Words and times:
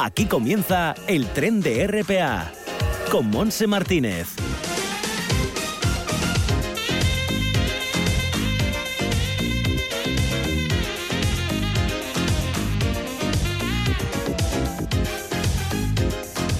Aquí 0.00 0.26
comienza 0.26 0.94
el 1.08 1.26
tren 1.26 1.60
de 1.60 1.84
RPA 1.84 2.52
con 3.10 3.28
Monse 3.30 3.66
Martínez. 3.66 4.28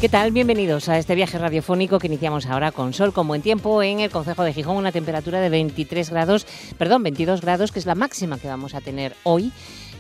¿Qué 0.01 0.09
tal? 0.09 0.33
Bienvenidos 0.33 0.89
a 0.89 0.99
este 0.99 1.15
viaje 1.15 1.39
radiofónico 1.39 2.01
que 2.01 2.09
iniciamos 2.09 2.47
ahora 2.47 2.73
con 2.73 2.93
sol, 2.93 3.13
con 3.13 3.29
buen 3.29 3.43
tiempo 3.43 3.85
en 3.85 4.01
el 4.01 4.11
Concejo 4.11 4.43
de 4.43 4.53
Gijón, 4.53 4.77
una 4.77 4.91
temperatura 4.91 5.41
de 5.41 5.49
23 5.49 6.11
grados, 6.11 6.45
perdón, 6.77 7.05
22 7.05 7.41
grados, 7.41 7.71
que 7.71 7.79
es 7.79 7.87
la 7.87 7.95
máxima 7.95 8.39
que 8.39 8.49
vamos 8.49 8.75
a 8.75 8.81
tener 8.81 9.15
hoy 9.23 9.53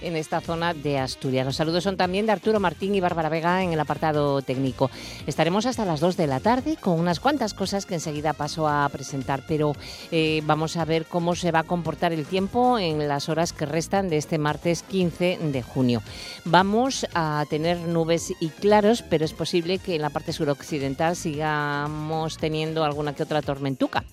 en 0.02 0.16
esta 0.16 0.40
zona 0.40 0.74
de 0.74 0.98
Asturias. 0.98 1.46
Los 1.46 1.56
saludos 1.56 1.84
son 1.84 1.96
también 1.96 2.26
de 2.26 2.32
Arturo 2.32 2.60
Martín 2.60 2.94
y 2.94 3.00
Bárbara 3.00 3.28
Vega 3.28 3.62
en 3.62 3.72
el 3.72 3.80
apartado 3.80 4.42
técnico. 4.42 4.90
Estaremos 5.26 5.66
hasta 5.66 5.84
las 5.84 6.00
2 6.00 6.16
de 6.16 6.26
la 6.26 6.40
tarde 6.40 6.76
con 6.76 6.98
unas 6.98 7.20
cuantas 7.20 7.54
cosas 7.54 7.86
que 7.86 7.94
enseguida 7.94 8.32
paso 8.32 8.68
a 8.68 8.88
presentar, 8.88 9.42
pero 9.46 9.74
eh, 10.10 10.42
vamos 10.44 10.76
a 10.76 10.84
ver 10.84 11.06
cómo 11.06 11.34
se 11.34 11.52
va 11.52 11.60
a 11.60 11.64
comportar 11.64 12.12
el 12.12 12.26
tiempo 12.26 12.78
en 12.78 13.08
las 13.08 13.28
horas 13.28 13.52
que 13.52 13.66
restan 13.66 14.08
de 14.08 14.16
este 14.16 14.38
martes 14.38 14.82
15 14.82 15.38
de 15.42 15.62
junio. 15.62 16.02
Vamos 16.44 17.06
a 17.14 17.44
tener 17.48 17.78
nubes 17.78 18.32
y 18.40 18.48
claros, 18.48 19.02
pero 19.02 19.24
es 19.24 19.32
posible 19.32 19.78
que 19.78 19.96
en 19.96 20.02
la 20.02 20.10
parte 20.10 20.32
suroccidental 20.32 21.16
sigamos 21.16 22.38
teniendo 22.38 22.84
alguna 22.84 23.14
que 23.14 23.22
otra 23.22 23.42
tormentuca. 23.42 24.04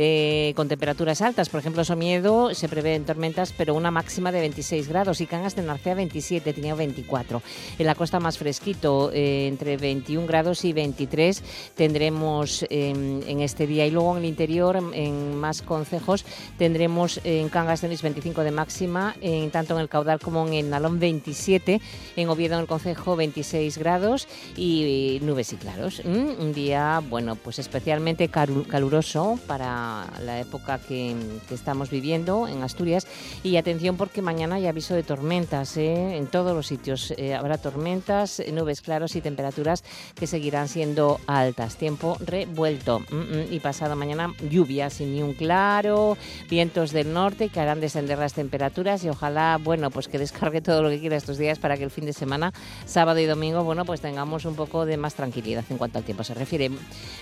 Eh, 0.00 0.52
con 0.54 0.68
temperaturas 0.68 1.20
altas. 1.22 1.48
Por 1.48 1.58
ejemplo, 1.58 1.82
Somiedo 1.82 2.54
se 2.54 2.68
prevé 2.68 2.94
en 2.94 3.04
tormentas, 3.04 3.52
pero 3.52 3.74
una 3.74 3.90
máxima 3.90 4.30
de 4.30 4.38
26 4.38 4.86
grados 4.86 5.20
y 5.20 5.26
Cangas 5.26 5.56
de 5.56 5.62
Narcea 5.62 5.96
27, 5.96 6.52
tenía 6.52 6.76
24. 6.76 7.42
En 7.80 7.84
la 7.84 7.96
costa 7.96 8.20
más 8.20 8.38
fresquito, 8.38 9.10
eh, 9.12 9.48
entre 9.48 9.76
21 9.76 10.24
grados 10.28 10.64
y 10.64 10.72
23 10.72 11.42
tendremos 11.74 12.64
en 12.70 13.40
este 13.40 13.66
día. 13.66 13.86
Y 13.86 13.90
luego 13.90 14.12
en 14.12 14.18
el 14.22 14.28
interior, 14.28 14.76
en, 14.76 15.34
más 15.34 15.62
concejos, 15.62 16.24
tendremos 16.58 17.20
en 17.24 17.48
Cangas 17.48 17.80
tenéis 17.80 18.02
25 18.02 18.44
de 18.44 18.52
máxima, 18.52 19.16
en, 19.20 19.50
tanto 19.50 19.74
en 19.74 19.80
el 19.80 19.88
caudal 19.88 20.20
como 20.20 20.46
en 20.46 20.54
el 20.54 20.70
Nalón 20.70 21.00
27, 21.00 21.80
en 22.14 22.28
Oviedo 22.28 22.54
en 22.54 22.60
el 22.60 22.66
concejo 22.68 23.16
26 23.16 23.78
grados 23.78 24.28
y, 24.56 25.18
nubes 25.22 25.52
y 25.52 25.56
claros. 25.56 26.02
Mm, 26.04 26.40
un 26.40 26.52
día, 26.52 27.02
bueno, 27.10 27.34
pues 27.34 27.58
especialmente 27.58 28.28
caluroso 28.28 29.40
para 29.48 29.87
la 30.24 30.40
época 30.40 30.78
que, 30.78 31.16
estamos 31.50 31.90
viviendo 31.90 32.46
en 32.48 32.62
Asturias. 32.62 33.06
Y 33.42 33.56
atención 33.56 33.96
porque 33.96 34.22
mañana 34.22 34.56
hay 34.56 34.66
aviso 34.66 34.94
de 34.94 35.02
tormentas 35.02 35.76
¿eh? 35.76 36.16
en 36.16 36.26
todos 36.26 36.54
los 36.54 36.66
sitios. 36.66 37.12
Eh, 37.16 37.34
habrá 37.34 37.58
tormentas, 37.58 38.42
nubes 38.52 38.80
claros 38.80 39.16
y 39.16 39.20
temperaturas 39.20 39.84
que 40.14 40.26
seguirán 40.26 40.68
siendo 40.68 41.20
altas. 41.26 41.76
Tiempo 41.76 42.16
revuelto. 42.20 43.02
Y 43.50 43.60
pasado 43.60 43.96
mañana 43.96 44.34
lluvia 44.50 44.90
sin 44.90 45.14
ni 45.14 45.22
un 45.22 45.34
claro, 45.34 46.16
vientos 46.48 46.92
del 46.92 47.12
norte 47.12 47.48
que 47.48 47.60
harán 47.60 47.80
descender 47.80 48.18
las 48.18 48.34
temperaturas 48.34 49.02
y 49.04 49.08
ojalá, 49.08 49.58
bueno, 49.62 49.90
pues 49.90 50.08
que 50.08 50.18
descargue 50.18 50.60
todo 50.60 50.82
lo 50.82 50.90
que 50.90 51.00
quiera 51.00 51.16
estos 51.16 51.38
días 51.38 51.58
para 51.58 51.76
que 51.76 51.84
el 51.84 51.90
fin 51.90 52.06
de 52.06 52.12
semana, 52.12 52.52
sábado 52.86 53.18
y 53.18 53.26
domingo, 53.26 53.64
bueno, 53.64 53.84
pues 53.84 54.00
tengamos 54.00 54.44
un 54.44 54.54
poco 54.54 54.84
de 54.86 54.96
más 54.96 55.14
tranquilidad 55.14 55.64
en 55.70 55.78
cuanto 55.78 55.98
al 55.98 56.04
tiempo 56.04 56.24
se 56.24 56.34
refiere. 56.34 56.70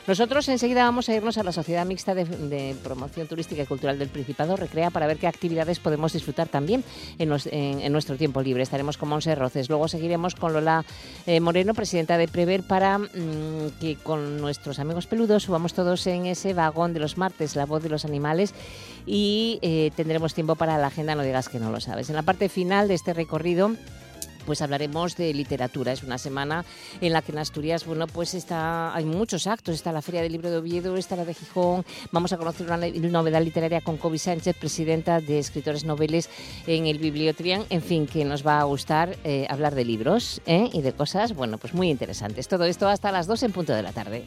Nosotros 0.06 0.48
enseguida 0.48 0.84
vamos 0.84 1.08
a 1.08 1.14
irnos 1.14 1.38
a 1.38 1.42
la 1.42 1.52
Sociedad 1.52 1.86
Mixta 1.86 2.14
de 2.14 2.24
de 2.48 2.76
Promoción 2.82 3.26
Turística 3.26 3.62
y 3.62 3.66
Cultural 3.66 3.98
del 3.98 4.08
Principado 4.08 4.56
Recrea 4.56 4.90
para 4.90 5.06
ver 5.06 5.18
qué 5.18 5.26
actividades 5.26 5.80
podemos 5.80 6.12
disfrutar 6.12 6.48
también 6.48 6.84
en, 7.18 7.92
nuestro 7.92 8.16
tiempo 8.16 8.42
libre. 8.42 8.62
Estaremos 8.62 8.96
con 8.96 9.08
Monse 9.08 9.34
Roces. 9.34 9.68
Luego 9.68 9.88
seguiremos 9.88 10.34
con 10.34 10.52
Lola 10.52 10.84
eh, 11.26 11.40
Moreno, 11.40 11.74
presidenta 11.74 12.18
de 12.18 12.28
Prever, 12.28 12.62
para 12.62 12.98
mm, 12.98 13.78
que 13.80 13.96
con 14.02 14.40
nuestros 14.40 14.78
amigos 14.78 15.06
peludos 15.06 15.44
subamos 15.44 15.74
todos 15.74 16.06
en 16.06 16.26
ese 16.26 16.54
vagón 16.54 16.92
de 16.92 17.00
los 17.00 17.18
martes, 17.18 17.56
la 17.56 17.66
voz 17.66 17.82
de 17.82 17.88
los 17.88 18.04
animales, 18.04 18.54
y 19.06 19.58
eh, 19.62 19.90
tendremos 19.96 20.34
tiempo 20.34 20.56
para 20.56 20.78
la 20.78 20.88
agenda, 20.88 21.14
no 21.14 21.22
digas 21.22 21.48
que 21.48 21.58
no 21.58 21.70
lo 21.70 21.80
sabes. 21.80 22.10
En 22.10 22.16
la 22.16 22.22
parte 22.22 22.48
final 22.48 22.88
de 22.88 22.94
este 22.94 23.14
recorrido 23.14 23.72
pues 24.46 24.62
hablaremos 24.62 25.16
de 25.16 25.34
literatura. 25.34 25.92
Es 25.92 26.02
una 26.02 26.16
semana 26.16 26.64
en 27.00 27.12
la 27.12 27.20
que 27.20 27.32
en 27.32 27.38
Asturias, 27.38 27.84
bueno, 27.84 28.06
pues 28.06 28.32
está, 28.34 28.94
hay 28.94 29.04
muchos 29.04 29.46
actos. 29.46 29.74
Está 29.74 29.92
la 29.92 30.00
Feria 30.00 30.22
del 30.22 30.32
Libro 30.32 30.50
de 30.50 30.56
Oviedo, 30.56 30.96
está 30.96 31.16
la 31.16 31.24
de 31.24 31.34
Gijón. 31.34 31.84
Vamos 32.12 32.32
a 32.32 32.38
conocer 32.38 32.66
una 32.66 32.88
novedad 32.88 33.42
literaria 33.42 33.80
con 33.80 33.98
Kobe 33.98 34.18
Sánchez, 34.18 34.56
presidenta 34.56 35.20
de 35.20 35.38
Escritores 35.38 35.84
Noveles 35.84 36.30
en 36.66 36.86
el 36.86 36.98
Bibliotrian. 36.98 37.64
En 37.68 37.82
fin, 37.82 38.06
que 38.06 38.24
nos 38.24 38.46
va 38.46 38.60
a 38.60 38.64
gustar 38.64 39.16
eh, 39.24 39.46
hablar 39.50 39.74
de 39.74 39.84
libros 39.84 40.40
¿eh? 40.46 40.70
y 40.72 40.82
de 40.82 40.92
cosas, 40.92 41.34
bueno, 41.34 41.58
pues 41.58 41.74
muy 41.74 41.90
interesantes. 41.90 42.48
Todo 42.48 42.64
esto 42.64 42.88
hasta 42.88 43.12
las 43.12 43.26
2 43.26 43.42
en 43.42 43.52
punto 43.52 43.72
de 43.74 43.82
la 43.82 43.92
tarde. 43.92 44.24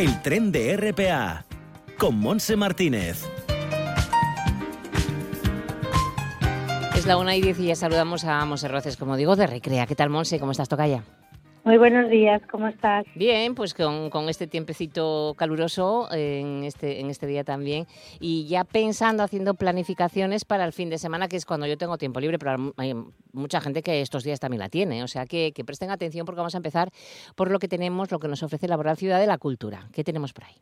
El 0.00 0.22
tren 0.22 0.50
de 0.50 0.74
RPA 0.78 1.44
con 1.98 2.18
Monse 2.18 2.56
Martínez. 2.56 3.22
Es 6.96 7.04
la 7.04 7.18
una 7.18 7.36
y 7.36 7.42
diez 7.42 7.58
y 7.58 7.66
ya 7.66 7.76
saludamos 7.76 8.24
a 8.24 8.42
Monse 8.46 8.68
Roces, 8.68 8.96
como 8.96 9.18
digo, 9.18 9.36
de 9.36 9.46
Recrea. 9.46 9.86
¿Qué 9.86 9.94
tal, 9.94 10.08
Monse? 10.08 10.40
¿Cómo 10.40 10.52
estás, 10.52 10.70
Tocaya? 10.70 11.04
Muy 11.70 11.78
buenos 11.78 12.10
días, 12.10 12.42
¿cómo 12.50 12.66
estás? 12.66 13.06
Bien, 13.14 13.54
pues 13.54 13.74
con, 13.74 14.28
este 14.28 14.48
tiempecito 14.48 15.34
caluroso 15.38 16.08
en 16.12 16.64
este, 16.64 16.98
en 16.98 17.10
este 17.10 17.28
día 17.28 17.44
también 17.44 17.86
y 18.18 18.48
ya 18.48 18.64
pensando, 18.64 19.22
haciendo 19.22 19.54
planificaciones 19.54 20.44
para 20.44 20.64
el 20.64 20.72
fin 20.72 20.90
de 20.90 20.98
semana, 20.98 21.28
que 21.28 21.36
es 21.36 21.46
cuando 21.46 21.68
yo 21.68 21.78
tengo 21.78 21.96
tiempo 21.96 22.18
libre, 22.18 22.40
pero 22.40 22.72
hay 22.76 22.92
mucha 23.32 23.60
gente 23.60 23.84
que 23.84 24.00
estos 24.00 24.24
días 24.24 24.40
también 24.40 24.58
la 24.58 24.68
tiene, 24.68 25.04
o 25.04 25.06
sea 25.06 25.26
que, 25.26 25.52
que 25.52 25.64
presten 25.64 25.92
atención 25.92 26.26
porque 26.26 26.38
vamos 26.38 26.56
a 26.56 26.58
empezar 26.58 26.88
por 27.36 27.52
lo 27.52 27.60
que 27.60 27.68
tenemos, 27.68 28.10
lo 28.10 28.18
que 28.18 28.26
nos 28.26 28.42
ofrece 28.42 28.66
Laboral 28.66 28.96
Ciudad 28.96 29.20
de 29.20 29.28
la 29.28 29.38
Cultura. 29.38 29.86
¿Qué 29.92 30.02
tenemos 30.02 30.32
por 30.32 30.46
ahí? 30.46 30.54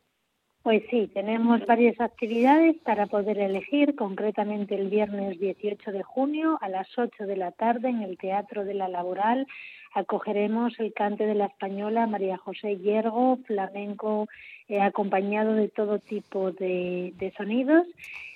Pues 0.61 0.83
sí, 0.91 1.09
tenemos 1.11 1.65
varias 1.65 1.99
actividades 1.99 2.75
para 2.83 3.07
poder 3.07 3.39
elegir, 3.39 3.95
concretamente 3.95 4.75
el 4.75 4.89
viernes 4.89 5.39
18 5.39 5.91
de 5.91 6.03
junio 6.03 6.59
a 6.61 6.69
las 6.69 6.87
8 6.95 7.25
de 7.25 7.37
la 7.37 7.51
tarde 7.51 7.89
en 7.89 8.03
el 8.03 8.15
Teatro 8.19 8.63
de 8.63 8.75
la 8.75 8.89
Laboral 8.89 9.47
acogeremos 9.93 10.79
el 10.79 10.93
cante 10.93 11.25
de 11.25 11.35
la 11.35 11.45
española 11.45 12.07
María 12.07 12.37
José 12.37 12.77
Yergo, 12.77 13.37
flamenco 13.45 14.27
eh, 14.67 14.81
acompañado 14.81 15.53
de 15.53 15.67
todo 15.67 15.99
tipo 15.99 16.51
de, 16.51 17.33
sonidos. 17.35 17.87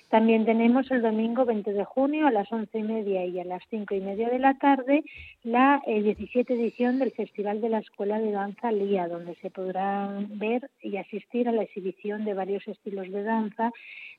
También 0.08 0.44
tenemos 0.44 0.90
el 0.90 1.02
domingo 1.02 1.44
20 1.44 1.72
de 1.72 1.84
junio 1.84 2.26
a 2.26 2.30
las 2.30 2.50
once 2.52 2.78
y 2.78 2.82
media 2.82 3.24
y 3.24 3.40
a 3.40 3.44
las 3.44 3.62
cinco 3.68 3.94
y 3.94 4.00
media 4.00 4.28
de 4.28 4.38
la 4.38 4.54
tarde 4.54 5.02
la 5.42 5.82
17 5.86 6.52
eh, 6.52 6.56
edición 6.56 6.98
del 6.98 7.12
Festival 7.12 7.60
de 7.60 7.68
la 7.68 7.78
Escuela 7.78 8.18
de 8.18 8.30
Danza 8.30 8.70
Lía, 8.70 9.08
donde 9.08 9.34
se 9.36 9.50
podrán 9.50 10.38
ver 10.38 10.70
y 10.82 10.96
asistir 10.96 11.48
a 11.48 11.52
la 11.52 11.62
exhibición 11.62 12.24
de 12.24 12.34
varios 12.34 12.66
estilos 12.68 13.10
de 13.10 13.22
danza 13.22 13.70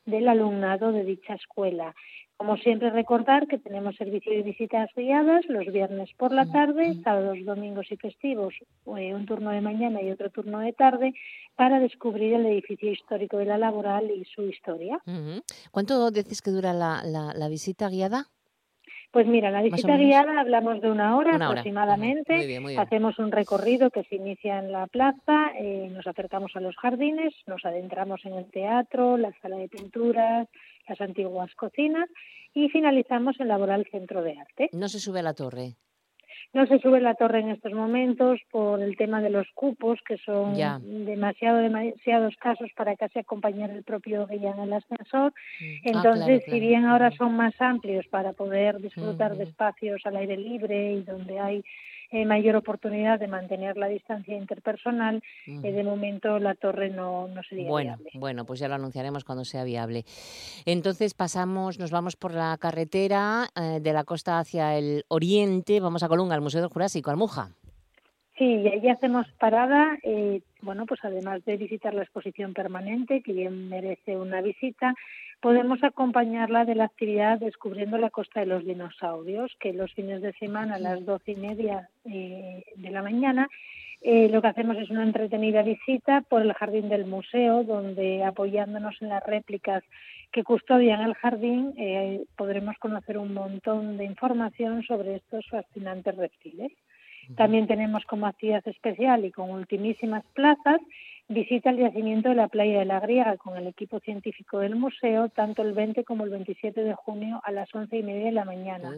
del 0.06 0.28
alumnado 0.28 0.92
de 0.92 1.04
dicha 1.04 1.36
escuela. 1.36 1.96
Como 2.38 2.58
siempre, 2.58 2.90
recordar 2.90 3.48
que 3.48 3.58
tenemos 3.58 3.96
servicio 3.96 4.34
de 4.34 4.42
visitas 4.42 4.90
guiadas 4.94 5.46
los 5.48 5.66
viernes 5.68 6.10
por 6.18 6.34
la 6.34 6.46
tarde, 6.46 6.96
sábados, 7.02 7.38
domingos 7.46 7.90
y 7.92 7.96
festivos, 7.96 8.54
eh, 8.98 9.14
un 9.14 9.26
turno 9.26 9.52
de 9.52 9.62
mañana 9.62 10.02
y 10.02 10.12
otro 10.12 10.30
turno 10.30 10.60
de 10.60 10.74
tarde, 10.74 11.14
para 11.56 11.80
descubrir 11.80 12.34
el 12.34 12.46
edificio 12.46 12.92
histórico 12.92 13.38
de 13.38 13.46
la 13.46 13.58
laboral 13.58 14.12
y 14.12 14.26
su 14.26 14.42
historia. 14.44 15.00
¿Cuánto 15.72 16.12
dices 16.12 16.42
que 16.42 16.52
dura 16.52 16.74
la, 16.74 17.02
la, 17.06 17.48
visita 17.48 17.88
guiada? 17.88 18.26
Pues 19.12 19.28
mira, 19.28 19.50
la 19.50 19.62
visita 19.62 19.96
guiada 19.96 20.42
hablamos 20.42 20.82
de 20.82 20.92
una 20.92 21.16
hora 21.16 21.38
aproximadamente. 21.38 22.60
Hacemos 22.78 23.18
un 23.18 23.32
recorrido 23.32 23.92
que 23.92 24.04
se 24.04 24.18
inicia 24.18 24.60
en 24.60 24.74
la 24.74 24.88
plaza, 24.88 25.54
eh, 25.58 25.90
nos 25.90 26.06
acercamos 26.06 26.52
a 26.56 26.60
los 26.60 26.76
jardines, 26.76 27.34
nos 27.48 27.64
adentramos 27.64 28.26
en 28.26 28.34
el 28.34 28.52
teatro, 28.52 29.16
la 29.16 29.32
sala 29.42 29.56
de 29.56 29.70
pinturas, 29.70 30.50
las 30.88 31.02
antiguas 31.02 31.54
cocinas 31.56 32.10
y 32.54 32.70
finalizamos 32.70 33.40
el 33.40 33.50
Laboral 33.50 33.86
Centro 33.92 34.24
de 34.24 34.38
Arte. 34.38 34.70
¿No 34.74 34.88
se 34.88 35.00
sube 35.00 35.20
a 35.20 35.24
la 35.24 35.34
torre? 35.34 35.76
No 36.54 36.66
se 36.68 36.80
sube 36.80 37.02
la 37.02 37.16
torre 37.16 37.40
en 37.40 37.50
estos 37.50 37.74
momentos 37.74 38.40
por 38.50 38.82
el 38.82 38.96
tema 38.96 39.22
de 39.22 39.30
los 39.30 39.48
cupos, 39.54 40.00
que 40.08 40.18
son 40.18 40.56
demasiado 41.06 41.58
demasiados 41.58 42.36
casos 42.38 42.70
para 42.76 42.96
casi 42.96 43.20
acompañar 43.20 43.72
el 43.72 43.84
propio 43.84 44.26
guía 44.26 44.52
en 44.52 44.62
el 44.62 44.74
ascensor. 44.74 45.34
Mm. 45.60 45.66
Ah, 45.66 45.80
Entonces, 45.84 46.44
si 46.46 46.60
bien 46.60 46.86
ahora 46.86 47.12
son 47.12 47.36
más 47.36 47.54
amplios 47.60 48.06
para 48.08 48.34
poder 48.34 48.80
disfrutar 48.80 49.36
de 49.36 49.46
espacios 49.46 50.02
al 50.06 50.16
aire 50.16 50.38
libre 50.38 50.94
y 50.94 51.04
donde 51.04 51.40
hay 51.40 51.64
eh, 52.12 52.26
mayor 52.26 52.56
oportunidad 52.56 53.20
de 53.20 53.28
mantener 53.28 53.78
la 53.78 53.88
distancia 53.88 54.36
interpersonal. 54.36 55.22
Eh, 55.48 55.72
de 55.72 55.84
momento 55.84 56.40
la 56.40 56.56
torre 56.56 56.90
no, 56.90 57.28
no 57.28 57.42
sería 57.44 57.70
bueno, 57.70 57.98
viable. 57.98 58.12
Bueno, 58.16 58.46
pues 58.46 58.60
ya 58.60 58.68
lo 58.68 58.76
anunciaremos 58.76 59.24
cuando 59.24 59.46
sea 59.46 59.64
viable. 59.64 60.06
Entonces 60.66 61.14
pasamos, 61.14 61.80
nos 61.80 61.92
vamos 61.92 62.16
por 62.16 62.34
la 62.34 62.58
carretera 62.60 63.48
eh, 63.56 63.80
de 63.82 63.94
la 63.94 64.04
costa 64.04 64.40
hacia 64.40 64.78
el 64.78 65.06
oriente, 65.08 65.80
vamos 65.80 66.04
a 66.04 66.08
Colunga, 66.08 66.36
al 66.36 66.42
Museo 66.42 66.62
del 66.62 66.70
Jurásico, 66.70 67.12
Almuja. 67.12 67.52
Sí, 68.38 68.68
ahí 68.68 68.90
hacemos 68.90 69.26
parada, 69.40 69.98
eh, 70.04 70.42
bueno, 70.62 70.86
pues 70.86 71.00
además 71.04 71.46
de 71.46 71.56
visitar 71.56 71.94
la 71.94 72.04
exposición 72.04 72.54
permanente, 72.54 73.22
que 73.22 73.32
bien 73.32 73.70
merece 73.70 74.18
una 74.18 74.42
visita, 74.42 74.94
podemos 75.40 75.82
acompañarla 75.84 76.66
de 76.66 76.76
la 76.76 76.86
actividad 76.86 77.40
Descubriendo 77.40 77.98
la 77.98 78.10
Costa 78.10 78.42
de 78.42 78.48
los 78.48 78.66
Dinosaurios, 78.66 79.56
que 79.60 79.72
los 79.72 79.94
fines 79.94 80.22
de 80.22 80.34
semana 80.34 80.76
a 80.76 80.80
las 80.80 81.06
doce 81.06 81.32
y 81.32 81.36
media 81.36 81.90
eh, 82.04 82.66
de 82.76 82.92
la 82.92 83.02
mañana 83.02 83.48
eh, 84.08 84.30
lo 84.30 84.40
que 84.40 84.50
hacemos 84.50 84.78
es 84.78 84.92
una 84.92 85.02
entretenida 85.02 85.64
visita 85.64 86.22
por 86.22 86.44
el 86.44 86.54
jardín 86.54 86.90
del 86.90 87.08
museo, 87.08 87.64
donde 87.64 88.24
apoyándonos 88.24 89.02
en 89.02 89.10
las 89.10 89.26
réplicas 89.26 89.84
que 90.32 90.44
custodian 90.44 91.02
el 91.02 91.16
jardín, 91.16 91.74
eh, 91.76 92.24
podremos 92.38 92.78
conocer 92.78 93.18
un 93.18 93.34
montón 93.34 93.98
de 93.98 94.06
información 94.06 94.84
sobre 94.84 95.16
estos 95.16 95.44
fascinantes 95.50 96.16
reptiles. 96.16 96.72
También 97.36 97.68
tenemos 97.68 98.04
como 98.06 98.28
actividad 98.28 98.68
especial 98.68 99.26
y 99.26 99.32
con 99.32 99.50
ultimísimas 99.50 100.24
plazas 100.34 100.82
visita 101.28 101.72
el 101.72 101.78
yacimiento 101.78 102.30
de 102.30 102.36
la 102.36 102.48
playa 102.48 102.80
de 102.80 102.86
la 102.86 103.00
Griega 103.00 103.38
con 103.38 103.58
el 103.58 103.68
equipo 103.68 104.00
científico 104.00 104.60
del 104.60 104.76
museo, 104.76 105.30
tanto 105.30 105.64
el 105.64 105.74
20 105.74 106.04
como 106.04 106.24
el 106.24 106.30
27 106.30 106.84
de 106.84 106.94
junio 106.94 107.42
a 107.44 107.52
las 107.52 107.74
once 107.74 107.98
y 107.98 108.04
media 108.04 108.26
de 108.26 108.32
la 108.32 108.46
mañana. 108.46 108.92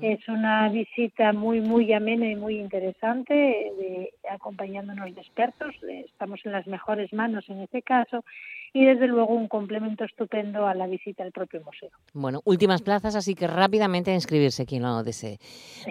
Es 0.00 0.26
una 0.28 0.68
visita 0.70 1.32
muy, 1.32 1.60
muy 1.60 1.92
amena 1.92 2.26
y 2.26 2.34
muy 2.34 2.58
interesante, 2.58 3.34
de, 3.34 4.10
acompañándonos 4.30 5.14
de 5.14 5.20
expertos. 5.20 5.74
Estamos 5.86 6.40
en 6.44 6.52
las 6.52 6.66
mejores 6.66 7.12
manos 7.12 7.48
en 7.50 7.60
este 7.60 7.82
caso 7.82 8.24
y 8.72 8.84
desde 8.84 9.06
luego 9.06 9.34
un 9.34 9.48
complemento 9.48 10.04
estupendo 10.04 10.66
a 10.66 10.74
la 10.74 10.86
visita 10.86 11.22
al 11.22 11.32
propio 11.32 11.62
museo. 11.62 11.90
Bueno, 12.12 12.40
últimas 12.44 12.82
plazas, 12.82 13.14
así 13.16 13.34
que 13.34 13.46
rápidamente 13.46 14.10
a 14.10 14.14
inscribirse 14.14 14.66
quien 14.66 14.82
lo 14.82 15.02
desee. 15.02 15.38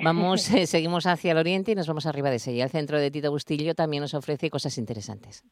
Vamos, 0.03 0.49
eh, 0.53 0.67
seguimos 0.67 1.05
hacia 1.05 1.31
el 1.31 1.37
oriente 1.37 1.71
y 1.71 1.75
nos 1.75 1.87
vamos 1.87 2.05
arriba 2.05 2.29
de 2.29 2.39
Sella. 2.39 2.63
El 2.63 2.69
centro 2.69 2.99
de 2.99 3.11
Tito 3.11 3.31
Bustillo 3.31 3.75
también 3.75 4.01
nos 4.01 4.13
ofrece 4.13 4.49
cosas 4.49 4.77
interesantes. 4.77 5.43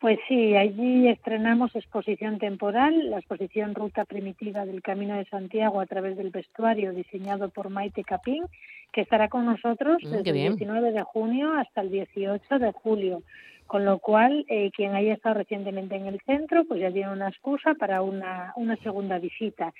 Pues 0.00 0.18
sí, 0.28 0.56
allí 0.56 1.08
estrenamos 1.08 1.76
exposición 1.76 2.38
temporal, 2.38 3.10
la 3.10 3.18
exposición 3.18 3.74
Ruta 3.74 4.06
Primitiva 4.06 4.64
del 4.64 4.80
Camino 4.80 5.14
de 5.14 5.26
Santiago 5.26 5.78
a 5.78 5.84
través 5.84 6.16
del 6.16 6.30
vestuario 6.30 6.94
diseñado 6.94 7.50
por 7.50 7.68
Maite 7.68 8.02
Capín, 8.02 8.46
que 8.94 9.02
estará 9.02 9.28
con 9.28 9.44
nosotros 9.44 9.98
mm, 10.02 10.10
desde 10.10 10.30
el 10.30 10.56
19 10.56 10.92
de 10.92 11.02
junio 11.02 11.52
hasta 11.52 11.82
el 11.82 11.90
18 11.90 12.58
de 12.58 12.72
julio. 12.72 13.22
Con 13.70 13.84
lo 13.84 14.00
cual, 14.00 14.44
eh, 14.48 14.72
quien 14.74 14.96
haya 14.96 15.14
estado 15.14 15.36
recientemente 15.36 15.94
en 15.94 16.06
el 16.06 16.20
centro, 16.26 16.64
pues 16.64 16.80
ya 16.80 16.90
tiene 16.90 17.12
una 17.12 17.28
excusa 17.28 17.74
para 17.74 18.02
una, 18.02 18.52
una 18.56 18.74
segunda 18.78 19.20
visita. 19.20 19.72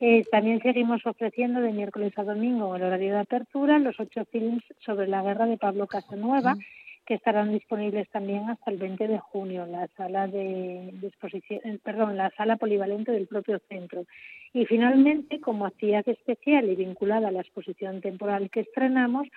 Eh, 0.00 0.24
también 0.30 0.62
seguimos 0.62 1.04
ofreciendo 1.04 1.60
de 1.60 1.70
miércoles 1.72 2.14
a 2.16 2.24
domingo 2.24 2.74
en 2.74 2.80
el 2.80 2.88
horario 2.88 3.12
de 3.12 3.20
apertura 3.20 3.78
los 3.78 4.00
ocho 4.00 4.24
films 4.32 4.62
sobre 4.78 5.06
la 5.06 5.22
guerra 5.22 5.44
de 5.44 5.58
Pablo 5.58 5.86
Casanueva. 5.86 6.54
Mm 6.54 6.60
que 7.06 7.14
estarán 7.14 7.52
disponibles 7.52 8.08
también 8.10 8.50
hasta 8.50 8.70
el 8.70 8.78
20 8.78 9.08
de 9.08 9.18
junio 9.18 9.64
en 9.64 9.72
la 9.72 9.88
sala 9.96 10.26
de, 10.26 10.88
exposición, 11.02 11.60
eh, 11.64 11.78
perdón, 11.82 12.16
la 12.16 12.30
sala 12.36 12.56
polivalente 12.56 13.12
del 13.12 13.26
propio 13.26 13.60
centro. 13.68 14.04
Y 14.52 14.66
finalmente, 14.66 15.40
como 15.40 15.66
actividad 15.66 16.06
especial 16.08 16.68
y 16.68 16.74
vinculada 16.74 17.28
a 17.28 17.32
la 17.32 17.40
exposición 17.40 18.00
temporal 18.00 18.50
que 18.50 18.60
estrenamos, 18.60 19.28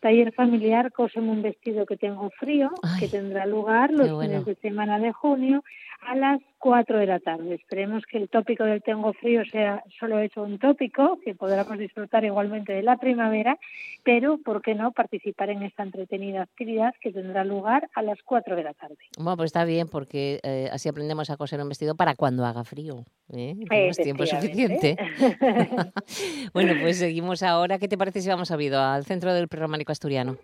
taller 0.00 0.32
familiar 0.32 0.92
Cóseme 0.92 1.30
un 1.30 1.42
vestido 1.42 1.84
que 1.86 1.96
tengo 1.96 2.30
frío, 2.30 2.70
que 2.98 3.08
tendrá 3.08 3.46
lugar 3.46 3.92
los 3.92 4.20
fines 4.20 4.44
de 4.44 4.54
semana 4.56 4.98
de 4.98 5.12
junio 5.12 5.62
a 6.00 6.14
las 6.14 6.40
4 6.58 6.98
de 6.98 7.06
la 7.06 7.20
tarde. 7.20 7.54
Esperemos 7.54 8.04
que 8.04 8.18
el 8.18 8.28
tópico 8.28 8.64
del 8.64 8.82
tengo 8.82 9.12
frío 9.12 9.44
sea 9.44 9.82
solo 9.98 10.18
hecho 10.18 10.42
un 10.42 10.58
tópico, 10.58 11.18
que 11.24 11.34
podamos 11.34 11.78
disfrutar 11.78 12.24
igualmente 12.24 12.72
de 12.72 12.82
la 12.82 12.96
primavera, 12.96 13.58
pero, 14.04 14.38
¿por 14.38 14.62
qué 14.62 14.74
no 14.74 14.92
participar 14.92 15.50
en 15.50 15.62
esta 15.62 15.82
entretenida 15.82 16.42
actividad 16.42 16.94
que 17.00 17.12
tendrá 17.12 17.44
lugar 17.44 17.88
a 17.94 18.02
las 18.02 18.18
4 18.22 18.56
de 18.56 18.62
la 18.62 18.74
tarde? 18.74 18.96
Bueno, 19.18 19.36
pues 19.36 19.48
está 19.48 19.64
bien, 19.64 19.88
porque 19.88 20.40
eh, 20.42 20.68
así 20.72 20.88
aprendemos 20.88 21.30
a 21.30 21.36
coser 21.36 21.60
un 21.60 21.68
vestido 21.68 21.94
para 21.94 22.14
cuando 22.14 22.44
haga 22.44 22.64
frío. 22.64 23.04
¿eh? 23.32 23.56
Tenemos 23.68 23.96
tiempo 23.96 24.26
suficiente. 24.26 24.96
bueno, 26.52 26.74
pues 26.80 26.98
seguimos 26.98 27.42
ahora. 27.42 27.78
¿Qué 27.78 27.88
te 27.88 27.98
parece 27.98 28.20
si 28.20 28.28
vamos 28.28 28.50
a 28.50 28.56
Vido, 28.56 28.80
al 28.80 29.04
centro 29.04 29.32
del 29.32 29.48
prerrománico 29.48 29.92
asturiano? 29.92 30.38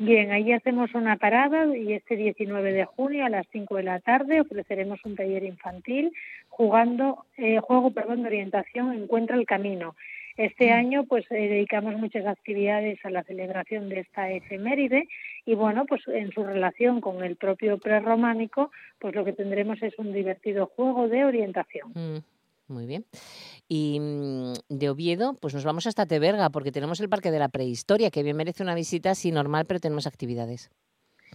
Bien, 0.00 0.30
ahí 0.30 0.52
hacemos 0.52 0.94
una 0.94 1.16
parada 1.16 1.76
y 1.76 1.92
este 1.92 2.14
19 2.14 2.72
de 2.72 2.84
junio 2.84 3.26
a 3.26 3.28
las 3.28 3.46
5 3.50 3.76
de 3.76 3.82
la 3.82 3.98
tarde 3.98 4.40
ofreceremos 4.40 5.00
un 5.04 5.16
taller 5.16 5.42
infantil 5.42 6.12
jugando 6.48 7.26
eh, 7.36 7.58
juego 7.58 7.90
perdón 7.90 8.22
de 8.22 8.28
orientación 8.28 8.92
encuentra 8.92 9.36
el 9.36 9.44
camino. 9.44 9.96
Este 10.36 10.70
mm. 10.70 10.72
año 10.72 11.04
pues 11.04 11.24
eh, 11.32 11.48
dedicamos 11.48 11.96
muchas 11.96 12.26
actividades 12.26 13.04
a 13.04 13.10
la 13.10 13.24
celebración 13.24 13.88
de 13.88 13.98
esta 14.00 14.30
efeméride 14.30 15.08
y 15.44 15.56
bueno, 15.56 15.84
pues 15.84 16.06
en 16.06 16.30
su 16.30 16.44
relación 16.44 17.00
con 17.00 17.24
el 17.24 17.34
propio 17.34 17.78
prerrománico, 17.78 18.70
pues 19.00 19.16
lo 19.16 19.24
que 19.24 19.32
tendremos 19.32 19.82
es 19.82 19.98
un 19.98 20.12
divertido 20.12 20.66
juego 20.66 21.08
de 21.08 21.24
orientación. 21.24 21.90
Mm. 21.92 22.37
Muy 22.68 22.86
bien. 22.86 23.04
Y 23.66 23.98
mm, 24.00 24.52
de 24.68 24.90
Oviedo, 24.90 25.34
pues 25.40 25.54
nos 25.54 25.64
vamos 25.64 25.86
hasta 25.86 26.06
Teberga, 26.06 26.50
porque 26.50 26.72
tenemos 26.72 27.00
el 27.00 27.08
Parque 27.08 27.30
de 27.30 27.38
la 27.38 27.48
Prehistoria, 27.48 28.10
que 28.10 28.22
bien 28.22 28.36
merece 28.36 28.62
una 28.62 28.74
visita, 28.74 29.14
sí, 29.14 29.32
normal, 29.32 29.64
pero 29.66 29.80
tenemos 29.80 30.06
actividades. 30.06 30.70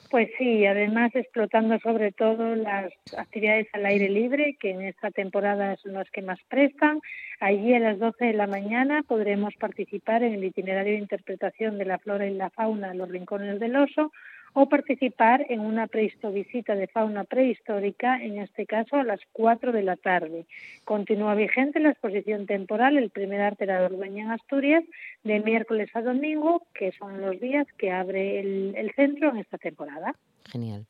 Pues 0.09 0.29
sí, 0.37 0.65
además 0.65 1.11
explotando 1.15 1.79
sobre 1.79 2.11
todo 2.11 2.55
las 2.55 2.91
actividades 3.17 3.67
al 3.73 3.85
aire 3.85 4.09
libre, 4.09 4.57
que 4.59 4.71
en 4.71 4.83
esta 4.83 5.09
temporada 5.09 5.75
son 5.77 5.93
las 5.93 6.09
que 6.11 6.21
más 6.21 6.39
prestan. 6.49 6.99
Allí 7.39 7.73
a 7.73 7.79
las 7.79 7.99
12 7.99 8.25
de 8.25 8.33
la 8.33 8.47
mañana 8.47 9.03
podremos 9.07 9.55
participar 9.55 10.23
en 10.23 10.33
el 10.33 10.43
itinerario 10.43 10.93
de 10.93 10.99
interpretación 10.99 11.77
de 11.77 11.85
la 11.85 11.97
flora 11.97 12.27
y 12.27 12.33
la 12.33 12.51
fauna 12.51 12.93
Los 12.93 13.09
Rincones 13.09 13.59
del 13.59 13.75
Oso, 13.75 14.11
o 14.53 14.67
participar 14.67 15.45
en 15.49 15.59
una 15.59 15.87
visita 16.31 16.75
de 16.75 16.87
fauna 16.87 17.23
prehistórica, 17.23 18.21
en 18.21 18.39
este 18.39 18.65
caso 18.65 18.97
a 18.97 19.03
las 19.03 19.19
4 19.31 19.71
de 19.71 19.83
la 19.83 19.95
tarde. 19.95 20.45
Continúa 20.85 21.35
vigente 21.35 21.79
la 21.79 21.89
exposición 21.89 22.45
temporal 22.45 22.97
El 22.97 23.09
primer 23.09 23.41
arte 23.41 23.65
de 23.65 23.73
en 23.73 24.31
Asturias 24.31 24.83
de 25.23 25.39
miércoles 25.39 25.89
a 25.95 26.01
domingo, 26.01 26.61
que 26.73 26.91
son 26.91 27.21
los 27.21 27.39
días 27.39 27.67
que 27.77 27.91
abre 27.91 28.39
el, 28.39 28.91
centro 28.95 29.29
en 29.29 29.37
esta 29.37 29.57
temporada. 29.57 30.15
Genial. 30.45 30.85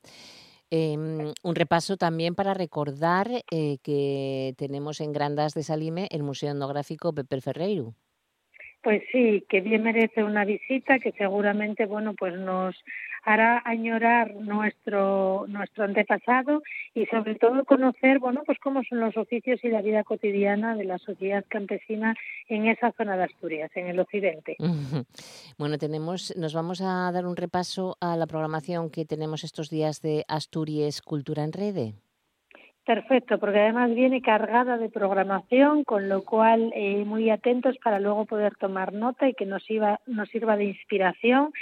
Em, 0.70 1.32
un 1.44 1.56
repaso 1.56 1.98
también 1.98 2.36
para 2.36 2.54
recordar 2.54 3.30
eh, 3.52 3.78
que 3.84 4.56
tenemos 4.58 5.00
en 5.02 5.14
Grandas 5.14 5.54
de 5.54 5.64
Salime 5.64 6.08
el 6.12 6.24
Museo 6.24 6.52
Etnográfico 6.52 7.14
Pepe 7.14 7.40
Ferreiro. 7.42 7.94
Pues 8.84 9.02
sí, 9.14 9.46
que 9.48 9.62
bien 9.62 9.84
merece 9.84 10.24
una 10.24 10.44
visita, 10.44 11.00
que 11.00 11.14
seguramente, 11.14 11.86
bueno, 11.86 12.14
pues 12.16 12.38
nos 12.38 12.76
hará 13.24 13.62
añorar 13.64 14.36
nuestro 14.36 15.46
nuestro 15.48 15.86
antepasado 15.86 16.62
y 16.94 17.06
sobre 17.06 17.36
todo 17.36 17.64
conocer, 17.64 18.20
bueno, 18.20 18.44
pues 18.46 18.60
cómo 18.60 18.84
son 18.84 19.00
los 19.00 19.16
oficios 19.16 19.64
y 19.64 19.70
la 19.70 19.82
vida 19.82 20.04
cotidiana 20.04 20.76
de 20.76 20.84
la 20.84 20.98
sociedad 20.98 21.46
campesina 21.48 22.14
en 22.50 22.68
esa 22.68 22.92
zona 22.92 23.16
de 23.16 23.24
Asturias, 23.24 23.72
en 23.76 23.88
el 23.88 24.00
occidente. 24.00 24.58
Bueno, 25.58 25.78
tenemos, 25.78 26.36
nos 26.36 26.54
vamos 26.54 26.82
a 26.82 27.12
dar 27.12 27.26
un 27.26 27.38
repaso 27.38 27.96
a 28.02 28.18
la 28.18 28.28
programación 28.28 28.90
que 28.90 29.06
tenemos 29.06 29.44
estos 29.44 29.70
días 29.70 30.02
de 30.02 30.26
Asturias 30.28 31.02
Cultura 31.02 31.44
en 31.44 31.54
Rede. 31.54 31.94
Perfecto, 32.86 33.40
porque 33.40 33.60
además 33.60 33.96
viene 33.96 34.22
cargada 34.22 34.78
de 34.78 34.90
programación, 34.90 35.86
con 35.86 36.10
lo 36.10 36.26
cual 36.26 36.74
eh, 36.76 37.06
muy 37.06 37.30
atentos 37.30 37.78
para 37.82 38.00
luego 38.02 38.26
poder 38.26 38.56
tomar 38.58 38.92
nota 38.92 39.30
y 39.30 39.34
que 39.34 39.46
nos, 39.46 39.70
iba, 39.72 40.02
nos 40.06 40.28
sirva 40.30 40.58
de 40.58 40.66
inspiración. 40.66 41.54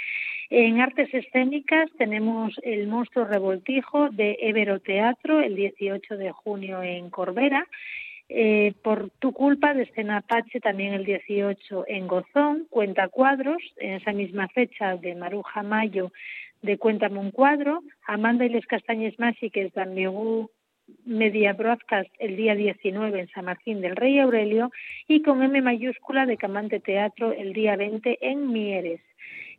En 0.50 0.80
artes 0.80 1.14
escénicas 1.14 1.88
tenemos 1.96 2.58
El 2.64 2.88
monstruo 2.88 3.24
revoltijo 3.24 4.10
de 4.10 4.36
Evero 4.40 4.80
Teatro 4.80 5.40
el 5.40 5.54
18 5.54 6.16
de 6.16 6.32
junio 6.32 6.82
en 6.82 7.08
Corbera. 7.08 7.68
Eh, 8.28 8.72
por 8.82 9.10
tu 9.20 9.32
culpa 9.32 9.74
de 9.74 9.84
Escena 9.84 10.18
Apache 10.18 10.58
también 10.58 10.92
el 10.94 11.04
18 11.04 11.84
en 11.86 12.08
Gozón, 12.08 12.66
Cuenta 12.68 13.08
Cuadros, 13.08 13.62
en 13.76 13.92
esa 13.92 14.12
misma 14.12 14.48
fecha 14.48 14.96
de 14.96 15.14
Maruja 15.14 15.62
Mayo 15.62 16.10
de 16.62 16.78
Cuéntame 16.78 17.18
un 17.18 17.30
cuadro, 17.30 17.80
Amanda 18.06 18.44
y 18.44 18.48
les 18.48 18.66
Castañes 18.66 19.18
Mágiques 19.18 19.72
de 19.74 19.82
Ambigu 19.82 20.50
Media 21.04 21.52
Broadcast 21.52 22.10
el 22.18 22.36
día 22.36 22.54
19 22.54 23.20
en 23.20 23.28
San 23.28 23.44
Martín 23.44 23.80
del 23.80 23.96
Rey 23.96 24.18
Aurelio 24.18 24.70
y 25.08 25.22
con 25.22 25.42
M 25.42 25.60
mayúscula 25.62 26.26
de 26.26 26.36
Camante 26.36 26.80
Teatro 26.80 27.32
el 27.32 27.52
día 27.52 27.76
20 27.76 28.18
en 28.20 28.52
Mieres. 28.52 29.00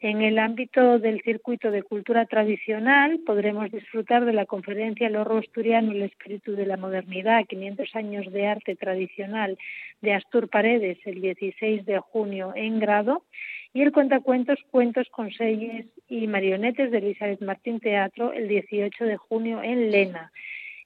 En 0.04 0.22
el 0.22 0.38
ámbito 0.38 1.00
del 1.00 1.22
circuito 1.22 1.72
de 1.72 1.82
cultura 1.82 2.26
tradicional 2.26 3.22
podremos 3.26 3.72
disfrutar 3.72 4.26
de 4.26 4.34
la 4.34 4.46
conferencia 4.46 5.08
El 5.08 5.16
horror 5.16 5.44
asturiano, 5.44 5.94
el 5.94 6.02
espíritu 6.02 6.58
de 6.58 6.66
la 6.66 6.76
modernidad, 6.76 7.46
500 7.46 7.96
años 7.96 8.32
de 8.34 8.48
arte 8.48 8.76
tradicional 8.76 9.58
de 10.02 10.14
Astur 10.14 10.50
Paredes 10.50 10.98
el 11.06 11.22
16 11.22 11.86
de 11.86 12.00
junio 12.00 12.52
en 12.54 12.80
Grado 12.80 13.24
y 13.74 13.82
el 13.82 13.94
cuentacuentos 13.94 14.60
Cuentos 14.72 15.08
con 15.10 15.32
Selles 15.32 15.86
y 16.10 16.28
Marionetes 16.28 16.92
de 16.92 16.98
Elizabeth 16.98 17.42
Martín 17.42 17.80
Teatro 17.80 18.34
el 18.34 18.50
18 18.50 19.06
de 19.06 19.16
junio 19.16 19.64
en 19.64 19.90
Lena. 19.90 20.34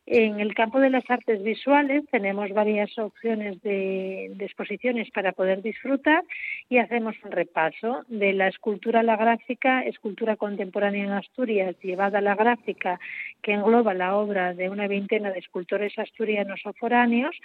En 0.10 0.40
el 0.40 0.56
campo 0.56 0.80
de 0.80 0.90
las 0.90 1.04
artes 1.10 1.44
visuales 1.44 2.06
tenemos 2.10 2.50
varias 2.52 2.98
opciones 2.98 3.62
de, 3.62 4.28
exposiciones 4.40 5.12
para 5.12 5.34
poder 5.34 5.62
disfrutar 5.62 6.24
y 6.70 6.78
hacemos 6.78 7.18
un 7.26 7.32
repaso 7.32 8.06
de 8.08 8.32
la 8.32 8.48
escultura 8.48 9.02
a 9.02 9.04
la 9.04 9.18
gráfica, 9.18 9.82
escultura 9.82 10.38
contemporánea 10.38 11.04
en 11.04 11.12
Asturias, 11.12 11.76
llevada 11.84 12.20
a 12.20 12.22
la 12.22 12.36
gráfica, 12.36 13.02
que 13.42 13.52
engloba 13.52 13.94
la 13.94 14.16
obra 14.16 14.54
de 14.54 14.70
una 14.70 14.88
veintena 14.88 15.32
de 15.32 15.40
escultores 15.40 16.00
asturianos 16.00 16.62
o 16.66 16.72
foráneos, 16.72 17.36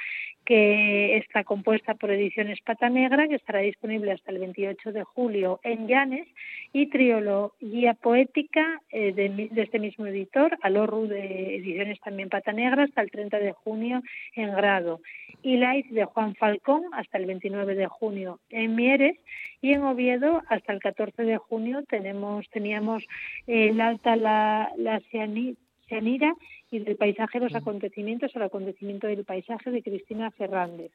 que 0.45 1.16
está 1.16 1.42
compuesta 1.42 1.95
por 1.95 2.12
Ediciones 2.12 2.61
Pata 2.61 2.88
Negra, 2.88 3.26
que 3.26 3.35
estará 3.35 3.59
disponible 3.59 4.12
hasta 4.12 4.31
el 4.31 4.38
28 4.38 4.92
de 4.92 5.02
julio 5.02 5.59
en 5.64 5.88
Llanes, 5.88 6.28
y 6.73 6.87
Triología 6.87 7.95
Poética 7.95 8.81
eh, 8.90 9.12
de, 9.12 9.50
este 9.61 9.78
mismo 9.78 10.07
editor, 10.07 10.57
Alorru 10.62 11.07
de 11.07 11.57
Ediciones 11.57 12.00
también 12.00 12.31
Pata 12.31 12.52
Negra 12.53 12.85
hasta 12.85 13.03
el 13.03 13.11
30 13.11 13.39
de 13.39 13.53
junio 13.53 14.03
en 14.35 14.53
Grado. 14.53 15.01
Y 15.43 15.57
Life 15.57 15.93
de 15.93 16.05
Juan 16.05 16.35
Falcón 16.37 16.83
hasta 16.93 17.19
el 17.19 17.27
29 17.27 17.75
de 17.75 17.87
junio 17.87 18.41
en 18.51 18.75
Mieres. 18.75 19.17
Y 19.61 19.73
en 19.73 19.83
Oviedo 19.83 20.43
hasta 20.49 20.73
el 20.73 20.81
14 20.81 21.23
de 21.23 21.37
junio 21.39 21.83
tenemos 21.89 22.49
teníamos 22.51 23.05
el 23.47 23.81
Alta 23.81 24.17
la, 24.17 24.73
la 24.77 25.01
Cianira 25.11 26.35
y 26.71 26.79
del 26.79 26.97
paisaje 26.97 27.39
los 27.39 27.55
acontecimientos, 27.55 28.35
el 28.35 28.43
acontecimiento 28.43 29.07
del 29.07 29.25
paisaje 29.25 29.71
de 29.71 29.83
Cristina 29.83 30.31
Fernández. 30.31 30.91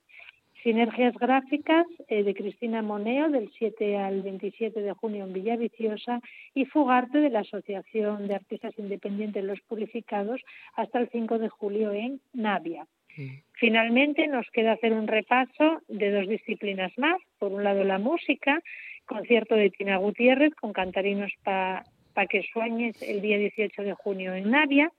Sinergias 0.68 1.14
Gráficas 1.14 1.86
eh, 2.10 2.24
de 2.24 2.34
Cristina 2.34 2.82
Moneo 2.82 3.30
del 3.30 3.50
7 3.58 3.96
al 4.00 4.22
27 4.22 4.82
de 4.82 4.92
junio 4.92 5.24
en 5.24 5.32
Villaviciosa 5.32 6.20
y 6.54 6.66
Fugarte 6.66 7.20
de 7.20 7.30
la 7.30 7.40
Asociación 7.40 8.28
de 8.28 8.36
Artistas 8.36 8.74
Independientes 8.78 9.46
Los 9.46 9.62
Purificados 9.62 10.42
hasta 10.76 11.00
el 11.00 11.08
5 11.10 11.40
de 11.40 11.48
julio 11.48 11.94
en 11.94 12.20
Navia. 12.34 12.86
Mm. 13.16 13.28
Finalmente 13.54 14.28
nos 14.28 14.46
queda 14.52 14.74
hacer 14.74 14.92
un 14.92 15.08
repaso 15.08 15.80
de 15.88 16.12
dos 16.12 16.28
disciplinas 16.28 16.92
más. 16.98 17.16
Por 17.40 17.54
un 17.54 17.64
lado 17.64 17.86
la 17.86 17.98
música, 17.98 18.62
concierto 19.06 19.56
de 19.56 19.70
Tina 19.70 19.96
Gutiérrez 19.96 20.54
con 20.56 20.74
cantarinos 20.74 21.32
para 21.46 21.86
pa 22.14 22.26
que 22.26 22.44
sueñes 22.52 23.02
el 23.02 23.22
día 23.22 23.38
18 23.38 23.84
de 23.84 23.94
junio 23.94 24.36
en 24.36 24.52
Navia, 24.52 24.92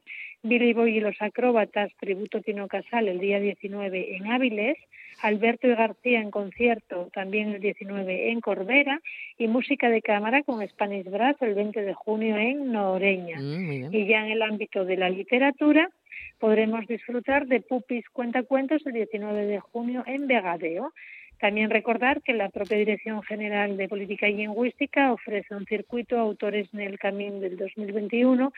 Billy 0.42 0.72
Boy 0.72 0.96
y 0.96 1.00
los 1.00 1.20
acróbatas, 1.20 1.92
tributo 2.00 2.40
Tino 2.40 2.68
Casal 2.68 3.06
el 3.08 3.18
día 3.18 3.38
19 3.38 4.16
en 4.16 4.28
Áviles, 4.28 4.78
Alberto 5.20 5.66
y 5.66 5.74
García 5.74 6.20
en 6.20 6.30
concierto 6.30 7.08
también 7.12 7.50
el 7.50 7.60
19 7.60 8.30
en 8.30 8.40
Corbera 8.40 9.00
y 9.36 9.48
música 9.48 9.90
de 9.90 10.02
cámara 10.02 10.42
con 10.42 10.66
Spanish 10.66 11.10
Brass 11.10 11.36
el 11.40 11.54
20 11.54 11.82
de 11.82 11.94
junio 11.94 12.36
en 12.36 12.72
Noreña. 12.72 13.38
Mm, 13.38 13.94
y 13.94 14.06
ya 14.06 14.24
en 14.24 14.32
el 14.32 14.42
ámbito 14.42 14.84
de 14.84 14.96
la 14.96 15.10
literatura 15.10 15.90
podremos 16.38 16.86
disfrutar 16.86 17.46
de 17.46 17.60
Pupis 17.60 18.08
Cuentacuentos 18.10 18.86
el 18.86 18.92
19 18.92 19.46
de 19.46 19.60
junio 19.60 20.04
en 20.06 20.26
Vegadeo. 20.26 20.92
También 21.40 21.70
recordar 21.70 22.20
que 22.22 22.32
la 22.32 22.48
propia 22.48 22.78
Dirección 22.78 23.22
General 23.22 23.76
de 23.76 23.88
Política 23.88 24.28
y 24.28 24.34
Lingüística 24.34 25.12
ofrece 25.12 25.54
un 25.54 25.66
circuito 25.66 26.16
a 26.16 26.22
autores 26.22 26.68
en 26.74 26.80
el 26.80 26.98
camino 26.98 27.38
del 27.38 27.56
2021 27.56 28.52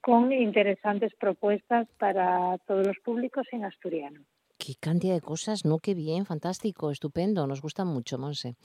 con 0.00 0.32
interesantes 0.32 1.14
propuestas 1.14 1.86
para 1.98 2.58
todos 2.66 2.86
los 2.86 2.98
públicos 2.98 3.46
en 3.52 3.64
asturiano. 3.64 4.20
Qué 4.58 4.74
cantidad 4.80 5.14
de 5.14 5.20
cosas, 5.20 5.64
¿no? 5.64 5.78
Qué 5.78 5.94
bien, 5.94 6.26
fantástico, 6.26 6.90
estupendo, 6.90 7.46
nos 7.46 7.60
gusta 7.60 7.84
mucho, 7.84 8.18
Monse. 8.18 8.56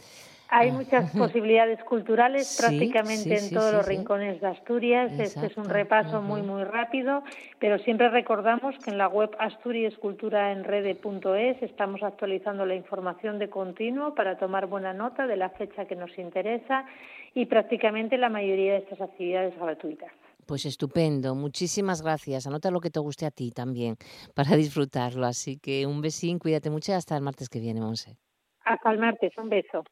Hay 0.50 0.70
ah. 0.70 0.74
muchas 0.74 1.12
posibilidades 1.18 1.84
culturales 1.84 2.58
prácticamente 2.60 3.38
en 3.38 3.52
todos 3.52 3.72
los 3.74 3.88
rincones 3.88 4.42
de 4.42 4.48
Asturias. 4.48 5.12
Este 5.20 5.46
es 5.48 5.58
un 5.58 5.70
repaso 5.70 6.22
muy, 6.22 6.42
muy 6.42 6.64
rápido, 6.64 7.24
pero 7.60 7.78
siempre 7.80 8.10
recordamos 8.10 8.76
que 8.84 8.92
en 8.92 8.98
la 8.98 9.08
web 9.08 9.32
asturiasculturaenrede.es 9.40 11.64
estamos 11.64 12.04
actualizando 12.04 12.66
la 12.66 12.76
información 12.76 13.40
de 13.40 13.50
continuo 13.50 14.14
para 14.16 14.38
tomar 14.38 14.68
buena 14.68 14.94
nota 14.94 15.28
de 15.28 15.38
la 15.38 15.50
fecha 15.50 15.86
que 15.86 15.96
nos 15.96 16.18
interesa 16.18 16.86
y 17.34 17.46
prácticamente 17.46 18.18
la 18.18 18.28
mayoría 18.30 18.74
de 18.74 18.80
estas 18.80 19.00
actividades 19.02 19.58
gratuitas. 19.60 20.12
Pues 20.50 20.66
estupendo, 20.66 21.36
muchísimas 21.36 22.02
gracias. 22.02 22.48
Anota 22.48 22.72
lo 22.72 22.80
que 22.80 22.90
te 22.90 23.00
guste 23.00 23.28
a 23.28 23.30
ti 23.30 23.52
también 23.52 23.98
para 24.36 24.56
disfrutarlo. 24.56 25.28
Así 25.28 25.60
que 25.60 25.86
un 25.86 26.02
besín, 26.02 26.40
cuídate 26.40 26.72
mucho 26.72 26.92
y 26.92 26.96
hasta 26.96 27.16
el 27.16 27.22
martes 27.22 27.50
que 27.50 27.60
viene, 27.60 27.82
Monse. 27.82 28.18
Hasta 28.66 28.92
el 28.92 28.98
martes, 28.98 29.32
un 29.38 29.50
beso. 29.50 29.84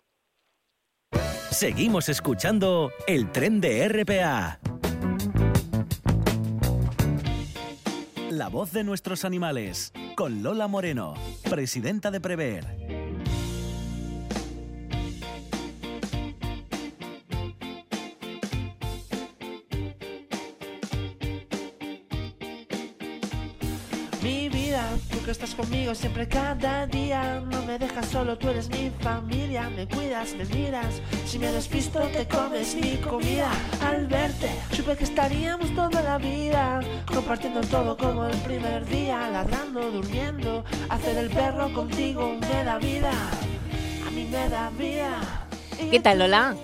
Seguimos 1.52 2.10
escuchando 2.10 2.90
el 3.06 3.32
tren 3.32 3.62
de 3.62 3.88
RPA. 3.88 4.60
La 8.32 8.50
voz 8.50 8.74
de 8.74 8.84
nuestros 8.84 9.26
animales, 9.26 9.94
con 10.16 10.42
Lola 10.42 10.68
Moreno, 10.68 11.14
presidenta 11.48 12.10
de 12.10 12.20
Prever. 12.20 13.07
Que 25.28 25.32
estás 25.32 25.56
conmigo 25.56 25.94
siempre 25.94 26.26
cada 26.26 26.88
día. 26.88 27.44
No 27.52 27.62
me 27.64 27.78
dejas 27.78 28.06
solo, 28.06 28.38
tú 28.38 28.48
eres 28.48 28.70
mi 28.70 28.90
familia. 29.02 29.70
Me 29.76 29.86
cuidas, 29.86 30.34
me 30.36 30.46
miras. 30.46 31.02
Si 31.26 31.38
me 31.38 31.52
despisto, 31.52 32.00
te 32.14 32.26
comes 32.30 32.74
mi 32.76 32.96
comida. 32.96 33.52
Al 33.86 34.08
verte, 34.08 34.50
supe 34.72 34.96
que 34.96 35.04
estaríamos 35.04 35.76
toda 35.76 36.02
la 36.02 36.18
vida. 36.18 36.80
Compartiendo 37.14 37.60
todo 37.60 37.98
como 37.98 38.26
el 38.26 38.38
primer 38.38 38.86
día. 38.86 39.30
Ladrando, 39.30 39.92
durmiendo. 39.92 40.64
Hacer 40.88 41.18
el 41.18 41.30
perro 41.30 41.74
contigo 41.74 42.38
me 42.40 42.64
da 42.64 42.78
vida. 42.78 43.12
A 44.08 44.12
mí 44.12 44.30
me 44.32 44.48
da 44.48 44.70
vida. 44.70 45.46
¿Qué 45.92 46.00
tal, 46.00 46.20
Lola? 46.20 46.56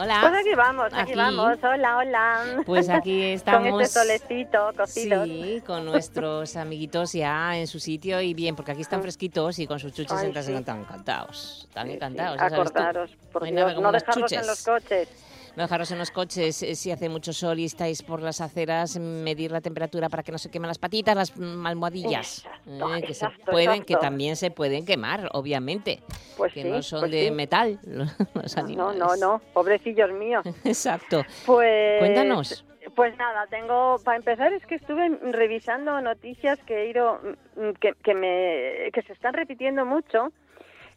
Hola. 0.00 0.20
Pues 0.22 0.40
aquí 0.40 0.54
vamos, 0.56 0.92
aquí, 0.94 1.14
vamos. 1.14 1.58
Hola, 1.62 1.98
hola. 1.98 2.62
Pues 2.64 2.88
aquí 2.88 3.22
estamos. 3.22 3.68
con 3.70 3.80
este 3.82 4.00
solecito, 4.00 4.72
cocido. 4.74 5.24
Sí, 5.26 5.62
con 5.66 5.84
nuestros 5.84 6.56
amiguitos 6.56 7.12
ya 7.12 7.58
en 7.58 7.66
su 7.66 7.78
sitio 7.78 8.18
y 8.22 8.32
bien, 8.32 8.56
porque 8.56 8.72
aquí 8.72 8.80
están 8.80 9.02
fresquitos 9.02 9.58
y 9.58 9.66
con 9.66 9.78
sus 9.78 9.92
chuches 9.92 10.22
en 10.22 10.32
casa 10.32 10.52
están 10.52 10.80
encantados. 10.80 11.66
Están 11.68 11.90
encantados. 11.90 12.40
Acordaros, 12.40 13.10
por 13.30 13.44
Dios, 13.44 13.78
no 13.78 13.92
dejarlos 13.92 14.32
en 14.32 14.46
los 14.46 14.64
coches 14.64 15.08
no 15.56 15.62
dejaros 15.62 15.90
en 15.90 15.98
los 15.98 16.10
coches 16.10 16.62
eh, 16.62 16.74
si 16.74 16.90
hace 16.90 17.08
mucho 17.08 17.32
sol 17.32 17.58
y 17.58 17.64
estáis 17.64 18.02
por 18.02 18.22
las 18.22 18.40
aceras, 18.40 18.98
medir 18.98 19.50
la 19.50 19.60
temperatura 19.60 20.08
para 20.08 20.22
que 20.22 20.32
no 20.32 20.38
se 20.38 20.50
quemen 20.50 20.68
las 20.68 20.78
patitas, 20.78 21.16
las 21.16 21.32
almohadillas, 21.64 22.46
eh, 22.66 23.02
que 23.06 23.14
se 23.14 23.28
pueden, 23.50 23.84
que 23.84 23.96
también 23.96 24.36
se 24.36 24.50
pueden 24.50 24.84
quemar, 24.84 25.28
obviamente, 25.32 26.02
pues 26.36 26.52
que 26.52 26.64
no 26.64 26.82
son 26.82 27.00
pues 27.00 27.12
de 27.12 27.30
metal 27.30 27.78
los 28.34 28.56
animales. 28.56 28.98
No, 28.98 29.06
no, 29.06 29.16
no, 29.16 29.42
pobrecillos 29.52 30.12
míos. 30.12 30.44
Exacto. 30.64 31.22
Pues 31.46 31.98
cuéntanos. 31.98 32.64
Pues 32.94 33.16
nada, 33.18 33.46
tengo 33.48 33.98
para 34.04 34.16
empezar 34.16 34.52
es 34.52 34.64
que 34.66 34.74
estuve 34.74 35.08
revisando 35.32 36.00
noticias 36.00 36.58
que 36.64 36.82
he 36.82 36.90
ido 36.90 37.20
mm, 37.56 37.72
que, 37.78 37.94
que 38.02 38.14
me 38.14 38.90
que 38.92 39.02
se 39.02 39.12
están 39.12 39.34
repitiendo 39.34 39.84
mucho 39.84 40.32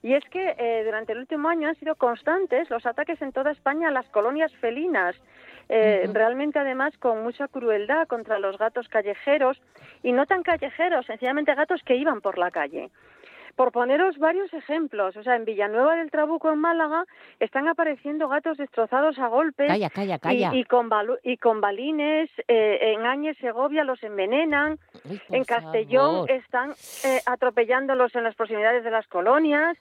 y 0.03 0.13
es 0.13 0.23
que 0.25 0.55
eh, 0.59 0.83
durante 0.83 1.13
el 1.13 1.19
último 1.19 1.47
año 1.47 1.69
han 1.69 1.75
sido 1.75 1.95
constantes 1.95 2.69
los 2.69 2.85
ataques 2.85 3.21
en 3.21 3.31
toda 3.31 3.51
España 3.51 3.87
a 3.87 3.91
las 3.91 4.05
colonias 4.09 4.53
felinas, 4.57 5.15
eh, 5.69 6.09
realmente 6.11 6.59
además 6.59 6.95
con 6.97 7.23
mucha 7.23 7.47
crueldad 7.47 8.05
contra 8.07 8.37
los 8.37 8.57
gatos 8.57 8.89
callejeros 8.89 9.61
y 10.03 10.11
no 10.11 10.25
tan 10.25 10.43
callejeros, 10.43 11.05
sencillamente 11.05 11.55
gatos 11.55 11.81
que 11.85 11.95
iban 11.95 12.19
por 12.19 12.37
la 12.37 12.51
calle. 12.51 12.91
Por 13.55 13.71
poneros 13.71 14.17
varios 14.17 14.51
ejemplos, 14.51 15.15
o 15.15 15.21
sea, 15.21 15.35
en 15.35 15.45
Villanueva 15.45 15.95
del 15.95 16.09
Trabuco, 16.09 16.51
en 16.51 16.57
Málaga, 16.57 17.05
están 17.39 17.67
apareciendo 17.67 18.27
gatos 18.27 18.57
destrozados 18.57 19.19
a 19.19 19.27
golpes 19.27 19.67
calla, 19.67 19.91
calla, 19.91 20.17
calla. 20.17 20.51
Y, 20.55 20.63
con 20.63 20.89
y 21.21 21.37
con 21.37 21.61
balines, 21.61 22.31
eh, 22.47 22.93
en 22.95 23.05
Áñez, 23.05 23.37
Segovia 23.37 23.83
los 23.83 24.01
envenenan, 24.01 24.79
en 25.29 25.43
Castellón 25.43 26.27
están 26.29 26.71
eh, 27.05 27.21
atropellándolos 27.27 28.15
en 28.15 28.23
las 28.23 28.33
proximidades 28.33 28.83
de 28.83 28.89
las 28.89 29.07
colonias, 29.07 29.77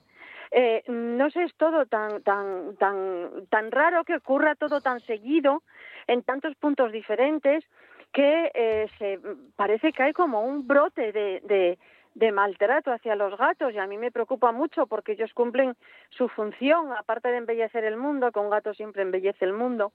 eh, 0.55 0.83
no 0.87 1.31
sé, 1.31 1.43
es 1.43 1.55
todo 1.55 1.87
tan, 1.87 2.21
tan, 2.21 2.75
tan, 2.77 3.47
tan 3.49 3.71
raro 3.71 4.03
que 4.03 4.15
ocurra 4.15 4.53
todo 4.53 4.81
tan 4.81 4.99
seguido 4.99 5.63
en 6.05 6.21
tantos 6.21 6.53
puntos 6.55 6.91
diferentes 6.91 7.65
que 8.11 8.51
eh, 8.53 8.87
se 8.99 9.19
parece 9.55 9.91
que 9.91 10.03
hay 10.03 10.13
como 10.13 10.41
un 10.41 10.67
brote 10.67 11.11
de, 11.11 11.77
de, 12.13 12.31
maltrato 12.31 12.91
hacia 12.91 13.15
los 13.15 13.35
gatos 13.35 13.73
y 13.73 13.79
a 13.79 13.87
mí 13.87 13.97
me 13.97 14.11
preocupa 14.11 14.51
mucho 14.51 14.85
porque 14.85 15.13
ellos 15.13 15.33
cumplen 15.33 15.75
su 16.11 16.29
función, 16.29 16.93
aparte 16.93 17.29
de 17.29 17.37
embellecer 17.37 17.83
el 17.83 17.97
mundo, 17.97 18.31
que 18.31 18.39
un 18.39 18.51
gato 18.51 18.75
siempre 18.75 19.01
embellece 19.01 19.45
el 19.45 19.53
mundo, 19.53 19.91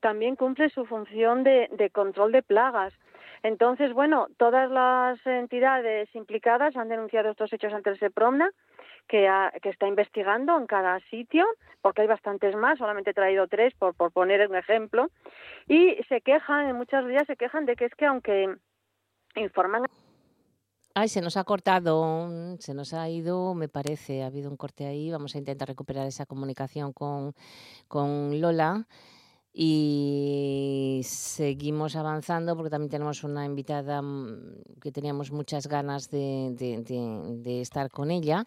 también 0.00 0.36
cumple 0.36 0.68
su 0.68 0.84
función 0.84 1.44
de, 1.44 1.70
de 1.72 1.88
control 1.88 2.30
de 2.32 2.42
plagas. 2.42 2.92
Entonces, 3.42 3.94
bueno, 3.94 4.28
todas 4.36 4.70
las 4.70 5.26
entidades 5.26 6.14
implicadas 6.14 6.76
han 6.76 6.90
denunciado 6.90 7.30
estos 7.30 7.50
hechos 7.54 7.72
ante 7.72 7.88
el 7.88 7.98
SEPROMNA 7.98 8.50
que, 9.08 9.28
que 9.62 9.70
está 9.70 9.86
investigando 9.86 10.56
en 10.58 10.66
cada 10.66 11.00
sitio, 11.10 11.46
porque 11.82 12.02
hay 12.02 12.08
bastantes 12.08 12.56
más, 12.56 12.78
solamente 12.78 13.10
he 13.10 13.14
traído 13.14 13.46
tres 13.46 13.74
por, 13.74 13.94
por 13.94 14.12
poner 14.12 14.48
un 14.48 14.56
ejemplo, 14.56 15.10
y 15.68 15.96
se 16.08 16.20
quejan, 16.20 16.68
en 16.68 16.76
muchas 16.76 17.06
días 17.06 17.24
se 17.26 17.36
quejan 17.36 17.66
de 17.66 17.76
que 17.76 17.86
es 17.86 17.94
que 17.94 18.06
aunque 18.06 18.54
informan 19.36 19.84
Ay, 20.96 21.08
se 21.08 21.20
nos 21.20 21.36
ha 21.36 21.42
cortado, 21.42 22.56
se 22.60 22.72
nos 22.72 22.94
ha 22.94 23.08
ido, 23.08 23.52
me 23.54 23.68
parece, 23.68 24.22
ha 24.22 24.26
habido 24.26 24.48
un 24.48 24.56
corte 24.56 24.86
ahí. 24.86 25.10
Vamos 25.10 25.34
a 25.34 25.38
intentar 25.38 25.66
recuperar 25.66 26.06
esa 26.06 26.24
comunicación 26.24 26.92
con, 26.92 27.34
con 27.88 28.40
Lola. 28.40 28.86
Y 29.52 31.00
seguimos 31.04 31.96
avanzando 31.96 32.56
porque 32.56 32.70
también 32.70 32.90
tenemos 32.90 33.24
una 33.24 33.44
invitada 33.44 34.02
mm, 34.02 34.80
que 34.80 34.92
teníamos 34.92 35.32
muchas 35.32 35.66
ganas 35.66 36.10
de, 36.10 36.54
de, 36.56 37.60
estar 37.60 37.90
con 37.90 38.12
ella. 38.12 38.46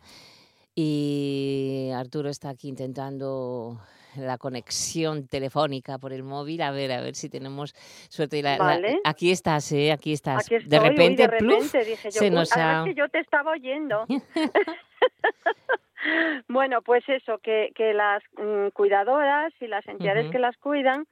Y 0.80 1.90
Arturo 1.92 2.30
está 2.30 2.50
aquí 2.50 2.68
intentando 2.68 3.80
la 4.16 4.38
conexión 4.38 5.28
telefónica 5.28 5.98
por 5.98 6.14
el 6.14 6.22
móvil. 6.22 6.62
A 6.62 6.70
ver, 6.70 6.92
a 6.92 7.02
ver 7.02 7.16
si 7.16 7.30
tenemos 7.30 7.74
suerte. 8.10 8.44
aquí 9.04 9.32
estás, 9.32 9.72
¿eh? 9.72 9.92
Aquí 9.92 10.14
estás. 10.14 10.48
de 10.48 10.80
repente, 10.80 11.24
de 11.24 11.28
repente 11.30 11.84
dije 11.84 12.12
yo, 12.12 12.20
se 12.20 12.30
nos 12.30 12.56
ha... 12.56 12.84
que 12.86 12.94
yo 12.94 13.10
te 13.10 13.18
estaba 13.18 13.54
oyendo. 13.54 14.06
bueno, 16.48 16.84
pues 16.84 17.04
eso, 17.10 17.40
que, 17.40 17.72
que 17.74 17.96
las 17.96 18.22
mm, 18.38 18.68
cuidadoras 18.68 19.52
y 19.60 19.66
las 19.66 19.88
entidades 19.88 20.30
que 20.30 20.38
las 20.38 20.56
cuidan 20.58 21.08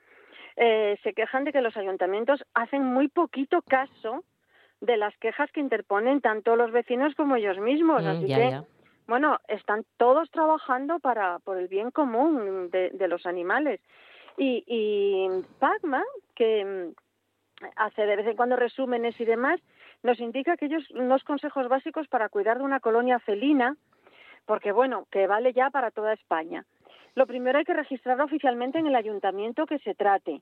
eh, 0.58 1.00
se 1.02 1.14
quejan 1.14 1.44
de 1.44 1.52
que 1.52 1.62
los 1.62 1.76
ayuntamientos 1.76 2.44
hacen 2.54 2.84
muy 2.84 3.08
poquito 3.08 3.64
caso 3.64 4.24
de 4.80 4.98
las 4.98 5.18
quejas 5.18 5.52
que 5.52 5.60
interponen 5.60 6.22
tanto 6.22 6.56
los 6.56 6.72
vecinos 6.72 7.16
como 7.16 7.36
ellos 7.36 7.58
mismos. 7.58 8.04
Mm, 8.04 8.08
Así 8.08 8.28
que, 8.28 8.62
bueno, 9.08 9.40
están 9.48 9.86
todos 9.98 10.30
trabajando 10.32 11.00
para 11.00 11.40
por 11.40 11.58
el 11.58 11.68
bien 11.68 11.92
común 11.92 12.70
de, 12.70 13.08
los 13.08 13.26
animales. 13.26 13.80
Y, 14.38 14.64
y 14.68 15.28
que 16.36 16.66
mm, 16.66 17.66
hace 17.76 18.06
de 18.06 18.16
vez 18.16 18.28
en 18.28 18.36
cuando 18.36 18.56
resúmenes 18.56 19.20
y 19.20 19.26
demás, 19.26 19.62
nos 20.04 20.20
indica 20.20 20.58
que 20.58 20.66
ellos 20.66 20.90
unos 20.92 21.24
consejos 21.24 21.68
básicos 21.68 22.08
para 22.08 22.30
cuidar 22.30 22.58
de 22.58 22.64
una 22.64 22.80
colonia 22.80 23.20
felina, 23.20 23.76
porque 24.46 24.72
bueno, 24.72 25.08
que 25.12 25.28
vale 25.28 25.54
ya 25.54 25.70
para 25.70 25.92
toda 25.92 26.14
España. 26.14 26.66
Lo 27.16 27.26
primero 27.26 27.58
hay 27.58 27.66
que 27.66 27.74
registrarlo 27.74 28.26
oficialmente 28.26 28.78
en 28.78 28.88
el 28.88 28.96
ayuntamiento 28.96 29.66
que 29.66 29.80
se 29.80 29.96
trate 29.96 30.42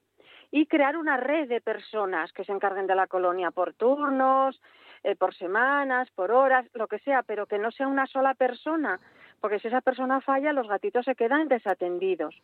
y 0.52 0.66
crear 0.66 0.98
una 0.98 1.18
red 1.18 1.48
de 1.48 1.62
personas 1.62 2.34
que 2.34 2.44
se 2.44 2.52
encarguen 2.52 2.88
de 2.88 2.96
la 2.96 3.08
colonia 3.08 3.52
por 3.52 3.74
turnos, 3.74 4.60
eh, 5.04 5.16
por 5.16 5.34
semanas, 5.36 6.10
por 6.12 6.32
horas, 6.32 6.66
lo 6.74 6.88
que 6.88 7.00
sea, 7.00 7.24
pero 7.24 7.46
que 7.46 7.58
no 7.58 7.72
sea 7.72 7.88
una 7.88 8.08
sola 8.08 8.34
persona, 8.34 9.00
porque 9.42 9.60
si 9.60 9.68
esa 9.68 9.82
persona 9.82 10.22
falla, 10.22 10.54
los 10.54 10.68
gatitos 10.68 11.06
se 11.06 11.16
quedan 11.16 11.48
desatendidos. 11.48 12.36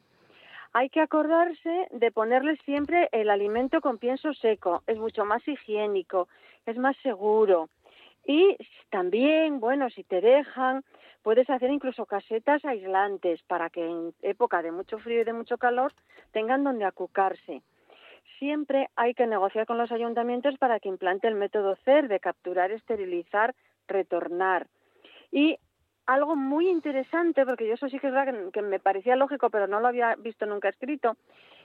Hay 0.73 0.89
que 0.89 1.01
acordarse 1.01 1.87
de 1.91 2.11
ponerles 2.11 2.59
siempre 2.63 3.09
el 3.11 3.29
alimento 3.29 3.81
con 3.81 3.97
pienso 3.97 4.33
seco, 4.33 4.83
es 4.85 4.97
mucho 4.97 5.25
más 5.25 5.47
higiénico, 5.47 6.27
es 6.65 6.77
más 6.77 6.95
seguro. 6.97 7.69
Y 8.25 8.57
también, 8.91 9.59
bueno, 9.59 9.89
si 9.89 10.03
te 10.03 10.21
dejan, 10.21 10.83
puedes 11.23 11.49
hacer 11.49 11.71
incluso 11.71 12.05
casetas 12.05 12.63
aislantes 12.65 13.41
para 13.43 13.69
que 13.69 13.83
en 13.83 14.13
época 14.21 14.61
de 14.61 14.71
mucho 14.71 14.99
frío 14.99 15.21
y 15.21 15.23
de 15.23 15.33
mucho 15.33 15.57
calor 15.57 15.93
tengan 16.31 16.63
donde 16.63 16.85
acucarse. 16.85 17.63
Siempre 18.37 18.89
hay 18.95 19.13
que 19.13 19.27
negociar 19.27 19.65
con 19.65 19.77
los 19.77 19.91
ayuntamientos 19.91 20.57
para 20.57 20.79
que 20.79 20.89
implante 20.89 21.27
el 21.27 21.35
método 21.35 21.75
CER 21.83 22.07
de 22.07 22.19
capturar, 22.19 22.71
esterilizar, 22.71 23.55
retornar. 23.87 24.67
Y 25.31 25.57
algo 26.05 26.35
muy 26.35 26.69
interesante, 26.69 27.45
porque 27.45 27.67
yo 27.67 27.73
eso 27.73 27.89
sí 27.89 27.99
que 27.99 28.07
es 28.07 28.13
verdad 28.13 28.33
que, 28.33 28.51
que 28.51 28.61
me 28.61 28.79
parecía 28.79 29.15
lógico, 29.15 29.49
pero 29.49 29.67
no 29.67 29.79
lo 29.79 29.87
había 29.87 30.15
visto 30.15 30.45
nunca 30.45 30.69
escrito, 30.69 31.17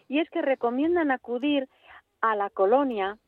y 0.09 0.19
es 0.19 0.29
que 0.31 0.43
recomiendan 0.43 1.11
acudir 1.11 1.69
a 2.21 2.35
la 2.37 2.51
colonia 2.51 3.19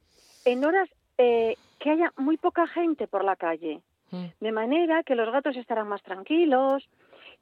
en 0.44 0.64
horas 0.64 0.88
eh, 1.18 1.56
que 1.78 1.90
haya 1.90 2.12
muy 2.16 2.36
poca 2.36 2.66
gente 2.66 3.06
por 3.06 3.24
la 3.24 3.36
calle, 3.36 3.80
mm. 4.10 4.24
de 4.40 4.52
manera 4.52 5.02
que 5.02 5.14
los 5.14 5.30
gatos 5.30 5.56
estarán 5.56 5.88
más 5.88 6.02
tranquilos 6.02 6.88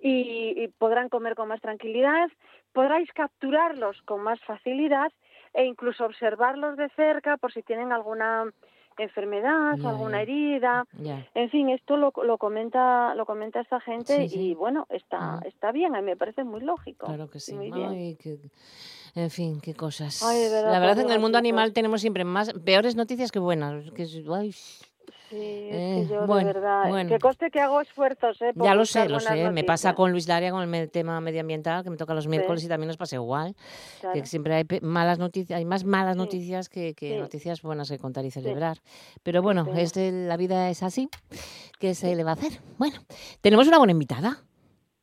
y, 0.00 0.68
podrán 0.78 1.08
comer 1.08 1.34
con 1.34 1.48
más 1.48 1.60
tranquilidad, 1.60 2.28
podráis 2.72 3.10
capturarlos 3.12 4.02
con 4.02 4.22
más 4.22 4.40
facilidad 4.42 5.12
e 5.54 5.64
incluso 5.64 6.04
observarlos 6.04 6.76
de 6.76 6.88
cerca 6.90 7.36
por 7.36 7.52
si 7.52 7.62
tienen 7.62 7.92
alguna 7.92 8.52
enfermedad, 8.98 9.74
alguna 9.84 10.22
herida. 10.22 10.86
En 11.34 11.50
fin, 11.50 11.68
esto 11.70 11.96
lo, 11.96 12.12
lo, 12.22 12.38
comenta 12.38 13.14
lo 13.14 13.26
comenta 13.26 13.60
esta 13.60 13.80
gente 13.80 14.26
y 14.30 14.54
bueno, 14.54 14.86
está 14.90 15.40
está 15.46 15.72
bien, 15.72 15.94
a 15.96 16.00
mí 16.00 16.06
me 16.06 16.16
parece 16.16 16.44
muy 16.44 16.60
lógico. 16.60 17.06
Claro 17.06 17.28
que 17.28 17.40
sí. 17.40 17.56
En 19.16 19.30
fin, 19.30 19.60
qué 19.60 19.74
cosas. 19.74 20.22
la 20.22 20.78
verdad, 20.78 21.00
en 21.00 21.10
el 21.10 21.20
mundo 21.20 21.38
animal 21.38 21.72
tenemos 21.72 22.00
siempre 22.00 22.24
más 22.24 22.52
peores 22.64 22.96
noticias 22.96 23.30
que 23.30 23.38
buenas. 23.38 23.90
Que, 23.92 24.06
Sí, 25.34 25.68
es 25.68 26.08
que 26.08 26.14
yo 26.14 26.26
de 26.26 26.44
verdad, 26.44 27.08
que 27.08 27.18
coste 27.18 27.50
que 27.50 27.60
hago 27.60 27.80
esfuerzos, 27.80 28.40
¿eh? 28.40 28.52
ya 28.54 28.74
lo 28.74 28.86
sé, 28.86 29.08
lo 29.08 29.18
sé. 29.18 29.50
Me 29.50 29.64
pasa 29.64 29.94
con 29.94 30.12
Luis 30.12 30.28
Laria 30.28 30.52
con 30.52 30.72
el 30.72 30.90
tema 30.90 31.20
medioambiental, 31.20 31.82
que 31.82 31.90
me 31.90 31.96
toca 31.96 32.14
los 32.14 32.28
miércoles 32.28 32.62
y 32.64 32.68
también 32.68 32.86
nos 32.86 32.96
pasa 32.96 33.16
igual. 33.16 33.56
Que 34.12 34.24
siempre 34.26 34.54
hay 34.54 34.64
malas 34.80 35.18
noticias, 35.18 35.58
hay 35.58 35.64
más 35.64 35.84
malas 35.84 36.16
noticias 36.16 36.68
que, 36.68 36.94
noticias 37.18 37.62
buenas 37.62 37.90
que 37.90 37.98
contar 37.98 38.24
y 38.24 38.30
celebrar. 38.30 38.78
Pero 39.24 39.42
bueno, 39.42 39.66
es 39.74 39.96
la 39.96 40.36
vida 40.36 40.70
es 40.70 40.82
así. 40.82 41.08
¿Qué 41.80 41.94
se 41.94 42.14
le 42.14 42.22
va 42.22 42.30
a 42.30 42.34
hacer? 42.34 42.52
Bueno, 42.78 42.96
tenemos 43.40 43.66
una 43.66 43.78
buena 43.78 43.92
invitada. 43.92 44.38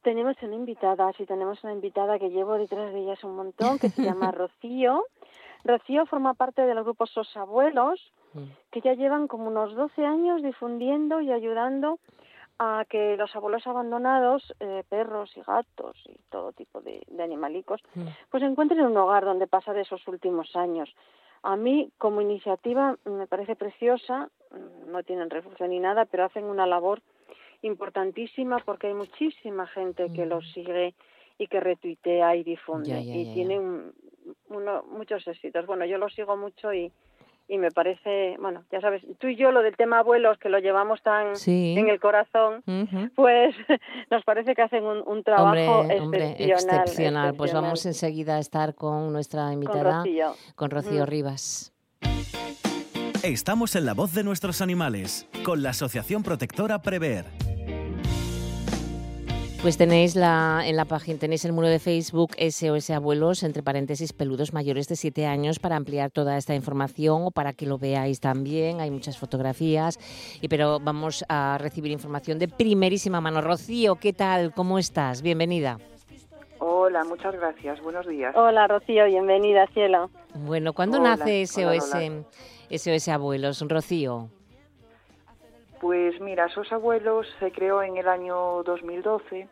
Tenemos 0.01 0.35
una 0.41 0.55
invitada, 0.55 1.11
sí, 1.15 1.25
tenemos 1.25 1.63
una 1.63 1.73
invitada 1.73 2.17
que 2.17 2.29
llevo 2.29 2.55
detrás 2.55 2.91
de 2.91 3.01
ella 3.01 3.13
un 3.23 3.35
montón, 3.35 3.77
que 3.77 3.89
se 3.89 4.01
llama 4.01 4.31
Rocío. 4.31 5.05
Rocío 5.63 6.05
forma 6.05 6.33
parte 6.33 6.63
del 6.63 6.83
grupo 6.83 7.05
Sos 7.05 7.35
Abuelos, 7.37 8.11
mm. 8.33 8.43
que 8.71 8.81
ya 8.81 8.93
llevan 8.93 9.27
como 9.27 9.47
unos 9.47 9.75
12 9.75 10.05
años 10.05 10.41
difundiendo 10.41 11.21
y 11.21 11.31
ayudando 11.31 11.99
a 12.59 12.85
que 12.87 13.17
los 13.17 13.35
abuelos 13.35 13.65
abandonados, 13.65 14.53
eh, 14.59 14.83
perros 14.87 15.35
y 15.35 15.41
gatos 15.41 15.97
y 16.07 16.15
todo 16.29 16.51
tipo 16.51 16.81
de, 16.81 17.01
animalicos, 17.19 17.81
mm. 17.95 18.05
pues 18.29 18.43
encuentren 18.43 18.85
un 18.85 18.97
hogar 18.97 19.25
donde 19.25 19.47
pasar 19.47 19.77
esos 19.77 20.07
últimos 20.07 20.55
años. 20.55 20.93
A 21.43 21.55
mí, 21.55 21.91
como 21.97 22.21
iniciativa, 22.21 22.97
me 23.05 23.25
parece 23.25 23.55
preciosa, 23.55 24.29
no 24.87 25.01
tienen 25.01 25.31
refugio 25.31 25.67
ni 25.67 25.79
nada, 25.79 26.05
pero 26.05 26.25
hacen 26.25 26.45
una 26.45 26.67
labor 26.67 27.01
importantísima 27.63 28.59
porque 28.59 28.87
hay 28.87 28.93
muchísima 28.93 29.65
gente 29.67 30.11
que 30.13 30.25
lo 30.25 30.41
sigue 30.41 30.93
y 31.37 31.47
que 31.47 31.59
retuitea 31.59 32.35
y 32.35 32.43
difunde 32.43 33.01
y 33.01 33.33
tiene 33.33 33.59
uno, 34.49 34.83
muchos 34.83 35.27
éxitos. 35.27 35.65
Bueno, 35.65 35.85
yo 35.85 35.97
lo 35.97 36.09
sigo 36.09 36.37
mucho 36.37 36.73
y, 36.73 36.91
y 37.47 37.57
me 37.57 37.69
parece, 37.69 38.37
bueno, 38.39 38.63
ya 38.71 38.79
sabes, 38.79 39.03
tú 39.19 39.27
y 39.27 39.35
yo 39.35 39.51
lo 39.51 39.61
del 39.61 39.75
tema 39.75 39.99
abuelos 39.99 40.37
que 40.37 40.47
lo 40.47 40.59
llevamos 40.59 41.01
tan 41.03 41.33
en 41.45 41.89
el 41.89 41.99
corazón, 41.99 42.63
pues 43.15 43.53
nos 44.09 44.23
parece 44.23 44.55
que 44.55 44.61
hacen 44.61 44.85
un, 44.85 45.23
trabajo 45.23 45.85
excepcional, 45.89 47.35
Pues 47.35 47.53
vamos 47.53 47.85
enseguida 47.85 48.37
a 48.37 48.39
estar 48.39 48.73
con 48.73 49.11
nuestra 49.11 49.51
invitada, 49.51 50.03
con 50.55 50.71
Rocío, 50.71 51.05
Rivas. 51.05 51.73
Estamos 53.21 53.75
en 53.75 53.85
la 53.85 53.93
voz 53.93 54.13
de 54.13 54.23
nuestros 54.23 54.61
animales, 54.61 55.27
con 55.43 55.61
la 55.61 55.71
Asociación 55.71 56.23
Protectora 56.23 56.81
Prever. 56.81 57.25
Pues 59.61 59.77
tenéis 59.77 60.15
la, 60.15 60.63
en 60.65 60.75
la 60.75 60.85
página, 60.85 61.19
tenéis 61.19 61.45
el 61.45 61.53
muro 61.53 61.67
de 61.67 61.77
Facebook 61.77 62.31
SOS 62.35 62.89
Abuelos, 62.89 63.43
entre 63.43 63.61
paréntesis, 63.61 64.11
peludos 64.11 64.53
mayores 64.53 64.87
de 64.87 64.95
7 64.95 65.27
años, 65.27 65.59
para 65.59 65.75
ampliar 65.75 66.09
toda 66.09 66.35
esta 66.35 66.55
información 66.55 67.25
o 67.25 67.29
para 67.29 67.53
que 67.53 67.67
lo 67.67 67.77
veáis 67.77 68.19
también. 68.19 68.79
Hay 68.79 68.89
muchas 68.89 69.19
fotografías, 69.19 69.99
y, 70.41 70.47
pero 70.47 70.79
vamos 70.79 71.23
a 71.29 71.59
recibir 71.59 71.91
información 71.91 72.39
de 72.39 72.47
primerísima 72.47 73.21
mano. 73.21 73.39
Rocío, 73.41 73.97
¿qué 73.97 74.13
tal? 74.13 74.51
¿Cómo 74.51 74.79
estás? 74.79 75.21
Bienvenida. 75.21 75.77
Hola, 76.57 77.03
muchas 77.03 77.35
gracias. 77.35 77.79
Buenos 77.81 78.07
días. 78.07 78.35
Hola, 78.35 78.65
Rocío, 78.65 79.05
bienvenida, 79.05 79.67
cielo. 79.75 80.09
Bueno, 80.33 80.73
¿cuándo 80.73 80.99
nace 80.99 81.45
SOS, 81.45 81.93
SOS 82.71 83.07
Abuelos, 83.09 83.63
Rocío? 83.67 84.31
Pues 85.81 86.21
mira, 86.21 86.47
SOS 86.47 86.73
Abuelos 86.73 87.27
se 87.39 87.51
creó 87.51 87.81
en 87.81 87.97
el 87.97 88.07
año 88.07 88.61
2012. 88.61 89.47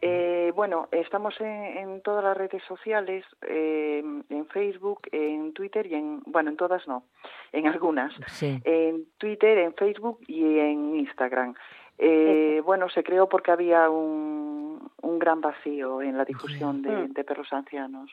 Eh, 0.00 0.52
bueno, 0.54 0.86
estamos 0.92 1.34
en, 1.40 2.00
todas 2.02 2.22
las 2.22 2.36
redes 2.36 2.62
sociales, 2.68 3.24
eh, 3.48 4.00
en 4.28 4.46
Facebook, 4.46 5.00
en 5.10 5.52
Twitter 5.52 5.88
y 5.88 5.94
en, 5.96 6.22
bueno, 6.26 6.50
en 6.50 6.56
todas 6.56 6.86
no, 6.86 7.02
en 7.50 7.66
algunas. 7.66 8.14
En 8.40 9.06
Twitter, 9.18 9.58
en 9.58 9.74
Facebook 9.74 10.20
y 10.28 10.60
en 10.60 10.94
Instagram. 10.94 11.56
Eh, 11.98 12.62
bueno, 12.64 12.88
se 12.88 13.02
creó 13.02 13.28
porque 13.28 13.50
había 13.50 13.90
un, 13.90 14.88
un 15.02 15.18
gran 15.18 15.40
vacío 15.40 16.00
en 16.00 16.16
la 16.16 16.24
difusión 16.24 16.80
de, 16.80 16.92
mm. 16.92 17.12
perros 17.26 17.52
ancianos. 17.52 18.08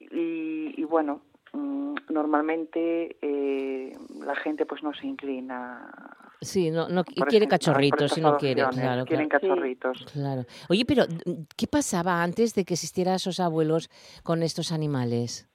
Y, 0.00 0.74
y, 0.76 0.82
bueno, 0.82 1.20
normalmente 2.08 3.16
eh, 3.20 3.92
la 4.24 4.34
gente 4.36 4.66
pues 4.66 4.82
no 4.82 4.92
se 4.94 5.06
inclina 5.06 5.92
Sí, 6.40 6.70
no, 6.70 6.88
no 6.88 7.02
quiere 7.04 7.48
cachorritos 7.48 8.12
si 8.12 8.20
no 8.20 8.36
quiere, 8.36 8.62
claro. 8.70 9.04
Quieren 9.06 9.28
cachorritos. 9.28 10.04
Claro. 10.12 10.44
Oye, 10.68 10.84
pero 10.86 11.04
¿qué 11.56 11.66
pasaba 11.66 12.22
antes 12.22 12.54
de 12.54 12.64
que 12.64 12.74
existieran 12.74 13.14
esos 13.14 13.40
abuelos 13.40 13.88
con 14.22 14.42
estos 14.42 14.70
animales? 14.70 15.48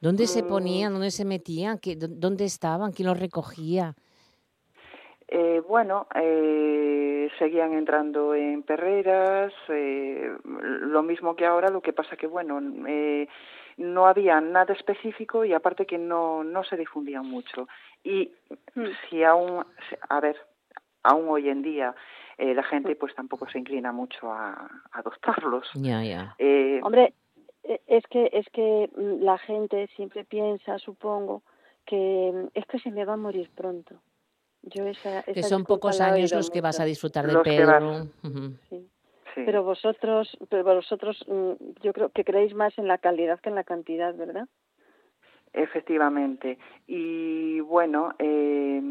¿Dónde 0.00 0.26
se 0.26 0.42
mm. 0.42 0.48
ponían? 0.48 0.92
¿Dónde 0.92 1.10
se 1.10 1.24
metían? 1.24 1.80
¿Dónde 1.96 2.44
estaban? 2.44 2.92
¿Quién 2.92 3.08
los 3.08 3.18
recogía? 3.18 3.94
Eh, 5.28 5.60
bueno, 5.66 6.06
eh, 6.14 7.28
seguían 7.38 7.72
entrando 7.72 8.34
en 8.34 8.62
perreras, 8.62 9.52
eh, 9.68 10.30
lo 10.44 11.02
mismo 11.02 11.34
que 11.34 11.46
ahora, 11.46 11.68
lo 11.68 11.80
que 11.80 11.92
pasa 11.92 12.16
que, 12.16 12.28
bueno, 12.28 12.60
eh, 12.86 13.26
no 13.76 14.06
había 14.06 14.40
nada 14.40 14.72
específico 14.74 15.44
y 15.44 15.52
aparte 15.52 15.86
que 15.86 15.98
no, 15.98 16.42
no 16.44 16.64
se 16.64 16.76
difundían 16.76 17.26
mucho. 17.26 17.68
Y 18.02 18.32
mm. 18.74 18.86
si 19.08 19.22
aún, 19.22 19.64
a 20.08 20.20
ver, 20.20 20.36
aún 21.02 21.28
hoy 21.28 21.48
en 21.48 21.62
día 21.62 21.94
eh, 22.38 22.54
la 22.54 22.62
gente 22.62 22.96
pues 22.96 23.14
tampoco 23.14 23.48
se 23.48 23.58
inclina 23.58 23.92
mucho 23.92 24.32
a, 24.32 24.68
adoptarlos. 24.92 25.68
Ya, 25.74 26.02
ya. 26.02 26.34
Eh, 26.38 26.80
Hombre, 26.82 27.14
e, 27.62 27.80
es 27.86 28.04
que, 28.08 28.30
es 28.32 28.46
que 28.50 28.90
mm, 28.96 29.22
la 29.22 29.38
gente 29.38 29.88
siempre 29.96 30.24
piensa, 30.24 30.78
supongo, 30.78 31.42
que 31.84 32.32
mm, 32.34 32.46
es 32.54 32.66
que 32.66 32.78
se 32.78 32.90
me 32.90 33.04
va 33.04 33.14
a 33.14 33.18
morir 33.18 33.50
pronto. 33.54 33.94
Yo 34.62 34.84
esa, 34.86 35.22
que 35.22 35.44
son 35.44 35.64
pocos 35.64 36.00
años 36.00 36.32
los 36.32 36.50
que 36.50 36.60
vas 36.60 36.80
a 36.80 36.84
disfrutar 36.84 37.26
de 37.26 37.38
Pedro. 37.38 38.08
sí. 38.68 38.90
Pero 39.44 39.62
vosotros, 39.62 40.36
pero 40.48 40.64
vosotros, 40.64 41.22
mm, 41.28 41.82
yo 41.82 41.92
creo 41.92 42.08
que 42.10 42.24
creéis 42.24 42.54
más 42.54 42.76
en 42.78 42.88
la 42.88 42.98
calidad 42.98 43.38
que 43.40 43.50
en 43.50 43.54
la 43.54 43.64
cantidad, 43.64 44.14
¿verdad? 44.14 44.48
Efectivamente. 45.52 46.58
Y 46.86 47.60
bueno, 47.60 48.14
eh, 48.18 48.82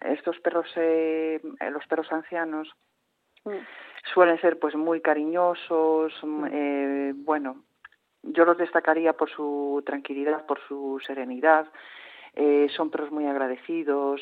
estos 0.00 0.38
perros, 0.40 0.66
eh, 0.76 1.40
los 1.70 1.86
perros 1.86 2.10
ancianos, 2.12 2.68
mm. 3.44 3.50
suelen 4.14 4.40
ser 4.40 4.58
pues 4.58 4.74
muy 4.74 5.00
cariñosos. 5.00 6.12
Mm, 6.22 6.44
eh, 6.50 7.12
bueno, 7.14 7.62
yo 8.22 8.44
los 8.44 8.58
destacaría 8.58 9.12
por 9.12 9.30
su 9.30 9.82
tranquilidad, 9.84 10.46
por 10.46 10.60
su 10.66 11.00
serenidad. 11.06 11.70
Eh, 12.34 12.68
son 12.76 12.90
perros 12.90 13.10
muy 13.10 13.26
agradecidos. 13.26 14.20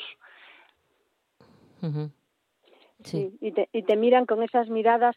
Sí. 3.03 3.31
y, 3.39 3.51
te, 3.51 3.69
y 3.71 3.83
te 3.83 3.95
miran 3.95 4.25
con 4.25 4.43
esas 4.43 4.69
miradas 4.69 5.15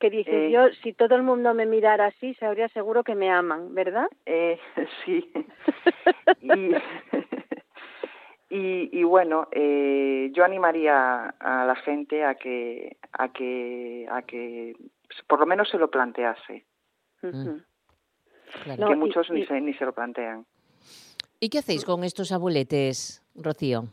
que 0.00 0.10
dices, 0.10 0.34
eh, 0.34 0.50
yo 0.50 0.68
si 0.82 0.94
todo 0.94 1.14
el 1.14 1.22
mundo 1.22 1.54
me 1.54 1.66
mirara 1.66 2.06
así, 2.06 2.34
sabría 2.34 2.68
seguro 2.70 3.04
que 3.04 3.14
me 3.14 3.30
aman, 3.30 3.74
¿verdad? 3.74 4.08
Eh, 4.24 4.58
sí. 5.04 5.30
y, 8.50 8.98
y, 8.98 9.04
bueno, 9.04 9.46
eh, 9.52 10.30
yo 10.32 10.44
animaría 10.44 11.34
a 11.38 11.64
la 11.66 11.76
gente 11.76 12.24
a 12.24 12.34
que, 12.34 12.96
a 13.12 13.28
que, 13.28 14.08
a 14.10 14.22
que 14.22 14.74
por 15.26 15.38
lo 15.38 15.46
menos 15.46 15.68
se 15.68 15.78
lo 15.78 15.90
plantease. 15.90 16.64
Mm. 17.22 17.58
Que 18.64 18.96
muchos 18.96 19.30
ni, 19.30 19.46
se, 19.46 19.60
ni 19.60 19.74
se 19.74 19.84
lo 19.84 19.92
plantean. 19.92 20.46
¿Y 21.38 21.50
qué 21.50 21.58
hacéis 21.58 21.84
con 21.84 22.04
estos 22.04 22.32
abuletes, 22.32 23.22
Rocío? 23.34 23.84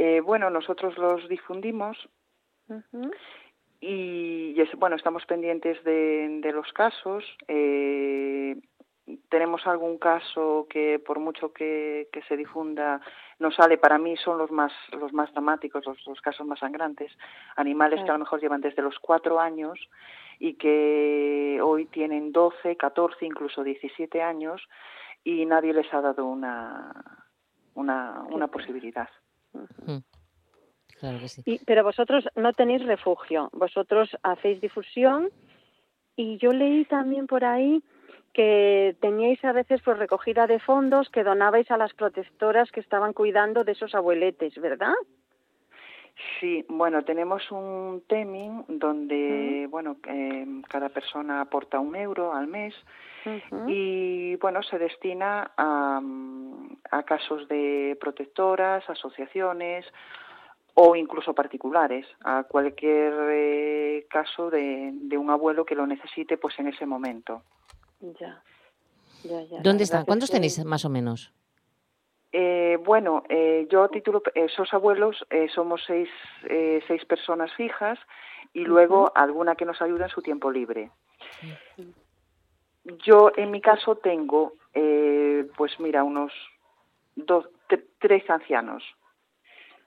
Eh, 0.00 0.20
bueno, 0.20 0.48
nosotros 0.48 0.96
los 0.96 1.28
difundimos 1.28 2.08
y, 3.80 4.54
bueno, 4.76 4.94
estamos 4.94 5.26
pendientes 5.26 5.82
de, 5.82 6.38
de 6.40 6.52
los 6.52 6.72
casos. 6.72 7.24
Eh, 7.48 8.56
tenemos 9.28 9.66
algún 9.66 9.98
caso 9.98 10.68
que 10.70 11.00
por 11.00 11.18
mucho 11.18 11.52
que, 11.52 12.08
que, 12.12 12.22
se 12.22 12.36
difunda 12.36 13.00
no 13.40 13.50
sale. 13.50 13.76
Para 13.76 13.98
mí 13.98 14.16
son 14.18 14.38
los 14.38 14.52
más 14.52 14.72
los 14.92 15.12
más 15.12 15.32
dramáticos 15.32 15.84
los, 15.84 16.06
los 16.06 16.20
casos 16.20 16.46
más 16.46 16.60
sangrantes. 16.60 17.10
Animales 17.56 18.00
que 18.04 18.10
a 18.10 18.12
lo 18.12 18.20
mejor 18.20 18.40
llevan 18.40 18.60
desde 18.60 18.82
los 18.82 19.00
cuatro 19.00 19.40
años 19.40 19.80
y 20.38 20.54
que 20.54 21.58
hoy 21.60 21.86
tienen 21.86 22.30
12, 22.30 22.76
14, 22.76 23.26
incluso 23.26 23.64
17 23.64 24.22
años 24.22 24.62
y 25.24 25.44
nadie 25.44 25.72
les 25.72 25.92
ha 25.92 26.00
dado 26.00 26.24
una 26.24 26.92
una, 27.74 28.22
una 28.30 28.46
posibilidad. 28.46 29.08
Claro 31.00 31.18
que 31.20 31.28
sí. 31.28 31.60
pero 31.64 31.84
vosotros 31.84 32.28
no 32.34 32.52
tenéis 32.52 32.84
refugio, 32.84 33.50
vosotros 33.52 34.16
hacéis 34.22 34.60
difusión 34.60 35.30
y 36.16 36.38
yo 36.38 36.52
leí 36.52 36.84
también 36.86 37.26
por 37.26 37.44
ahí 37.44 37.82
que 38.32 38.96
teníais 39.00 39.44
a 39.44 39.52
veces 39.52 39.80
pues 39.84 39.98
recogida 39.98 40.46
de 40.46 40.58
fondos 40.58 41.08
que 41.10 41.24
donabais 41.24 41.70
a 41.70 41.76
las 41.76 41.94
protectoras 41.94 42.70
que 42.72 42.80
estaban 42.80 43.12
cuidando 43.12 43.64
de 43.64 43.72
esos 43.72 43.94
abueletes, 43.94 44.54
¿verdad? 44.60 44.94
Sí, 46.40 46.64
bueno, 46.68 47.04
tenemos 47.04 47.48
un 47.52 48.02
teming 48.08 48.64
donde, 48.68 49.68
bueno, 49.70 49.96
eh, 50.08 50.46
cada 50.68 50.88
persona 50.88 51.40
aporta 51.40 51.78
un 51.78 51.94
euro 51.94 52.34
al 52.34 52.48
mes 52.48 52.74
y, 53.66 54.36
bueno, 54.36 54.62
se 54.62 54.78
destina 54.78 55.52
a, 55.56 56.00
a 56.90 57.02
casos 57.04 57.48
de 57.48 57.96
protectoras, 58.00 58.88
asociaciones 58.88 59.84
o 60.74 60.94
incluso 60.94 61.34
particulares, 61.34 62.06
a 62.24 62.44
cualquier 62.44 63.12
eh, 63.32 64.06
caso 64.08 64.48
de, 64.48 64.92
de, 64.92 65.18
un 65.18 65.30
abuelo 65.30 65.64
que 65.64 65.74
lo 65.74 65.86
necesite 65.86 66.36
pues 66.36 66.56
en 66.60 66.68
ese 66.68 66.86
momento. 66.86 67.42
Ya. 68.00 68.40
ya, 69.24 69.42
ya 69.42 69.60
¿Dónde 69.60 69.82
están? 69.82 70.04
¿Cuántos 70.04 70.30
tenéis 70.30 70.64
más 70.64 70.84
o 70.84 70.88
menos? 70.88 71.32
Eh, 72.30 72.78
bueno, 72.84 73.24
eh, 73.28 73.66
yo 73.70 73.82
a 73.82 73.88
título, 73.88 74.22
esos 74.34 74.72
abuelos 74.74 75.26
eh, 75.30 75.48
somos 75.54 75.82
seis, 75.86 76.08
eh, 76.44 76.80
seis 76.86 77.04
personas 77.06 77.52
fijas 77.54 77.98
y 78.52 78.60
luego 78.64 79.02
uh 79.02 79.06
-huh. 79.06 79.12
alguna 79.14 79.54
que 79.56 79.64
nos 79.64 79.80
ayuda 79.80 80.04
en 80.04 80.10
su 80.10 80.20
tiempo 80.22 80.50
libre. 80.50 80.90
Sí. 81.40 81.94
Yo, 83.04 83.30
en 83.36 83.50
mi 83.50 83.60
caso, 83.60 83.96
tengo, 83.96 84.54
eh, 84.74 85.46
pues 85.56 85.78
mira, 85.80 86.04
unos 86.04 86.32
dos, 87.16 87.46
tres 87.98 88.28
ancianos. 88.30 88.82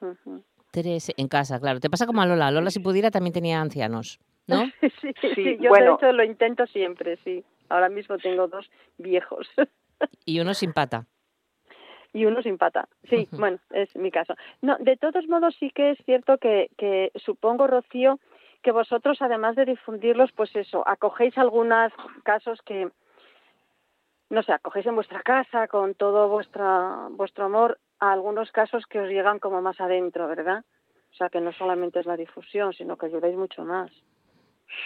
Uh 0.01 0.15
-huh. 0.25 0.43
Tres 0.71 1.12
en 1.17 1.27
casa, 1.27 1.60
claro. 1.60 1.80
Te 1.80 1.89
pasa 1.89 2.06
como 2.06 2.21
a 2.21 2.25
Lola. 2.25 2.51
Lola, 2.51 2.69
si 2.69 2.80
pudiera, 2.80 3.12
también 3.12 3.34
tenía 3.34 3.60
ancianos, 3.60 4.19
¿no? 4.47 4.63
sí, 5.01 5.13
sí, 5.36 5.58
yo 5.60 5.69
bueno. 5.69 5.97
de 5.97 6.08
hecho 6.08 6.12
lo 6.13 6.23
intento 6.23 6.65
siempre, 6.67 7.17
sí. 7.17 7.43
Ahora 7.69 7.89
mismo 7.89 8.17
tengo 8.17 8.47
dos 8.47 8.69
viejos. 8.97 9.49
y 10.25 10.39
uno 10.39 10.54
sin 10.54 10.73
pata. 10.73 11.06
Y 12.13 12.25
uno 12.25 12.41
sin 12.41 12.58
pata. 12.58 12.89
Sí, 13.10 13.15
uh 13.32 13.36
-huh. 13.36 13.39
bueno, 13.39 13.60
es 13.71 13.95
mi 13.95 14.12
caso. 14.12 14.36
No, 14.62 14.77
de 14.80 14.97
todos 14.97 15.27
modos 15.27 15.56
sí 15.60 15.71
que 15.71 15.91
es 15.91 15.97
cierto 16.06 16.38
que, 16.38 16.69
que 16.77 17.12
supongo, 17.15 17.67
Rocío, 17.67 18.19
que 18.62 18.71
vosotros, 18.71 19.21
además 19.21 19.56
de 19.56 19.65
difundirlos, 19.65 20.32
pues 20.34 20.56
eso, 20.56 20.88
acogéis 20.88 21.38
algunos 21.38 21.91
casos 22.24 22.62
que, 22.62 22.89
no 24.30 24.43
sé, 24.43 24.54
acogéis 24.54 24.86
en 24.86 24.95
vuestra 24.95 25.21
casa 25.21 25.67
con 25.67 25.95
todo 25.95 26.30
vuestra, 26.30 27.08
vuestro 27.12 27.45
amor 27.45 27.80
a 28.00 28.12
algunos 28.12 28.52
casos 28.52 28.86
que 28.86 29.00
os 29.00 29.10
llegan 29.10 29.39
como 29.39 29.62
más 29.62 29.80
adentro, 29.82 30.28
¿verdad? 30.28 30.63
O 31.12 31.15
sea, 31.15 31.30
que 31.30 31.41
no 31.41 31.52
solamente 31.52 32.00
es 32.00 32.06
la 32.06 32.17
difusión, 32.17 32.74
sino 32.74 32.97
que 32.97 33.08
ayudáis 33.08 33.36
mucho 33.36 33.65
más. 33.65 33.91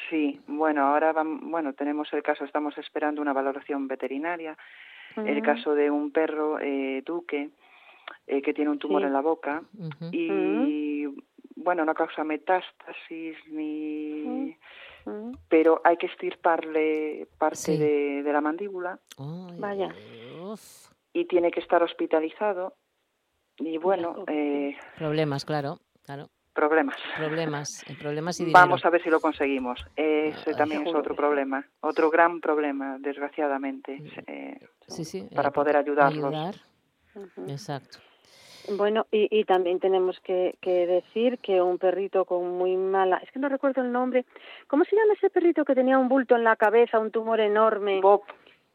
Sí, 0.09 0.41
bueno, 0.47 0.87
ahora 0.87 1.13
vamos, 1.13 1.41
bueno, 1.43 1.73
tenemos 1.73 2.11
el 2.13 2.23
caso, 2.23 2.43
estamos 2.43 2.75
esperando 2.77 3.21
una 3.21 3.33
valoración 3.33 3.87
veterinaria, 3.87 4.57
uh 5.15 5.21
-huh. 5.21 5.27
el 5.29 5.41
caso 5.43 5.75
de 5.75 5.91
un 5.91 6.11
perro 6.11 6.59
eh, 6.59 7.03
duque 7.05 7.49
eh, 8.27 8.41
que 8.41 8.53
tiene 8.53 8.71
un 8.71 8.79
tumor 8.79 9.01
sí. 9.01 9.07
en 9.07 9.13
la 9.13 9.21
boca 9.21 9.61
uh 9.77 9.83
-huh. 9.83 10.09
y, 10.11 10.29
uh 10.29 10.33
-huh. 10.33 10.94
Bueno, 11.55 11.85
no 11.85 11.93
causa 11.93 12.23
metástasis 12.23 13.37
ni... 13.47 14.57
Pero 15.49 15.81
hay 15.83 15.97
que 15.97 16.07
estirparle 16.07 17.27
parte 17.37 17.55
sí. 17.57 17.77
de, 17.77 18.23
de, 18.23 18.33
la 18.33 18.41
mandíbula. 18.41 18.99
Vaya. 19.59 19.93
Y 21.13 21.25
tiene 21.25 21.51
que 21.51 21.59
estar 21.59 21.83
hospitalizado 21.83 22.75
y 23.57 23.77
bueno... 23.77 24.25
Eh, 24.27 24.75
problemas, 24.97 25.45
claro, 25.45 25.79
claro. 26.03 26.29
Problemas. 26.53 26.95
Problemas, 27.17 27.85
problemas 27.99 28.39
y 28.39 28.45
dinero. 28.45 28.61
Vamos 28.61 28.85
a 28.85 28.89
ver 28.89 29.03
si 29.03 29.09
lo 29.09 29.19
conseguimos. 29.19 29.85
Ese 29.95 30.53
también 30.55 30.87
es 30.87 30.95
otro 30.95 31.13
problema, 31.13 31.67
otro 31.81 32.09
gran 32.09 32.39
problema, 32.39 32.97
desgraciadamente, 32.97 34.01
eh, 34.25 34.57
sí, 34.87 35.03
sí, 35.03 35.27
para 35.35 35.49
eh, 35.49 35.51
poder 35.51 35.75
ayudarlos. 35.75 36.33
Ayudar. 36.33 36.55
Uh 37.13 37.19
-huh. 37.19 37.51
Exacto. 37.51 37.99
Bueno, 38.69 39.05
y, 39.11 39.27
y 39.31 39.43
también 39.43 39.79
tenemos 39.79 40.19
que, 40.21 40.55
que, 40.61 40.87
decir 40.87 41.39
que 41.39 41.61
un 41.61 41.77
perrito 41.77 42.25
con 42.25 42.57
muy 42.57 42.75
mala, 42.75 43.17
es 43.17 43.31
que 43.31 43.39
no 43.39 43.49
recuerdo 43.49 43.81
el 43.81 43.91
nombre, 43.91 44.25
¿cómo 44.67 44.83
se 44.85 44.95
llama 44.95 45.13
ese 45.13 45.29
perrito 45.29 45.65
que 45.65 45.75
tenía 45.75 45.97
un 45.97 46.07
bulto 46.07 46.35
en 46.35 46.43
la 46.43 46.55
cabeza, 46.55 46.99
un 46.99 47.11
tumor 47.11 47.39
enorme? 47.39 48.01
Bob. 48.01 48.23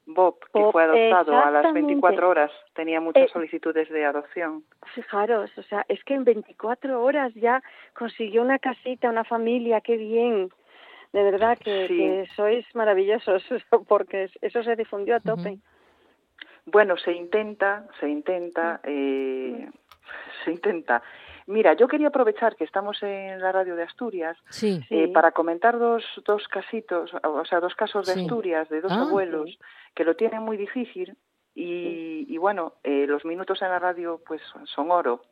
Bob, 0.07 0.39
que 0.53 0.61
fue 0.73 0.83
adoptado 0.83 1.39
a 1.39 1.51
las 1.51 1.73
24 1.73 2.29
horas. 2.29 2.51
Tenía 2.75 3.01
muchas 3.01 3.25
eh, 3.25 3.33
solicitudes 3.33 3.89
de 3.91 4.05
adopción. 4.05 4.65
Fijaros, 4.95 5.57
o 5.57 5.63
sea, 5.63 5.85
es 5.89 6.03
que 6.05 6.15
en 6.15 6.25
24 6.25 7.01
horas 7.01 7.33
ya 7.35 7.63
consiguió 7.95 8.43
una 8.43 8.59
casita, 8.59 9.09
una 9.09 9.25
familia, 9.25 9.81
qué 9.81 9.97
bien. 9.97 10.51
De 11.13 11.23
verdad 11.23 11.59
que, 11.59 11.87
sí. 11.89 11.97
que 11.97 12.29
sois 12.35 12.65
maravillosos, 12.75 13.45
porque 13.89 14.31
eso 14.41 14.63
se 14.63 14.75
difundió 14.75 15.17
a 15.17 15.21
tope. 15.21 15.51
Uh 15.51 15.55
-huh. 15.55 15.61
Bueno, 16.67 16.97
se 16.97 17.13
intenta, 17.13 17.87
se 17.99 18.09
intenta, 18.09 18.81
eh, 18.85 19.69
se 20.45 20.53
intenta. 20.53 21.03
Mira, 21.47 21.75
yo 21.75 21.89
quería 21.89 22.09
aprovechar 22.09 22.55
que 22.55 22.65
estamos 22.65 23.03
en 23.03 23.41
la 23.41 23.51
radio 23.51 23.75
de 23.75 23.83
Asturias 23.83 24.37
sí, 24.51 24.81
eh, 24.91 25.07
sí. 25.07 25.13
para 25.13 25.33
comentar 25.33 25.79
dos, 25.79 26.05
dos 26.25 26.47
casitos, 26.49 27.13
o 27.25 27.45
sea, 27.45 27.61
dos 27.61 27.75
casos 27.75 28.07
de 28.07 28.15
sí. 28.15 28.21
Asturias, 28.21 28.69
de 28.69 28.81
dos 28.81 28.93
ah, 28.93 29.03
abuelos 29.03 29.59
que 29.95 30.05
lo 30.05 30.15
tienen 30.15 30.43
muy 30.43 30.57
difícil 30.57 31.17
y, 31.55 32.25
y 32.29 32.39
bueno, 32.39 32.75
eh, 32.85 33.07
los 33.09 33.25
minutos 33.25 33.61
en 33.63 33.69
la 33.71 33.79
radio 33.79 34.21
pues 34.27 34.41
son 34.65 34.91
oro. 34.91 35.23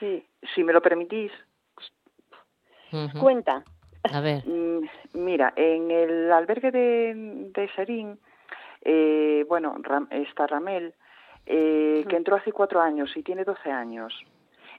Sí. 0.00 0.26
Si 0.54 0.64
me 0.64 0.72
lo 0.72 0.80
permitís. 0.80 1.32
Cuenta. 3.20 3.64
A 4.10 4.20
ver. 4.20 4.42
Mm, 4.72 4.88
mira, 5.14 5.52
en 5.54 5.90
el 5.90 6.32
albergue 6.32 6.72
de, 6.72 7.12
de 7.54 7.68
Serín, 7.76 8.18
eh, 8.80 9.44
bueno, 9.48 9.76
está 10.10 10.46
Ramel, 10.46 10.94
eh, 11.46 12.04
que 12.08 12.16
entró 12.16 12.36
hace 12.36 12.52
cuatro 12.52 12.80
años 12.80 13.16
y 13.16 13.22
tiene 13.22 13.44
doce 13.44 13.70
años. 13.70 14.14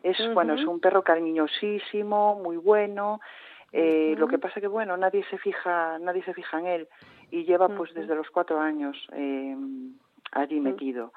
Es, 0.02 0.17
bueno, 0.34 0.56
es 0.56 0.65
un 0.65 0.82
perro 0.82 1.02
cariñosísimo, 1.02 2.36
muy 2.36 2.58
bueno. 2.58 3.21
Eh, 3.71 4.15
Lo 4.17 4.28
que 4.28 4.38
pasa 4.38 4.60
que, 4.60 4.67
bueno, 4.67 4.97
nadie 4.97 5.23
se 5.30 5.38
fija, 5.38 5.97
nadie 5.99 6.23
se 6.23 6.34
fija 6.34 6.60
en 6.60 6.67
él 6.67 6.88
y 7.32 7.45
lleva, 7.45 7.69
pues, 7.69 7.93
desde 7.93 8.13
los 8.13 8.30
cuatro 8.30 8.60
años 8.60 8.97
eh, 9.13 9.56
allí 10.32 10.60
metido. 10.60 11.13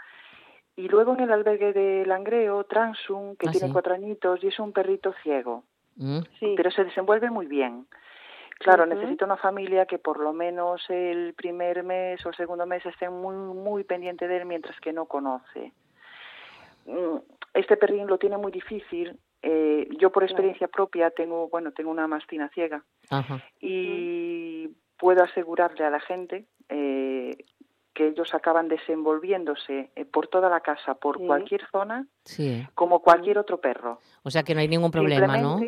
Y 0.76 0.88
luego 0.88 1.14
en 1.14 1.20
el 1.20 1.32
albergue 1.32 1.72
de 1.72 2.06
Langreo, 2.06 2.64
Transum, 2.64 3.35
que 3.37 3.48
ah, 3.48 3.50
tiene 3.50 3.72
cuatro 3.72 3.94
añitos 3.94 4.42
y 4.44 4.48
es 4.48 4.59
un 4.59 4.72
perrito 4.72 5.14
ciego. 5.22 5.64
Mm. 5.96 6.20
Sí. 6.38 6.54
Pero 6.56 6.70
se 6.70 6.85
desenvuelve 6.85 7.30
muy 7.30 7.46
bien. 7.46 7.87
Claro, 8.59 8.87
necesita 8.87 9.25
una 9.25 9.37
familia 9.37 9.87
que 9.87 9.99
por 9.99 10.19
lo 10.19 10.33
menos 10.33 10.83
el 10.88 11.35
primer 11.35 11.83
mes 11.83 12.25
o 12.25 12.31
el 12.31 12.37
segundo 12.37 12.66
mes 12.66 12.85
esté 12.87 13.11
muy, 13.11 13.35
muy 13.35 13.85
pendiente 13.85 14.27
de 14.27 14.38
él 14.38 14.47
mientras 14.47 14.79
que 14.81 14.92
no 14.92 15.07
conoce. 15.07 15.73
Mm, 16.87 17.19
este 17.55 17.77
perrín 17.77 18.07
lo 18.07 18.19
tiene 18.19 18.38
muy 18.38 18.51
difícil. 18.51 19.19
Eh, 19.42 19.88
yo 20.01 20.11
por 20.11 20.25
experiencia 20.25 20.69
propia 20.69 21.11
tengo, 21.11 21.49
bueno, 21.49 21.73
tengo 21.73 21.90
una 21.90 22.09
mastina 22.09 22.49
ciega 22.49 22.83
y 23.61 24.69
puedo 24.99 25.23
asegurarle 25.23 25.85
a 25.85 25.90
la 25.90 26.01
gente 26.01 26.47
eh, 26.69 27.37
que 27.92 28.09
ellos 28.09 28.35
acaban 28.35 28.69
desenvolviéndose 28.69 29.90
eh, 29.95 30.05
por 30.07 30.29
toda 30.29 30.49
la 30.49 30.61
casa, 30.61 30.95
por 30.95 31.25
cualquier 31.25 31.66
zona, 31.71 32.07
como 32.75 33.01
cualquier 33.01 33.38
otro 33.38 33.61
perro. 33.61 34.01
O 34.23 34.31
sea 34.31 34.42
que 34.42 34.55
no 34.55 34.61
hay 34.61 34.69
ningún 34.69 34.90
problema, 34.90 35.37
¿no? 35.37 35.61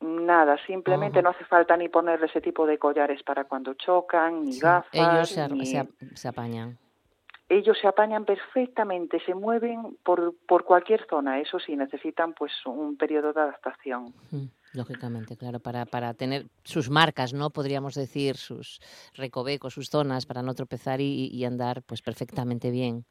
Nada, 0.00 0.56
simplemente 0.66 1.20
no 1.20 1.30
hace 1.30 1.44
falta 1.44 1.76
ni 1.76 1.90
ponerle 1.90 2.26
ese 2.26 2.40
tipo 2.40 2.66
de 2.66 2.78
collares 2.78 3.22
para 3.22 3.44
cuando 3.44 3.74
chocan, 3.74 4.44
ni 4.44 4.58
gafas. 4.58 4.88
Ellos 4.92 5.28
se, 5.28 5.88
se, 6.14 6.28
apañan. 6.28 6.78
Ellos 7.50 7.76
se 7.78 7.86
apañan 7.86 8.24
perfectamente, 8.24 9.20
se 9.26 9.34
mueven 9.34 9.98
por, 10.02 10.34
por 10.46 10.64
cualquier 10.64 11.06
zona. 11.06 11.38
Eso 11.38 11.58
sí, 11.58 11.76
necesitan 11.76 12.32
pues 12.32 12.52
un 12.64 12.96
periodo 12.96 13.34
de 13.34 13.42
adaptación. 13.42 14.14
Lógicamente, 14.72 15.36
claro, 15.36 15.60
para, 15.60 15.84
para 15.84 16.14
tener 16.14 16.46
sus 16.64 16.88
marcas, 16.88 17.34
¿no? 17.34 17.50
Podríamos 17.50 17.94
decir, 17.94 18.36
sus 18.36 18.80
recovecos, 19.14 19.74
sus 19.74 19.90
zonas, 19.90 20.24
para 20.24 20.42
no 20.42 20.54
tropezar 20.54 21.02
y, 21.02 21.26
y 21.26 21.44
andar 21.44 21.82
pues 21.82 22.00
perfectamente 22.00 22.70
bien. 22.70 23.04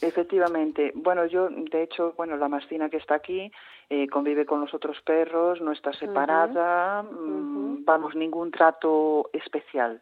Efectivamente. 0.00 0.92
Bueno, 0.94 1.26
yo, 1.26 1.48
de 1.50 1.82
hecho, 1.82 2.14
bueno, 2.16 2.36
la 2.36 2.48
mastina 2.48 2.88
que 2.88 2.96
está 2.96 3.16
aquí 3.16 3.52
eh, 3.90 4.08
convive 4.08 4.46
con 4.46 4.60
los 4.60 4.72
otros 4.72 5.00
perros, 5.02 5.60
no 5.60 5.72
está 5.72 5.92
separada, 5.92 7.02
mm, 7.02 7.84
vamos, 7.84 8.14
ningún 8.14 8.50
trato 8.50 9.28
especial, 9.32 10.00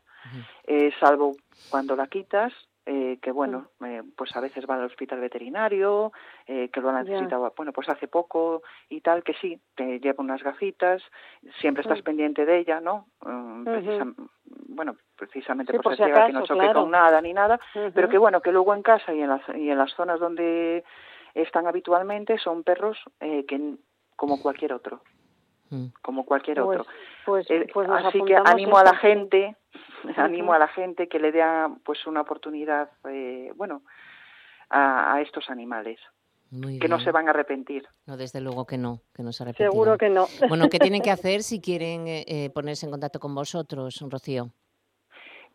eh, 0.67 0.93
salvo 1.01 1.37
cuando 1.71 1.97
la 1.97 2.07
quitas, 2.07 2.53
eh, 2.91 3.19
que 3.21 3.33
bueno, 3.33 3.69
eh, 3.85 4.03
pues 4.17 4.35
a 4.35 4.41
veces 4.41 4.65
va 4.65 4.77
al 4.77 4.85
hospital 4.85 5.21
veterinario, 5.21 6.11
eh, 6.47 6.71
que 6.71 6.81
lo 6.81 6.89
ha 6.89 7.03
necesitado, 7.03 7.53
bueno, 7.55 7.71
pues 7.71 7.87
hace 7.91 8.09
poco 8.09 8.63
y 8.89 9.03
tal, 9.03 9.23
que 9.23 9.35
sí, 9.35 9.61
te 9.75 10.01
lleva 10.01 10.25
unas 10.25 10.43
gafitas, 10.43 11.03
siempre 11.61 11.83
estás 11.83 12.01
pendiente 12.01 12.47
de 12.47 12.61
ella, 12.61 12.81
¿no? 12.81 13.09
Mm, 13.21 13.67
bueno, 14.69 14.97
precisamente 15.15 15.79
por, 15.79 15.95
si 15.95 16.03
que 16.03 16.33
no 16.33 16.47
choque 16.47 16.73
con 16.73 16.91
nada 16.91 17.21
ni 17.21 17.35
nada, 17.35 17.61
pero 17.93 18.09
que 18.09 18.17
bueno, 18.17 18.41
que 18.41 18.53
luego 18.53 18.75
en 18.75 18.81
casa 18.81 19.13
y 19.13 19.21
en, 19.21 19.29
las, 19.29 19.43
y 19.55 19.69
en 19.69 19.77
las 19.77 19.93
zonas 19.93 20.19
donde 20.19 20.83
están 21.35 21.67
habitualmente 21.67 22.39
son 22.39 22.63
perros 22.65 22.97
que 23.21 23.75
como 24.17 24.41
cualquier 24.41 24.73
otro. 24.73 25.03
Mm. 25.71 25.87
como 26.03 26.25
cualquier 26.25 26.63
pues, 26.63 26.81
otro. 26.81 26.93
Pues, 27.27 27.47
pues 27.73 27.89
así 27.91 28.23
que 28.25 28.37
animo 28.37 28.79
a 28.79 28.85
la 28.85 28.97
gente 28.97 29.57
animo 30.17 30.53
a 30.53 30.59
la 30.59 30.69
gente 30.69 31.09
que 31.09 31.19
le 31.19 31.33
dé 31.33 31.43
pues 31.85 32.07
una 32.07 32.21
oportunidad, 32.21 32.91
eh, 33.09 33.53
bueno, 33.57 33.83
a, 34.71 35.21
estos 35.21 35.49
animales. 35.51 35.99
que 36.81 36.89
no 36.89 37.01
se 37.01 37.11
van 37.11 37.27
a 37.29 37.31
arrepentir. 37.31 37.87
No, 38.07 38.17
desde 38.17 38.41
luego 38.41 38.67
que 38.67 38.79
no, 38.79 39.03
que 39.15 39.23
no 39.23 39.33
se 39.33 39.43
arrepentirán. 39.43 39.73
Seguro 39.73 39.99
que 39.99 40.09
no. 40.09 40.27
Bueno, 40.49 40.69
¿qué 40.69 40.79
tienen 40.79 41.03
que 41.03 41.11
hacer 41.17 41.43
si 41.43 41.61
quieren 41.61 42.07
eh, 42.09 42.25
eh, 42.27 42.51
ponerse 42.51 42.87
en 42.87 42.93
contacto 42.93 43.21
con 43.21 43.35
vosotros, 43.35 44.03
Rocío? 44.09 44.51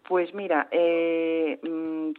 Pues 0.08 0.34
mira, 0.34 0.68
eh, 0.70 1.60
mm, 1.64 2.12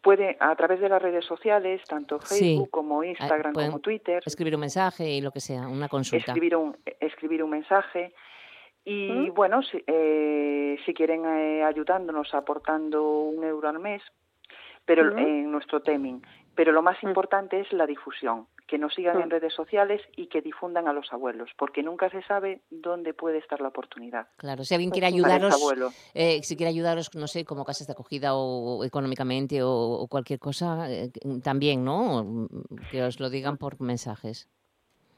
puede 0.00 0.36
a 0.38 0.54
través 0.54 0.80
de 0.80 0.88
las 0.88 1.02
redes 1.02 1.24
sociales, 1.24 1.82
tanto 1.88 2.20
Facebook 2.20 2.70
como 2.70 3.02
Instagram 3.02 3.52
como 3.52 3.80
Twitter. 3.80 4.22
Escribir 4.24 4.54
un 4.54 4.60
mensaje 4.60 5.10
y 5.10 5.20
lo 5.20 5.32
que 5.32 5.40
sea, 5.40 5.66
una 5.66 5.88
consulta. 5.88 6.32
Escribir 6.32 6.56
un, 6.56 6.76
escribir 7.00 7.42
un 7.42 7.50
mensaje. 7.50 8.14
Y 8.84 9.28
bueno, 9.30 9.62
si, 9.62 9.82
eh, 9.86 10.78
si 10.86 10.94
quieren 10.94 11.24
eh, 11.26 11.62
ayudándonos 11.64 12.32
aportando 12.34 13.02
un 13.02 13.44
euro 13.44 13.68
al 13.68 13.78
mes, 13.78 14.02
pero 14.84 15.16
en 15.18 15.50
nuestro 15.50 15.82
teming. 15.82 16.22
Pero 16.54 16.72
lo 16.72 16.82
más 16.82 17.00
importante 17.02 17.60
es 17.60 17.72
la 17.72 17.86
difusión, 17.86 18.46
que 18.70 18.78
nos 18.78 18.94
sigan 18.94 19.20
en 19.20 19.30
redes 19.30 19.52
sociales 19.52 20.00
y 20.16 20.28
que 20.28 20.40
difundan 20.40 20.86
a 20.86 20.92
los 20.92 21.12
abuelos, 21.12 21.50
porque 21.58 21.82
nunca 21.82 22.08
se 22.08 22.22
sabe 22.22 22.60
dónde 22.70 23.12
puede 23.12 23.38
estar 23.38 23.60
la 23.60 23.68
oportunidad. 23.68 24.28
Claro, 24.36 24.62
si 24.62 24.74
alguien 24.74 24.92
quiere 24.92 25.08
ayudaros, 25.08 25.56
eh, 26.14 26.40
si 26.44 26.56
quiere 26.56 26.70
ayudaros, 26.70 27.12
no 27.16 27.26
sé, 27.26 27.44
como 27.44 27.64
casas 27.64 27.88
de 27.88 27.94
acogida 27.94 28.34
o, 28.34 28.84
económicamente 28.84 29.58
o, 29.60 30.06
cualquier 30.08 30.38
cosa, 30.38 30.86
también, 31.42 31.84
¿no? 31.84 32.48
Que 32.92 33.02
os 33.02 33.18
lo 33.18 33.28
digan 33.28 33.56
por 33.56 33.80
mensajes. 33.80 34.48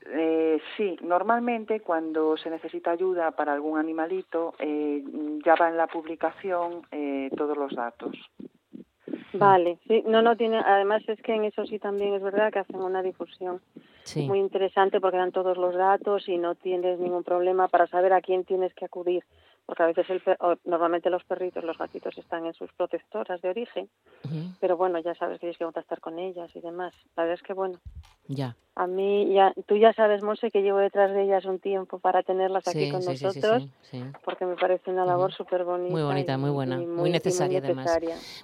Eh, 0.06 0.60
sí, 0.76 0.96
normalmente 1.02 1.80
cuando 1.80 2.36
se 2.36 2.48
necesita 2.48 2.90
ayuda 2.90 3.32
para 3.32 3.52
algún 3.52 3.78
animalito, 3.78 4.54
eh, 4.58 5.04
ya 5.44 5.54
va 5.54 5.68
en 5.68 5.76
la 5.76 5.86
publicación 5.88 6.86
eh, 6.90 7.30
todos 7.36 7.56
los 7.56 7.74
datos. 7.74 8.16
Vale, 9.35 9.79
sí, 9.87 10.03
no, 10.07 10.23
no 10.23 10.37
tiene, 10.37 10.59
además 10.59 11.03
es 11.07 11.21
que 11.23 11.35
en 11.35 11.45
eso 11.45 11.64
sí 11.66 11.79
también 11.79 12.14
es 12.14 12.23
verdad 12.23 12.53
que 12.53 12.59
hacen 12.61 12.81
una 12.81 13.03
difusión 13.03 13.61
muy 14.16 14.40
interesante 14.40 15.01
porque 15.01 15.16
dan 15.16 15.33
todos 15.33 15.57
los 15.57 15.75
datos 15.75 16.29
y 16.29 16.37
no 16.37 16.55
tienes 16.55 16.99
ningún 16.99 17.25
problema 17.25 17.68
para 17.68 17.87
saber 17.87 18.12
a 18.12 18.21
quién 18.21 18.45
tienes 18.45 18.75
que 18.75 18.85
acudir 18.85 19.25
porque 19.66 19.83
a 19.83 19.87
veces 19.87 20.09
el 20.11 20.22
normalmente 20.64 21.11
los 21.11 21.25
perritos, 21.25 21.64
los 21.64 21.79
gatitos 21.79 22.16
están 22.18 22.46
en 22.46 22.55
sus 22.55 22.72
protectoras 22.72 23.40
de 23.42 23.51
origen, 23.51 23.88
pero 24.61 24.77
bueno, 24.77 24.98
ya 24.98 25.14
sabes 25.14 25.37
que 25.37 25.40
tienes 25.40 25.59
que 25.59 25.64
contactar 25.64 26.01
con 26.01 26.18
ellas 26.18 26.51
y 26.55 26.61
demás. 26.61 26.94
La 27.16 27.25
verdad 27.25 27.38
es 27.40 27.46
que 27.46 27.55
bueno. 27.55 27.79
Ya. 28.29 28.57
A 28.75 28.87
mí 28.87 29.35
ya 29.35 29.53
tú 29.66 29.77
ya 29.77 29.92
sabes, 29.92 30.22
Monse, 30.22 30.51
que 30.51 30.62
llevo 30.62 30.79
detrás 30.79 31.12
de 31.12 31.25
ellas 31.25 31.44
un 31.44 31.59
tiempo 31.59 31.98
para 31.98 32.22
tenerlas 32.22 32.66
aquí 32.66 32.90
con 32.90 33.05
nosotros, 33.05 33.68
porque 34.25 34.46
me 34.46 34.57
parece 34.57 34.90
una 34.90 35.05
labor 35.05 35.31
súper 35.35 35.64
bonita. 35.64 35.92
Muy 35.92 36.03
bonita, 36.03 36.38
muy 36.38 36.48
buena, 36.48 36.79
muy, 36.79 37.11
necesaria, 37.11 37.59
además. 37.59 37.90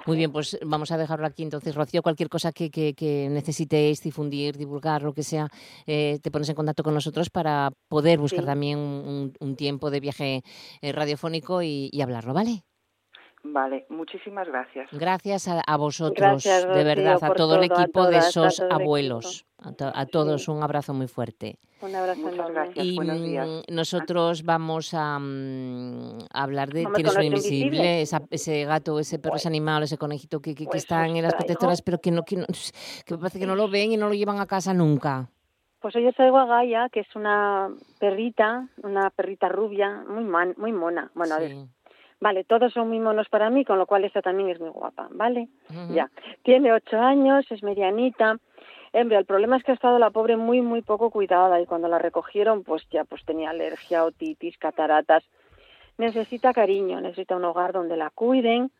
Muy 0.04 0.18
bien, 0.18 0.30
pues 0.30 0.58
vamos 0.62 0.92
a 0.92 0.98
dejarlo 0.98 1.26
aquí 1.26 1.44
entonces, 1.44 1.74
Rocío, 1.74 2.02
cualquier 2.02 2.28
cosa 2.28 2.52
que, 2.52 2.70
que, 2.70 3.28
necesitéis 3.30 4.02
difundir, 4.02 4.58
divulgar, 4.58 5.02
lo 5.02 5.14
que 5.14 5.22
sea, 5.22 5.48
eh, 5.86 6.18
te 6.22 6.30
pones 6.30 6.50
en 6.50 6.56
contacto 6.56 6.82
con 6.82 6.92
nosotros 6.92 7.30
para 7.30 7.70
poder 7.88 8.18
buscar 8.18 8.44
también 8.44 8.78
un, 8.78 9.32
un, 9.40 9.56
tiempo 9.56 9.90
de 9.90 10.00
viaje 10.00 10.42
eh, 10.82 10.92
radiofónico 11.08 11.62
y, 11.62 11.88
y 11.92 12.00
hablarlo, 12.02 12.34
¿vale? 12.34 12.64
Vale, 13.44 13.86
muchísimas 13.88 14.48
gracias. 14.48 14.88
Gracias 14.92 15.48
a, 15.48 15.76
vosotros, 15.76 16.42
de 16.42 16.84
verdad, 16.84 17.18
a 17.22 17.32
todo, 17.34 17.56
el 17.56 17.64
equipo 17.64 18.06
de 18.08 18.18
esos 18.18 18.60
abuelos. 18.60 19.46
A, 19.58 20.06
todos 20.06 20.48
un 20.48 20.62
abrazo 20.62 20.92
muy 20.92 21.06
fuerte. 21.06 21.58
Un 21.80 21.94
abrazo 21.94 22.20
Muchas 22.20 22.50
gracias. 22.50 22.84
Y 22.84 22.96
Buenos 22.96 23.22
días. 23.22 23.46
Mm, 23.46 23.74
nosotros 23.74 24.42
vamos 24.42 24.92
a, 24.92 25.18
mm, 25.18 26.26
hablar 26.32 26.72
de 26.72 26.86
Tienes 26.94 27.16
un 27.16 27.22
invisible, 27.22 28.02
ese 28.02 28.64
gato, 28.64 28.98
ese 28.98 29.18
perro, 29.18 29.36
ese 29.36 29.48
animal, 29.48 29.84
ese 29.84 29.96
conejito 29.96 30.40
que, 30.40 30.54
que, 30.54 30.64
pues 30.64 30.82
están 30.82 31.16
en 31.16 31.22
las 31.22 31.34
protectoras, 31.34 31.80
pero 31.82 32.00
que 32.00 32.10
no, 32.10 32.24
que 32.24 32.36
no, 32.36 32.46
que 33.06 33.14
me 33.14 33.18
parece 33.18 33.38
que 33.38 33.46
no 33.46 33.54
lo 33.54 33.68
ven 33.68 33.92
y 33.92 33.96
no 33.96 34.08
lo 34.08 34.14
llevan 34.14 34.40
a 34.40 34.46
casa 34.46 34.74
nunca. 34.74 35.30
Pues 35.80 35.94
hoy 35.94 36.12
traigo 36.12 36.38
a 36.38 36.46
Gaia, 36.46 36.88
que 36.90 37.00
es 37.00 37.16
una 37.16 37.68
perrita, 38.00 38.68
una 38.82 39.10
perrita 39.10 39.48
rubia, 39.48 40.04
muy 40.08 40.24
muy 40.56 40.72
mona. 40.72 41.10
Bueno, 41.14 41.34
a 41.34 41.38
ver, 41.38 41.52
Vale, 42.20 42.42
todos 42.42 42.72
son 42.72 42.88
muy 42.88 42.98
monos 42.98 43.28
para 43.28 43.48
mí, 43.48 43.64
con 43.64 43.78
lo 43.78 43.86
cual 43.86 44.04
esta 44.04 44.22
también 44.22 44.48
es 44.48 44.58
muy 44.58 44.70
guapa, 44.70 45.08
¿vale? 45.12 45.48
Ya. 45.90 46.10
Tiene 46.42 46.72
ocho 46.72 46.98
años, 46.98 47.46
es 47.50 47.62
medianita. 47.62 48.38
Hombre, 48.92 49.18
el 49.18 49.24
problema 49.24 49.56
es 49.56 49.62
que 49.62 49.70
ha 49.70 49.74
estado 49.74 49.98
la 50.00 50.10
pobre 50.10 50.36
muy, 50.36 50.60
muy 50.60 50.82
poco 50.82 51.10
cuidada 51.10 51.60
y 51.60 51.66
cuando 51.66 51.86
la 51.86 51.98
recogieron, 51.98 52.64
pues 52.64 52.82
ya 52.90 53.04
pues 53.04 53.24
tenía 53.24 53.50
alergia, 53.50 54.04
otitis, 54.04 54.58
cataratas. 54.58 55.22
Necesita 55.96 56.52
cariño, 56.52 57.00
necesita 57.00 57.36
un 57.36 57.44
hogar 57.44 57.72
donde 57.72 57.96
la 57.96 58.10
cuiden. 58.10 58.72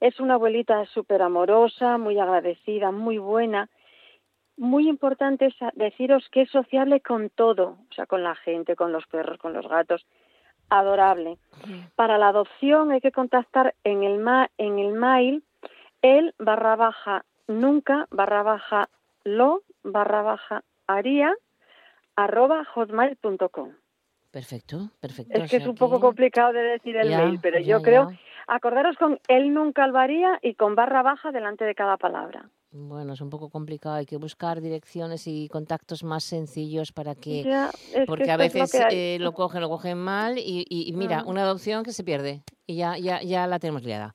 Es 0.00 0.18
una 0.18 0.34
abuelita 0.34 0.84
súper 0.86 1.22
amorosa, 1.22 1.96
muy 1.96 2.18
agradecida, 2.18 2.90
muy 2.90 3.18
buena. 3.18 3.68
Muy 4.60 4.90
importante 4.90 5.46
es 5.46 5.54
deciros 5.72 6.28
que 6.30 6.42
es 6.42 6.50
sociable 6.50 7.00
con 7.00 7.30
todo, 7.30 7.78
o 7.90 7.94
sea, 7.94 8.04
con 8.04 8.22
la 8.22 8.34
gente, 8.34 8.76
con 8.76 8.92
los 8.92 9.06
perros, 9.06 9.38
con 9.38 9.54
los 9.54 9.66
gatos 9.66 10.04
adorable. 10.68 11.38
Para 11.96 12.18
la 12.18 12.28
adopción 12.28 12.92
hay 12.92 13.00
que 13.00 13.10
contactar 13.10 13.74
en 13.84 14.02
el, 14.02 14.18
ma 14.18 14.50
en 14.58 14.78
el 14.78 14.92
mail 14.92 15.42
el 16.02 16.34
barra 16.38 16.76
baja 16.76 17.24
nunca 17.48 18.06
barra 18.10 18.42
baja 18.42 18.90
lo 19.24 19.62
barra 19.82 20.20
baja 20.20 20.62
haría 20.86 21.34
arroba 22.14 22.66
hotmail.com. 22.66 23.72
Perfecto, 24.30 24.90
perfecto. 25.00 25.38
Es 25.38 25.50
que 25.50 25.56
es 25.56 25.66
un 25.66 25.74
poco 25.74 26.00
complicado 26.00 26.52
de 26.52 26.60
decir 26.60 26.98
el 26.98 27.08
mail, 27.08 27.38
pero 27.40 27.60
yo 27.60 27.80
creo, 27.80 28.10
acordaros 28.46 28.98
con 28.98 29.18
él 29.28 29.54
nunca 29.54 29.84
alvaría 29.84 30.38
y 30.42 30.52
con 30.52 30.74
barra 30.74 31.00
baja 31.00 31.32
delante 31.32 31.64
de 31.64 31.74
cada 31.74 31.96
palabra. 31.96 32.50
Bueno, 32.72 33.14
es 33.14 33.20
un 33.20 33.30
poco 33.30 33.50
complicado, 33.50 33.96
hay 33.96 34.06
que 34.06 34.16
buscar 34.16 34.60
direcciones 34.60 35.26
y 35.26 35.48
contactos 35.48 36.04
más 36.04 36.22
sencillos 36.22 36.92
para 36.92 37.16
que... 37.16 37.44
porque 38.06 38.30
a 38.30 38.36
veces 38.36 38.72
eh, 38.90 39.18
lo 39.20 39.32
cogen, 39.32 39.60
lo 39.60 39.68
cogen 39.68 39.98
mal 39.98 40.38
y, 40.38 40.92
mira, 40.94 41.24
una 41.24 41.42
adopción 41.42 41.82
que 41.82 41.92
se 41.92 42.04
pierde 42.04 42.42
y 42.66 42.76
ya, 42.76 42.96
ya, 42.96 43.22
ya 43.22 43.48
la 43.48 43.58
tenemos 43.58 43.82
liada. 43.82 44.14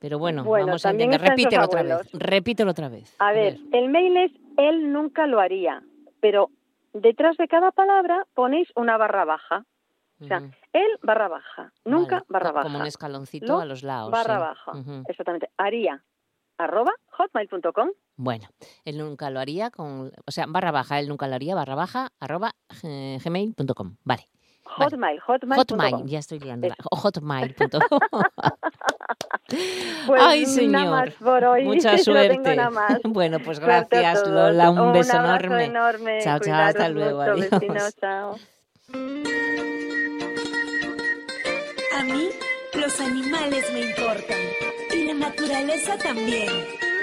Pero 0.00 0.20
bueno, 0.20 0.44
vamos 0.44 0.86
a 0.86 0.92
intentar. 0.92 1.20
Repítelo 1.20 1.64
otra 1.64 1.82
vez. 1.82 2.12
Repítelo 2.12 2.70
otra 2.70 2.88
vez. 2.88 3.16
A, 3.18 3.32
ver, 3.32 3.58
el 3.72 3.88
mail 3.88 4.16
es 4.16 4.32
él 4.56 4.92
nunca 4.92 5.26
lo 5.26 5.40
haría, 5.40 5.82
pero 6.20 6.50
detrás 6.92 7.36
de 7.36 7.48
cada 7.48 7.72
palabra 7.72 8.26
ponéis 8.34 8.68
una 8.76 8.96
barra 8.96 9.24
baja. 9.24 9.64
O 10.20 10.24
sea, 10.24 10.38
él 10.72 10.98
barra 11.02 11.28
baja, 11.28 11.72
nunca 11.84 12.24
barra 12.28 12.50
baja. 12.50 12.64
Como 12.64 12.78
un 12.78 12.86
escaloncito 12.86 13.60
a 13.60 13.64
los 13.64 13.82
lados. 13.82 14.10
Barra 14.10 14.38
baja, 14.38 14.72
exactamente. 15.08 15.48
Haría, 15.56 16.02
arroba 16.58 16.92
hotmail.com. 17.12 17.90
Bueno, 18.16 18.48
él 18.84 18.98
nunca 18.98 19.30
lo 19.30 19.40
haría 19.40 19.70
con, 19.70 20.12
o 20.26 20.30
sea, 20.30 20.46
barra 20.48 20.72
baja, 20.72 20.98
él 20.98 21.08
nunca 21.08 21.28
lo 21.28 21.36
haría, 21.36 21.54
barra 21.54 21.74
baja, 21.74 22.10
arroba 22.20 22.52
gmail.com. 22.82 23.96
Vale. 24.04 24.28
Hotmail, 24.64 25.18
hotmail. 25.20 25.58
Hotmail, 25.58 26.06
ya 26.06 26.18
estoy 26.18 26.40
liando. 26.40 26.68
Hotmail.com. 26.90 27.80
pues 30.06 30.22
Ay, 30.22 30.46
señor. 30.46 31.12
Mucha 31.64 31.96
suerte. 31.98 32.56
bueno, 33.04 33.38
pues 33.40 33.60
gracias, 33.60 34.28
Lola. 34.28 34.70
Un, 34.70 34.92
beso 34.92 35.16
enorme. 35.16 35.64
enorme. 35.64 36.18
Chao, 36.20 36.38
chao. 36.38 36.66
Hasta 36.66 36.88
luego. 36.90 37.22
Adiós. 37.22 37.96
chao. 38.00 38.36
A 41.98 42.04
mí, 42.04 42.28
los 42.74 43.00
animales 43.00 43.72
me 43.72 43.80
importan. 43.80 44.77
Naturaleza 45.18 45.98
también. 45.98 46.48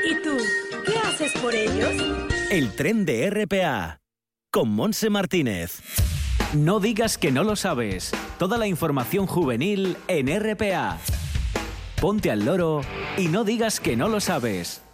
¿Y 0.09 0.21
tú? 0.23 0.37
¿Qué 0.85 0.97
haces 0.99 1.33
por 1.33 1.53
ellos? 1.53 1.91
El 2.49 2.73
tren 2.73 3.03
de 3.03 3.29
RPA. 3.29 3.99
Con 4.51 4.69
Monse 4.69 5.09
Martínez. 5.09 5.81
No 6.53 6.79
digas 6.79 7.17
que 7.17 7.31
no 7.31 7.43
lo 7.43 7.57
sabes. 7.57 8.11
Toda 8.39 8.57
la 8.57 8.67
información 8.67 9.27
juvenil 9.27 9.97
en 10.07 10.27
RPA. 10.27 10.97
Ponte 11.99 12.31
al 12.31 12.45
loro 12.45 12.81
y 13.17 13.27
no 13.27 13.43
digas 13.43 13.81
que 13.81 13.97
no 13.97 14.07
lo 14.07 14.21
sabes. 14.21 14.84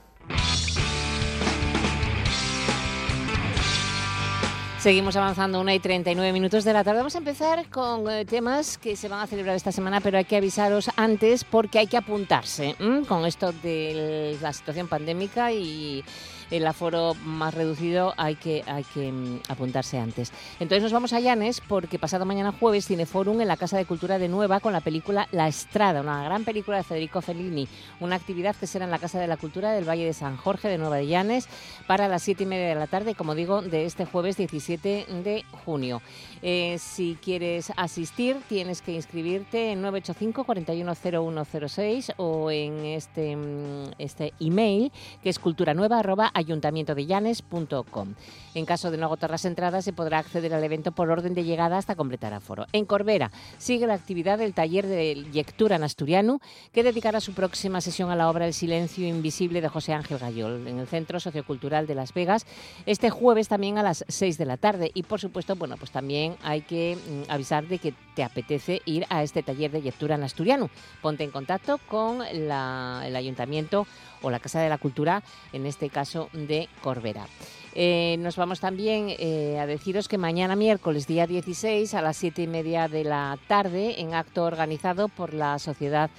Seguimos 4.81 5.15
avanzando, 5.15 5.61
una 5.61 5.75
y 5.75 5.79
39 5.79 6.33
minutos 6.33 6.63
de 6.63 6.73
la 6.73 6.83
tarde. 6.83 6.97
Vamos 6.97 7.13
a 7.13 7.19
empezar 7.19 7.69
con 7.69 8.09
eh, 8.09 8.25
temas 8.25 8.79
que 8.79 8.95
se 8.95 9.09
van 9.09 9.19
a 9.19 9.27
celebrar 9.27 9.55
esta 9.55 9.71
semana, 9.71 10.01
pero 10.01 10.17
hay 10.17 10.25
que 10.25 10.35
avisaros 10.35 10.89
antes 10.95 11.43
porque 11.43 11.77
hay 11.77 11.85
que 11.85 11.97
apuntarse 11.97 12.75
con 13.07 13.27
esto 13.27 13.51
de 13.51 14.39
la 14.41 14.51
situación 14.51 14.87
pandémica 14.87 15.51
y 15.51 16.03
el 16.51 16.67
aforo 16.67 17.15
más 17.23 17.53
reducido 17.53 18.13
hay 18.17 18.35
que, 18.35 18.63
hay 18.67 18.83
que 18.83 19.11
mm, 19.11 19.39
apuntarse 19.47 19.97
antes. 19.97 20.31
Entonces 20.59 20.83
nos 20.83 20.91
vamos 20.91 21.13
a 21.13 21.19
Llanes 21.19 21.61
porque 21.61 21.97
pasado 21.97 22.25
mañana 22.25 22.51
jueves 22.51 22.87
Cineforum 22.87 23.41
en 23.41 23.47
la 23.47 23.57
Casa 23.57 23.77
de 23.77 23.85
Cultura 23.85 24.19
de 24.19 24.27
Nueva 24.27 24.59
con 24.59 24.73
la 24.73 24.81
película 24.81 25.27
La 25.31 25.47
Estrada, 25.47 26.01
una 26.01 26.23
gran 26.23 26.43
película 26.43 26.77
de 26.77 26.83
Federico 26.83 27.21
Fellini, 27.21 27.67
una 27.99 28.17
actividad 28.17 28.55
que 28.55 28.67
será 28.67 28.85
en 28.85 28.91
la 28.91 28.99
Casa 28.99 29.19
de 29.19 29.27
la 29.27 29.37
Cultura 29.37 29.71
del 29.71 29.87
Valle 29.87 30.05
de 30.05 30.13
San 30.13 30.37
Jorge 30.37 30.67
de 30.67 30.77
Nueva 30.77 30.97
de 30.97 31.07
Llanes 31.07 31.47
para 31.87 32.07
las 32.07 32.21
siete 32.21 32.43
y 32.43 32.47
media 32.47 32.67
de 32.67 32.75
la 32.75 32.87
tarde, 32.87 33.15
como 33.15 33.33
digo, 33.33 33.61
de 33.61 33.85
este 33.85 34.05
jueves 34.05 34.35
17 34.37 35.07
de 35.23 35.45
junio. 35.65 36.01
Eh, 36.41 36.77
si 36.79 37.17
quieres 37.21 37.71
asistir, 37.77 38.37
tienes 38.49 38.81
que 38.81 38.91
inscribirte 38.93 39.71
en 39.71 39.81
985 39.81 40.43
410106 40.43 42.13
o 42.17 42.51
en 42.51 42.85
este, 42.85 43.35
mm, 43.35 43.83
este 43.97 44.33
email 44.39 44.91
que 45.23 45.29
es 45.29 45.39
culturanueva.com 45.39 46.40
ayuntamientodellanes.com. 46.41 48.15
En 48.53 48.65
caso 48.65 48.91
de 48.91 48.97
no 48.97 49.05
agotar 49.05 49.31
las 49.31 49.45
entradas, 49.45 49.85
se 49.85 49.93
podrá 49.93 50.19
acceder 50.19 50.53
al 50.53 50.63
evento 50.63 50.91
por 50.91 51.09
orden 51.09 51.33
de 51.33 51.43
llegada 51.43 51.77
hasta 51.77 51.95
completar 51.95 52.33
aforo. 52.33 52.65
En 52.73 52.85
Corbera 52.85 53.31
sigue 53.57 53.87
la 53.87 53.93
actividad 53.93 54.37
del 54.37 54.53
taller 54.53 54.85
de 54.85 55.15
lectura 55.33 55.77
en 55.77 55.83
asturiano, 55.83 56.41
que 56.73 56.83
dedicará 56.83 57.21
su 57.21 57.33
próxima 57.33 57.81
sesión 57.81 58.11
a 58.11 58.15
la 58.15 58.29
obra 58.29 58.45
El 58.45 58.53
silencio 58.53 59.07
invisible 59.07 59.61
de 59.61 59.69
José 59.69 59.93
Ángel 59.93 60.17
Gayol, 60.17 60.67
en 60.67 60.79
el 60.79 60.87
Centro 60.87 61.19
Sociocultural 61.19 61.87
de 61.87 61.95
Las 61.95 62.13
Vegas, 62.13 62.45
este 62.85 63.09
jueves 63.09 63.47
también 63.47 63.77
a 63.77 63.83
las 63.83 64.03
6 64.07 64.37
de 64.37 64.45
la 64.45 64.57
tarde. 64.57 64.91
Y 64.93 65.03
por 65.03 65.19
supuesto, 65.19 65.55
bueno, 65.55 65.77
pues 65.77 65.91
también 65.91 66.35
hay 66.43 66.61
que 66.61 66.97
mm, 66.97 67.31
avisar 67.31 67.67
de 67.67 67.79
que 67.79 67.93
te 68.15 68.23
apetece 68.23 68.81
ir 68.85 69.05
a 69.09 69.23
este 69.23 69.43
taller 69.43 69.71
de 69.71 69.81
lectura 69.81 70.15
en 70.15 70.23
asturiano. 70.23 70.69
Ponte 71.01 71.23
en 71.23 71.31
contacto 71.31 71.79
con 71.87 72.21
el 72.21 72.51
ayuntamiento 72.51 73.87
o 74.21 74.29
la 74.29 74.39
Casa 74.39 74.61
de 74.61 74.69
la 74.69 74.77
Cultura, 74.77 75.23
en 75.53 75.65
este 75.65 75.89
caso 75.89 76.29
de 76.33 76.69
Corbera. 76.81 77.27
Eh, 77.73 78.17
nos 78.19 78.35
vamos 78.35 78.59
también 78.59 79.07
eh, 79.17 79.57
a 79.59 79.65
deciros 79.65 80.07
que 80.07 80.17
mañana 80.17 80.55
miércoles, 80.55 81.07
día 81.07 81.25
16, 81.25 81.93
a 81.93 82.01
las 82.01 82.17
siete 82.17 82.43
y 82.43 82.47
media 82.47 82.87
de 82.87 83.05
la 83.05 83.37
tarde, 83.47 84.01
en 84.01 84.13
acto 84.13 84.43
organizado 84.43 85.07
por 85.07 85.33
la 85.33 85.57
Sociedad 85.57 86.09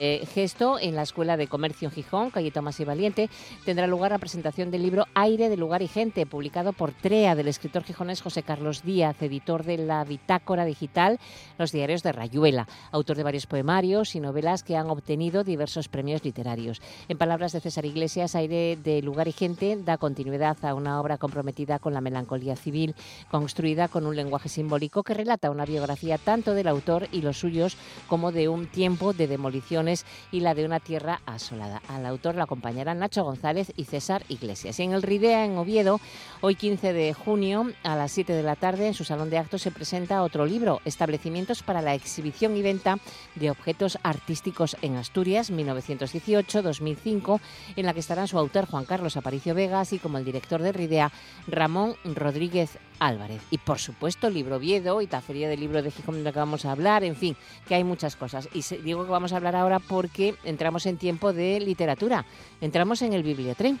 eh, 0.00 0.26
gesto 0.32 0.78
en 0.80 0.96
la 0.96 1.02
Escuela 1.02 1.36
de 1.36 1.46
Comercio 1.46 1.88
en 1.88 1.94
Gijón, 1.94 2.30
calle 2.30 2.50
Tomás 2.50 2.80
y 2.80 2.84
Valiente, 2.86 3.28
tendrá 3.66 3.86
lugar 3.86 4.12
la 4.12 4.18
presentación 4.18 4.70
del 4.70 4.82
libro 4.82 5.04
Aire 5.14 5.50
de 5.50 5.58
Lugar 5.58 5.82
y 5.82 5.88
Gente, 5.88 6.24
publicado 6.24 6.72
por 6.72 6.92
TREA, 6.92 7.34
del 7.34 7.48
escritor 7.48 7.84
gijonés 7.84 8.22
José 8.22 8.42
Carlos 8.42 8.82
Díaz, 8.82 9.20
editor 9.20 9.62
de 9.62 9.76
la 9.76 10.02
bitácora 10.04 10.64
digital 10.64 11.20
Los 11.58 11.70
Diarios 11.70 12.02
de 12.02 12.12
Rayuela, 12.12 12.66
autor 12.92 13.18
de 13.18 13.24
varios 13.24 13.46
poemarios 13.46 14.14
y 14.14 14.20
novelas 14.20 14.62
que 14.62 14.74
han 14.74 14.88
obtenido 14.88 15.44
diversos 15.44 15.88
premios 15.88 16.24
literarios. 16.24 16.80
En 17.08 17.18
palabras 17.18 17.52
de 17.52 17.60
César 17.60 17.84
Iglesias, 17.84 18.34
Aire 18.34 18.78
de 18.82 19.02
Lugar 19.02 19.28
y 19.28 19.32
Gente 19.32 19.76
da 19.84 19.98
continuidad 19.98 20.56
a 20.64 20.72
una 20.72 20.98
obra 20.98 21.18
comprometida 21.18 21.78
con 21.78 21.92
la 21.92 22.00
melancolía 22.00 22.56
civil, 22.56 22.94
construida 23.30 23.88
con 23.88 24.06
un 24.06 24.16
lenguaje 24.16 24.48
simbólico 24.48 25.02
que 25.02 25.12
relata 25.12 25.50
una 25.50 25.66
biografía 25.66 26.16
tanto 26.16 26.54
del 26.54 26.68
autor 26.68 27.06
y 27.12 27.20
los 27.20 27.38
suyos 27.38 27.76
como 28.08 28.32
de 28.32 28.48
un 28.48 28.66
tiempo 28.66 29.12
de 29.12 29.26
demoliciones 29.26 29.89
y 30.30 30.40
la 30.40 30.54
de 30.54 30.64
una 30.64 30.80
tierra 30.80 31.20
asolada. 31.26 31.82
Al 31.88 32.06
autor 32.06 32.34
lo 32.34 32.42
acompañarán 32.42 32.98
Nacho 32.98 33.24
González 33.24 33.72
y 33.76 33.84
César 33.84 34.24
Iglesias. 34.28 34.78
Y 34.78 34.84
en 34.84 34.92
el 34.92 35.02
Ridea, 35.02 35.44
en 35.44 35.58
Oviedo, 35.58 36.00
hoy 36.40 36.54
15 36.54 36.92
de 36.92 37.12
junio, 37.12 37.70
a 37.82 37.96
las 37.96 38.12
7 38.12 38.32
de 38.32 38.42
la 38.42 38.56
tarde, 38.56 38.86
en 38.86 38.94
su 38.94 39.04
salón 39.04 39.30
de 39.30 39.38
actos 39.38 39.62
se 39.62 39.70
presenta 39.70 40.22
otro 40.22 40.46
libro, 40.46 40.80
Establecimientos 40.84 41.62
para 41.62 41.82
la 41.82 41.94
exhibición 41.94 42.56
y 42.56 42.62
venta 42.62 42.98
de 43.34 43.50
objetos 43.50 43.98
artísticos 44.02 44.76
en 44.82 44.96
Asturias, 44.96 45.52
1918-2005, 45.52 47.40
en 47.76 47.86
la 47.86 47.94
que 47.94 48.00
estarán 48.00 48.28
su 48.28 48.38
autor 48.38 48.66
Juan 48.66 48.84
Carlos 48.84 49.16
Aparicio 49.16 49.54
Vega, 49.54 49.80
así 49.80 49.98
como 49.98 50.18
el 50.18 50.24
director 50.24 50.62
de 50.62 50.72
Ridea, 50.72 51.12
Ramón 51.46 51.96
Rodríguez 52.04 52.78
Álvarez. 53.00 53.42
Y 53.50 53.58
por 53.58 53.78
supuesto, 53.78 54.30
Libro 54.30 54.60
Viedo 54.60 55.02
y 55.02 55.08
la 55.08 55.20
Feria 55.20 55.48
del 55.48 55.58
Libro 55.58 55.82
de 55.82 55.90
Gijón 55.90 56.16
de 56.16 56.22
la 56.22 56.32
que 56.32 56.38
vamos 56.38 56.64
a 56.64 56.72
hablar, 56.72 57.02
en 57.02 57.16
fin, 57.16 57.36
que 57.66 57.74
hay 57.74 57.82
muchas 57.82 58.14
cosas. 58.14 58.48
Y 58.54 58.62
digo 58.82 59.04
que 59.04 59.10
vamos 59.10 59.32
a 59.32 59.36
hablar 59.36 59.56
ahora 59.56 59.80
porque 59.80 60.36
entramos 60.44 60.86
en 60.86 60.98
tiempo 60.98 61.32
de 61.32 61.58
literatura, 61.58 62.24
entramos 62.60 63.02
en 63.02 63.14
el 63.14 63.22
bibliotren. 63.22 63.80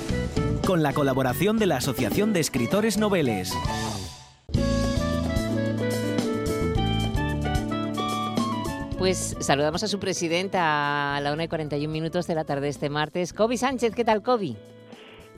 con 0.65 0.83
la 0.83 0.93
colaboración 0.93 1.57
de 1.57 1.65
la 1.65 1.77
Asociación 1.77 2.33
de 2.33 2.39
Escritores 2.39 2.97
Noveles. 2.97 3.53
Pues 8.97 9.35
saludamos 9.39 9.83
a 9.83 9.87
su 9.87 9.99
presidenta 9.99 11.15
a 11.15 11.21
la 11.21 11.33
1 11.33 11.43
y 11.43 11.47
41 11.47 11.91
minutos 11.91 12.27
de 12.27 12.35
la 12.35 12.43
tarde 12.43 12.67
este 12.67 12.89
martes. 12.89 13.33
Kobe 13.33 13.57
Sánchez, 13.57 13.95
¿qué 13.95 14.05
tal, 14.05 14.21
Kobe? 14.21 14.55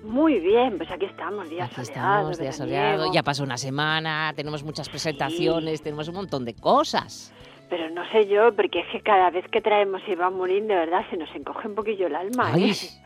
Muy 0.04 0.40
bien, 0.40 0.78
pues 0.78 0.92
aquí 0.92 1.06
estamos, 1.06 1.50
día 1.50 1.66
aquí 1.66 1.82
Estamos, 1.82 2.38
día 2.38 2.52
soleado. 2.52 3.12
Ya 3.14 3.24
pasó 3.24 3.44
una 3.44 3.58
semana, 3.58 4.34
tenemos 4.36 4.64
muchas 4.64 4.90
presentaciones, 4.90 5.82
tenemos 5.82 6.10
un 6.10 6.16
montón 6.16 6.44
de 6.44 6.56
cosas. 6.56 7.34
Pero 7.70 7.90
no 7.90 8.08
sé 8.12 8.28
yo, 8.28 8.54
porque 8.56 8.80
es 8.82 8.88
que 8.92 9.02
cada 9.02 9.30
vez 9.32 9.46
que 9.50 9.62
traemos 9.62 10.02
a 10.22 10.30
morir, 10.30 10.64
de 10.64 10.76
verdad, 10.76 11.06
se 11.10 11.18
nos 11.18 11.34
encoge 11.36 11.68
un 11.68 11.76
poquillo 11.76 12.08
el 12.08 12.16
alma. 12.16 12.54
¿eh? 12.58 12.70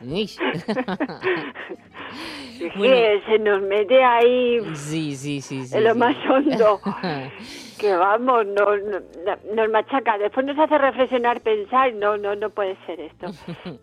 es 2.60 2.72
que 2.72 3.22
se 3.26 3.38
nos 3.38 3.62
mete 3.62 4.02
ahí 4.02 4.60
sí, 4.74 5.16
sí, 5.16 5.40
sí, 5.40 5.62
en 5.72 5.84
lo 5.84 5.94
más 5.94 6.16
hondo. 6.28 6.80
que 7.78 7.94
vamos, 7.94 8.44
no, 8.46 8.76
nos 9.54 9.70
machaca, 9.70 10.18
después 10.18 10.44
nos 10.44 10.58
hace 10.58 10.76
reflexionar, 10.78 11.40
pensar, 11.40 11.94
no, 11.94 12.16
no, 12.16 12.34
no 12.34 12.50
puede 12.50 12.76
ser 12.86 13.00
esto. 13.00 13.26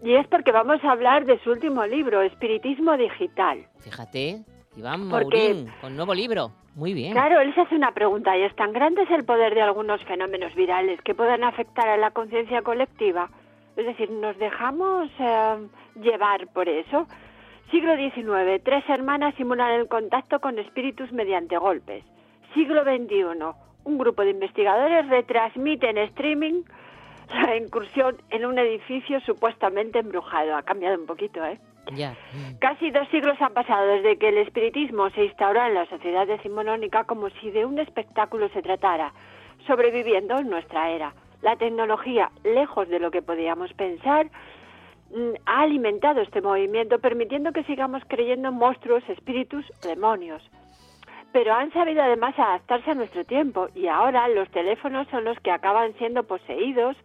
Y 0.03 0.15
es 0.15 0.27
porque 0.27 0.51
vamos 0.51 0.83
a 0.83 0.91
hablar 0.91 1.25
de 1.25 1.39
su 1.39 1.51
último 1.51 1.85
libro, 1.85 2.21
Espiritismo 2.21 2.97
Digital. 2.97 3.65
Fíjate, 3.79 4.43
Iván 4.75 5.07
Maurín, 5.07 5.71
con 5.79 5.95
nuevo 5.95 6.13
libro. 6.13 6.51
Muy 6.75 6.93
bien. 6.93 7.13
Claro, 7.13 7.39
él 7.39 7.55
se 7.55 7.61
hace 7.61 7.75
una 7.75 7.93
pregunta, 7.93 8.37
¿y 8.37 8.43
es 8.43 8.55
tan 8.55 8.73
grande 8.73 9.03
es 9.03 9.11
el 9.11 9.23
poder 9.23 9.55
de 9.55 9.61
algunos 9.61 10.03
fenómenos 10.03 10.53
virales 10.55 11.01
que 11.01 11.15
puedan 11.15 11.43
afectar 11.45 11.87
a 11.87 11.95
la 11.95 12.11
conciencia 12.11 12.61
colectiva? 12.63 13.29
Es 13.77 13.85
decir, 13.85 14.11
¿nos 14.11 14.37
dejamos 14.37 15.09
eh, 15.19 15.67
llevar 16.01 16.47
por 16.47 16.67
eso? 16.67 17.07
Siglo 17.71 17.95
XIX, 17.95 18.61
tres 18.63 18.83
hermanas 18.89 19.33
simulan 19.35 19.71
el 19.71 19.87
contacto 19.87 20.39
con 20.39 20.59
espíritus 20.59 21.11
mediante 21.13 21.57
golpes. 21.57 22.03
Siglo 22.53 22.83
XXI, 22.83 23.23
un 23.85 23.97
grupo 23.97 24.23
de 24.23 24.31
investigadores 24.31 25.07
retransmite 25.07 25.89
en 25.89 25.97
streaming 25.99 26.63
la 27.47 27.55
incursión 27.55 28.17
en 28.29 28.45
un 28.45 28.57
edificio 28.59 29.19
supuestamente 29.21 29.99
embrujado. 29.99 30.55
Ha 30.55 30.63
cambiado 30.63 30.99
un 30.99 31.05
poquito, 31.05 31.43
¿eh? 31.45 31.59
Ya. 31.93 32.15
Casi 32.59 32.89
dos 32.89 33.07
siglos 33.09 33.39
han 33.39 33.53
pasado 33.53 33.85
desde 33.87 34.17
que 34.17 34.29
el 34.29 34.39
espiritismo 34.39 35.09
se 35.11 35.25
instauró 35.25 35.63
en 35.65 35.75
la 35.75 35.85
sociedad 35.85 36.25
decimonónica 36.25 37.03
como 37.03 37.29
si 37.29 37.51
de 37.51 37.65
un 37.65 37.77
espectáculo 37.77 38.49
se 38.49 38.63
tratara, 38.63 39.13
sobreviviendo 39.67 40.39
en 40.39 40.49
nuestra 40.49 40.89
era. 40.89 41.13
La 41.41 41.55
tecnología, 41.57 42.31
lejos 42.43 42.89
de 42.89 42.99
lo 42.99 43.11
que 43.11 43.21
podíamos 43.21 43.71
pensar, 43.73 44.27
mm, 45.11 45.33
ha 45.45 45.61
alimentado 45.61 46.21
este 46.21 46.41
movimiento, 46.41 46.97
permitiendo 46.97 47.51
que 47.51 47.63
sigamos 47.65 48.01
creyendo 48.07 48.49
en 48.49 48.55
monstruos, 48.55 49.07
espíritus, 49.07 49.63
demonios. 49.83 50.41
Pero 51.31 51.53
han 51.53 51.71
sabido 51.73 52.01
además 52.01 52.33
adaptarse 52.39 52.91
a 52.91 52.95
nuestro 52.95 53.25
tiempo 53.25 53.67
y 53.75 53.87
ahora 53.87 54.27
los 54.29 54.49
teléfonos 54.49 55.07
son 55.09 55.25
los 55.25 55.37
que 55.41 55.51
acaban 55.51 55.93
siendo 55.97 56.23
poseídos. 56.23 56.95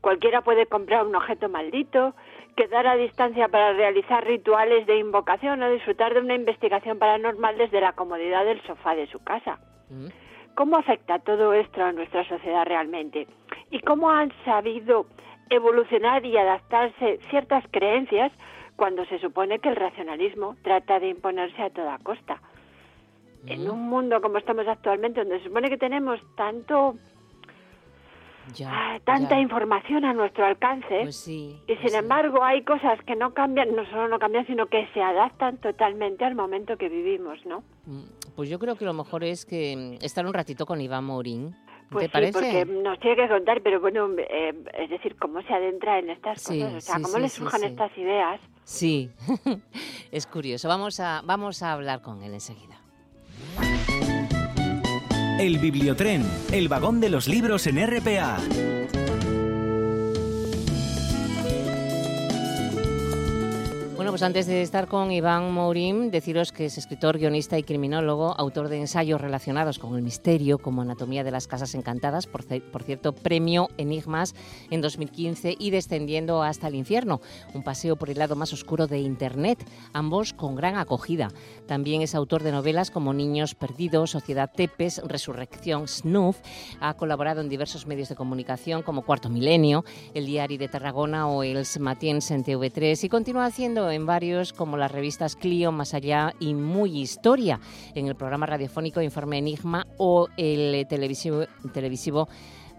Cualquiera 0.00 0.40
puede 0.40 0.66
comprar 0.66 1.06
un 1.06 1.14
objeto 1.14 1.48
maldito, 1.48 2.14
quedar 2.56 2.86
a 2.86 2.96
distancia 2.96 3.48
para 3.48 3.72
realizar 3.72 4.24
rituales 4.24 4.86
de 4.86 4.98
invocación 4.98 5.62
o 5.62 5.70
disfrutar 5.70 6.14
de 6.14 6.20
una 6.20 6.34
investigación 6.34 6.98
paranormal 6.98 7.58
desde 7.58 7.80
la 7.80 7.92
comodidad 7.92 8.44
del 8.44 8.62
sofá 8.62 8.94
de 8.94 9.06
su 9.08 9.22
casa. 9.22 9.58
Mm. 9.90 10.06
¿Cómo 10.54 10.76
afecta 10.76 11.18
todo 11.20 11.52
esto 11.52 11.82
a 11.82 11.92
nuestra 11.92 12.26
sociedad 12.28 12.64
realmente? 12.64 13.26
¿Y 13.70 13.80
cómo 13.80 14.10
han 14.10 14.32
sabido 14.44 15.06
evolucionar 15.48 16.24
y 16.24 16.36
adaptarse 16.36 17.18
ciertas 17.30 17.64
creencias 17.70 18.32
cuando 18.76 19.04
se 19.06 19.18
supone 19.18 19.58
que 19.58 19.68
el 19.68 19.76
racionalismo 19.76 20.56
trata 20.62 20.98
de 20.98 21.08
imponerse 21.08 21.62
a 21.62 21.70
toda 21.70 21.98
costa? 21.98 22.40
En 23.46 23.66
mm. 23.66 23.70
un 23.70 23.88
mundo 23.88 24.20
como 24.20 24.38
estamos 24.38 24.66
actualmente, 24.66 25.20
donde 25.20 25.38
se 25.38 25.44
supone 25.44 25.68
que 25.68 25.78
tenemos 25.78 26.20
tanto 26.36 26.94
Ah, 28.66 28.98
tanta 29.04 29.38
información 29.38 30.04
a 30.04 30.12
nuestro 30.12 30.44
alcance 30.44 31.00
pues 31.02 31.26
y 31.28 31.58
sin 31.66 31.76
pues 31.82 31.94
embargo 31.94 32.42
hay 32.42 32.62
cosas 32.62 32.98
que 33.06 33.16
no 33.16 33.32
cambian, 33.34 33.74
no 33.74 33.84
solo 33.86 34.08
no 34.08 34.18
cambian, 34.18 34.46
sino 34.46 34.66
que 34.66 34.88
se 34.92 35.02
adaptan 35.02 35.58
totalmente 35.58 36.24
al 36.24 36.34
momento 36.34 36.76
que 36.76 36.88
vivimos, 36.88 37.38
¿no? 37.46 37.62
Mm, 37.86 38.02
pues 38.36 38.48
yo 38.48 38.58
creo 38.58 38.76
que 38.76 38.84
lo 38.84 38.92
mejor 38.92 39.24
es 39.24 39.44
que 39.44 39.76
mm, 39.76 40.04
estar 40.04 40.26
un 40.26 40.34
ratito 40.34 40.66
con 40.66 40.80
Iván 40.80 41.04
Morín. 41.04 41.54
Pues 41.90 42.04
¿Te 42.04 42.08
parece? 42.08 42.32
porque 42.32 42.64
nos 42.66 43.00
tiene 43.00 43.16
que 43.16 43.28
contar, 43.28 43.62
pero 43.62 43.80
bueno, 43.80 44.08
eh, 44.16 44.54
es 44.78 44.90
decir, 44.90 45.16
cómo 45.16 45.42
se 45.42 45.52
adentra 45.52 45.98
en 45.98 46.10
estas 46.10 46.46
cosas, 46.46 46.74
o 46.74 46.80
sea, 46.80 47.00
cómo 47.02 47.18
le 47.18 47.28
surjan 47.28 47.64
estas 47.64 47.96
ideas. 47.98 48.40
Sí, 48.62 49.10
es 50.12 50.26
curioso. 50.28 50.68
Vamos 50.68 51.00
a, 51.00 51.22
vamos 51.24 51.64
a 51.64 51.72
hablar 51.72 52.00
con 52.00 52.22
él 52.22 52.32
enseguida. 52.32 52.79
El 55.40 55.56
Bibliotren, 55.56 56.22
el 56.52 56.68
vagón 56.68 57.00
de 57.00 57.08
los 57.08 57.26
libros 57.26 57.66
en 57.66 57.78
RPA. 57.78 58.36
Bueno, 64.00 64.12
pues 64.12 64.22
antes 64.22 64.46
de 64.46 64.62
estar 64.62 64.86
con 64.86 65.12
Iván 65.12 65.52
Mourim, 65.52 66.10
deciros 66.10 66.52
que 66.52 66.64
es 66.64 66.78
escritor, 66.78 67.18
guionista 67.18 67.58
y 67.58 67.62
criminólogo, 67.62 68.34
autor 68.38 68.70
de 68.70 68.78
ensayos 68.78 69.20
relacionados 69.20 69.78
con 69.78 69.94
el 69.94 70.00
misterio, 70.00 70.56
como 70.56 70.80
Anatomía 70.80 71.22
de 71.22 71.30
las 71.30 71.46
Casas 71.46 71.74
Encantadas, 71.74 72.26
por, 72.26 72.42
cierto, 72.82 73.12
premio 73.12 73.68
Enigmas 73.76 74.34
en 74.70 74.80
2015 74.80 75.54
y 75.58 75.70
Descendiendo 75.70 76.42
hasta 76.42 76.68
el 76.68 76.76
Infierno, 76.76 77.20
un 77.52 77.62
paseo 77.62 77.96
por 77.96 78.08
el 78.08 78.18
lado 78.18 78.36
más 78.36 78.54
oscuro 78.54 78.86
de 78.86 79.00
Internet, 79.00 79.62
ambos 79.92 80.32
con 80.32 80.54
gran 80.54 80.78
acogida. 80.78 81.28
También 81.66 82.00
es 82.00 82.14
autor 82.14 82.42
de 82.42 82.52
novelas 82.52 82.90
como 82.90 83.12
Niños 83.12 83.54
Perdidos, 83.54 84.12
Sociedad 84.12 84.50
Tepes, 84.50 85.02
Resurrección, 85.04 85.86
Snuff. 85.86 86.38
Ha 86.80 86.94
colaborado 86.94 87.42
en 87.42 87.50
diversos 87.50 87.86
medios 87.86 88.08
de 88.08 88.16
comunicación 88.16 88.82
como 88.82 89.02
Cuarto 89.02 89.28
Milenio, 89.28 89.84
El 90.14 90.24
Diario 90.24 90.56
de 90.56 90.68
Tarragona 90.68 91.28
o 91.28 91.42
El 91.42 91.66
Matiens 91.80 92.30
en 92.30 92.42
TV3 92.42 93.04
y 93.04 93.08
continúa 93.10 93.44
haciendo 93.44 93.89
en 93.90 94.06
varios 94.06 94.52
como 94.52 94.76
las 94.76 94.90
revistas 94.90 95.36
Clio, 95.36 95.72
Más 95.72 95.94
Allá 95.94 96.34
y 96.40 96.54
Muy 96.54 97.00
Historia, 97.00 97.60
en 97.94 98.06
el 98.06 98.14
programa 98.14 98.46
radiofónico 98.46 99.00
Informe 99.00 99.38
Enigma 99.38 99.86
o 99.96 100.28
el 100.36 100.86
televisivo, 100.88 101.44
televisivo 101.72 102.28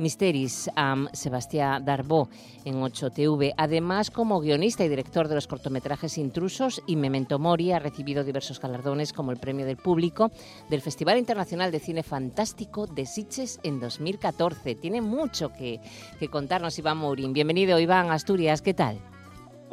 Misteris 0.01 0.69
am 0.75 1.07
Sebastián 1.13 1.85
Darbó 1.85 2.27
en 2.65 2.81
8TV. 2.81 3.53
Además, 3.55 4.09
como 4.09 4.41
guionista 4.41 4.83
y 4.83 4.89
director 4.89 5.27
de 5.27 5.35
los 5.35 5.47
cortometrajes 5.47 6.17
Intrusos 6.17 6.81
y 6.87 6.95
Memento 6.95 7.37
Mori, 7.37 7.71
ha 7.71 7.79
recibido 7.79 8.23
diversos 8.23 8.59
galardones 8.59 9.13
como 9.13 9.31
el 9.31 9.37
Premio 9.37 9.65
del 9.65 9.77
Público 9.77 10.31
del 10.69 10.81
Festival 10.81 11.19
Internacional 11.19 11.71
de 11.71 11.79
Cine 11.79 12.03
Fantástico 12.03 12.87
de 12.87 13.05
Sitges 13.05 13.59
en 13.63 13.79
2014. 13.79 14.75
Tiene 14.75 15.01
mucho 15.01 15.53
que, 15.53 15.79
que 16.19 16.27
contarnos 16.29 16.79
Iván 16.79 16.97
Mourín. 16.97 17.33
Bienvenido, 17.33 17.79
Iván 17.79 18.09
Asturias. 18.09 18.61
¿Qué 18.61 18.73
tal? 18.73 18.99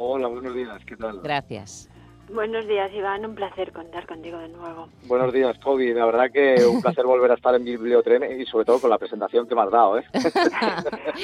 Hola, 0.01 0.29
buenos 0.29 0.55
días, 0.55 0.79
¿qué 0.85 0.95
tal? 0.95 1.19
Gracias. 1.21 1.89
Buenos 2.33 2.65
días, 2.67 2.89
Iván. 2.93 3.25
Un 3.25 3.35
placer 3.35 3.73
contar 3.73 4.07
contigo 4.07 4.37
de 4.37 4.47
nuevo. 4.47 4.87
Buenos 5.07 5.33
días, 5.33 5.59
Kobe. 5.59 5.93
La 5.93 6.05
verdad 6.05 6.31
que 6.31 6.65
un 6.65 6.81
placer 6.81 7.05
volver 7.05 7.31
a 7.31 7.33
estar 7.33 7.53
en 7.53 7.65
Bibliotren 7.65 8.39
y 8.39 8.45
sobre 8.45 8.63
todo 8.63 8.79
con 8.79 8.89
la 8.89 8.97
presentación 8.97 9.45
que 9.45 9.55
me 9.55 9.61
has 9.61 9.71
dado, 9.71 9.99
¿eh? 9.99 10.05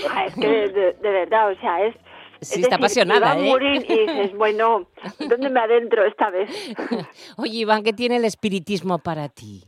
Ah, 0.09 0.25
es 0.25 0.35
que 0.35 0.47
de, 0.47 0.95
verdad, 1.01 1.51
o 1.53 1.55
sea, 1.61 1.85
es... 1.85 1.95
Sí, 2.41 2.59
está 2.59 2.75
apasionada, 2.75 3.39
¿eh? 3.39 3.49
Morir 3.49 3.85
y 3.89 3.97
dices, 3.97 4.35
bueno, 4.35 4.87
¿dónde 5.19 5.49
me 5.49 5.61
adentro 5.61 6.03
esta 6.03 6.29
vez? 6.29 6.49
Oye, 7.37 7.59
Iván, 7.59 7.81
¿qué 7.81 7.93
tiene 7.93 8.17
el 8.17 8.25
espiritismo 8.25 8.99
para 8.99 9.29
ti? 9.29 9.63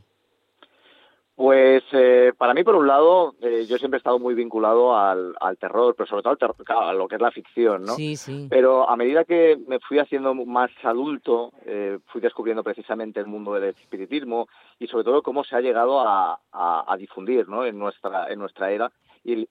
Pues 1.38 1.84
eh, 1.92 2.32
para 2.36 2.52
mí, 2.52 2.64
por 2.64 2.74
un 2.74 2.88
lado, 2.88 3.36
eh, 3.40 3.64
yo 3.68 3.78
siempre 3.78 3.98
he 3.98 4.00
estado 4.00 4.18
muy 4.18 4.34
vinculado 4.34 4.96
al, 4.96 5.36
terror, 5.60 5.94
pero 5.96 6.08
sobre 6.08 6.24
todo 6.24 6.36
al 6.66 6.88
a 6.88 6.92
lo 6.94 7.06
que 7.06 7.14
es 7.14 7.20
la 7.20 7.30
ficción, 7.30 7.84
¿no? 7.84 7.94
Sí, 7.94 8.16
sí. 8.16 8.48
Pero 8.50 8.90
a 8.90 8.96
medida 8.96 9.22
que 9.22 9.56
me 9.68 9.78
fui 9.78 10.00
haciendo 10.00 10.34
más 10.34 10.72
adulto, 10.82 11.52
eh, 11.64 12.00
fui 12.06 12.20
descubriendo 12.20 12.64
precisamente 12.64 13.20
el 13.20 13.26
mundo 13.28 13.54
del 13.54 13.70
espiritismo 13.70 14.48
y 14.80 14.88
sobre 14.88 15.04
todo 15.04 15.22
cómo 15.22 15.44
se 15.44 15.54
ha 15.54 15.60
llegado 15.60 16.00
a, 16.00 16.40
a, 16.50 16.96
difundir, 16.96 17.48
¿no? 17.48 17.64
En 17.64 17.78
nuestra 17.78 18.32
en 18.32 18.40
nuestra 18.40 18.72
era 18.72 18.90
y, 19.22 19.46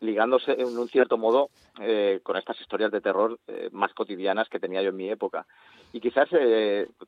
ligándose 0.00 0.52
en 0.52 0.78
un 0.78 0.88
cierto 0.88 1.18
modo 1.18 1.50
con 2.22 2.36
estas 2.38 2.58
historias 2.62 2.90
de 2.90 3.02
terror 3.02 3.38
más 3.72 3.92
cotidianas 3.92 4.48
que 4.48 4.58
tenía 4.58 4.80
yo 4.80 4.88
en 4.88 4.96
mi 4.96 5.10
época. 5.10 5.46
Y 5.92 6.00
quizás 6.00 6.30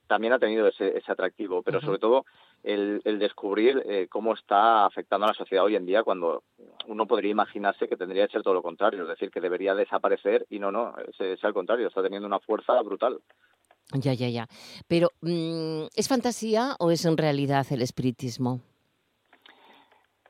también 0.07 0.35
ha 0.35 0.39
tenido 0.39 0.67
ese, 0.67 0.99
ese 0.99 1.13
atractivo, 1.13 1.63
pero 1.63 1.81
sobre 1.81 1.99
todo 1.99 2.27
el, 2.63 3.19
descubrir 3.19 3.83
eh, 3.87 4.07
cómo 4.11 4.35
está 4.35 4.85
afectando 4.85 5.27
a 5.27 5.29
la 5.29 5.35
sociedad 5.35 5.65
hoy 5.65 5.77
en 5.77 5.87
día 5.87 6.03
cuando 6.03 6.43
uno 6.87 7.07
podría 7.07 7.31
imaginarse 7.31 7.89
que 7.89 7.97
tendría 7.97 8.27
que 8.27 8.33
ser 8.33 8.43
todo 8.43 8.55
lo 8.55 8.63
contrario, 8.63 9.03
es 9.03 9.09
decir, 9.09 9.31
que 9.31 9.41
debería 9.41 9.75
desaparecer 9.75 10.47
y 10.51 10.59
no, 10.59 10.71
no, 10.71 10.95
es, 11.19 11.45
al 11.45 11.55
contrario, 11.55 11.89
está 11.89 12.03
teniendo 12.03 12.27
una 12.27 12.41
fuerza 12.41 12.81
brutal. 12.83 13.21
Ya, 13.95 14.13
ya, 14.13 14.29
ya. 14.29 14.47
Pero, 14.87 15.09
mm, 15.23 15.87
¿es 15.95 16.09
fantasía 16.09 16.77
o 16.79 16.91
es 16.91 17.05
en 17.07 17.17
realidad 17.17 17.67
el 17.71 17.81
espiritismo? 17.81 18.61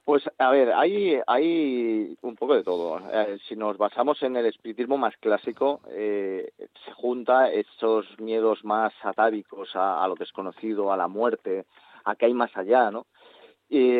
Pues 0.08 0.22
a 0.38 0.50
ver, 0.50 0.72
hay, 0.72 1.20
hay 1.26 2.16
un 2.22 2.34
poco 2.34 2.54
de 2.54 2.64
todo. 2.64 2.98
Eh, 3.12 3.38
si 3.46 3.56
nos 3.56 3.76
basamos 3.76 4.22
en 4.22 4.36
el 4.36 4.46
espiritismo 4.46 4.96
más 4.96 5.14
clásico, 5.18 5.82
eh, 5.90 6.50
se 6.56 6.92
junta 6.92 7.52
esos 7.52 8.06
miedos 8.18 8.64
más 8.64 8.94
atávicos 9.02 9.68
a, 9.74 10.08
lo 10.08 10.14
desconocido, 10.14 10.90
a 10.90 10.96
la 10.96 11.08
muerte, 11.08 11.66
a 12.10 12.16
qué 12.16 12.26
hay 12.26 12.34
más 12.34 12.56
allá, 12.56 12.90
¿no? 12.90 13.06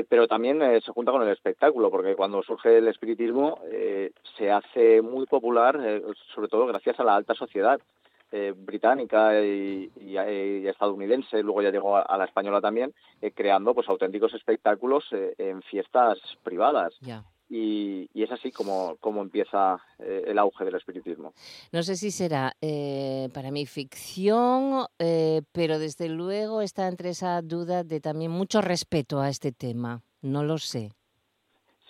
pero 0.08 0.26
también 0.26 0.62
eh, 0.62 0.80
se 0.80 0.92
junta 0.92 1.12
con 1.12 1.22
el 1.22 1.28
espectáculo, 1.28 1.90
porque 1.90 2.16
cuando 2.16 2.42
surge 2.42 2.78
el 2.78 2.88
espiritismo 2.88 3.60
eh, 3.70 4.12
se 4.36 4.50
hace 4.50 5.02
muy 5.02 5.26
popular, 5.26 5.78
eh, 5.82 6.02
sobre 6.34 6.48
todo 6.48 6.66
gracias 6.66 6.98
a 7.00 7.04
la 7.04 7.16
alta 7.16 7.34
sociedad 7.34 7.80
británica 8.56 9.40
y, 9.42 9.90
estadounidense, 10.66 11.42
luego 11.42 11.62
ya 11.62 11.70
llegó 11.70 11.96
a, 11.96 12.18
la 12.18 12.26
española 12.26 12.60
también, 12.60 12.92
creando 13.34 13.72
pues 13.72 13.88
auténticos 13.88 14.34
espectáculos 14.34 15.06
en 15.38 15.62
fiestas 15.62 16.18
privadas. 16.42 16.94
Y, 17.50 18.10
es 18.14 18.30
así 18.30 18.52
como, 18.52 18.96
como 19.00 19.22
empieza 19.22 19.78
eh, 19.98 20.24
el 20.26 20.38
auge 20.38 20.64
del 20.64 20.74
espiritismo. 20.74 21.32
No 21.72 21.82
sé 21.82 21.96
si 21.96 22.10
será 22.10 22.52
eh, 22.60 23.28
para 23.32 23.50
mí 23.50 23.64
ficción, 23.64 24.86
eh, 24.98 25.40
pero 25.52 25.78
desde 25.78 26.08
luego 26.08 26.60
está 26.60 26.88
entre 26.88 27.10
esa 27.10 27.40
duda 27.40 27.84
de 27.84 28.00
también 28.00 28.30
mucho 28.30 28.60
respeto 28.60 29.20
a 29.20 29.30
este 29.30 29.52
tema. 29.52 30.02
No 30.20 30.44
lo 30.44 30.58
sé. 30.58 30.90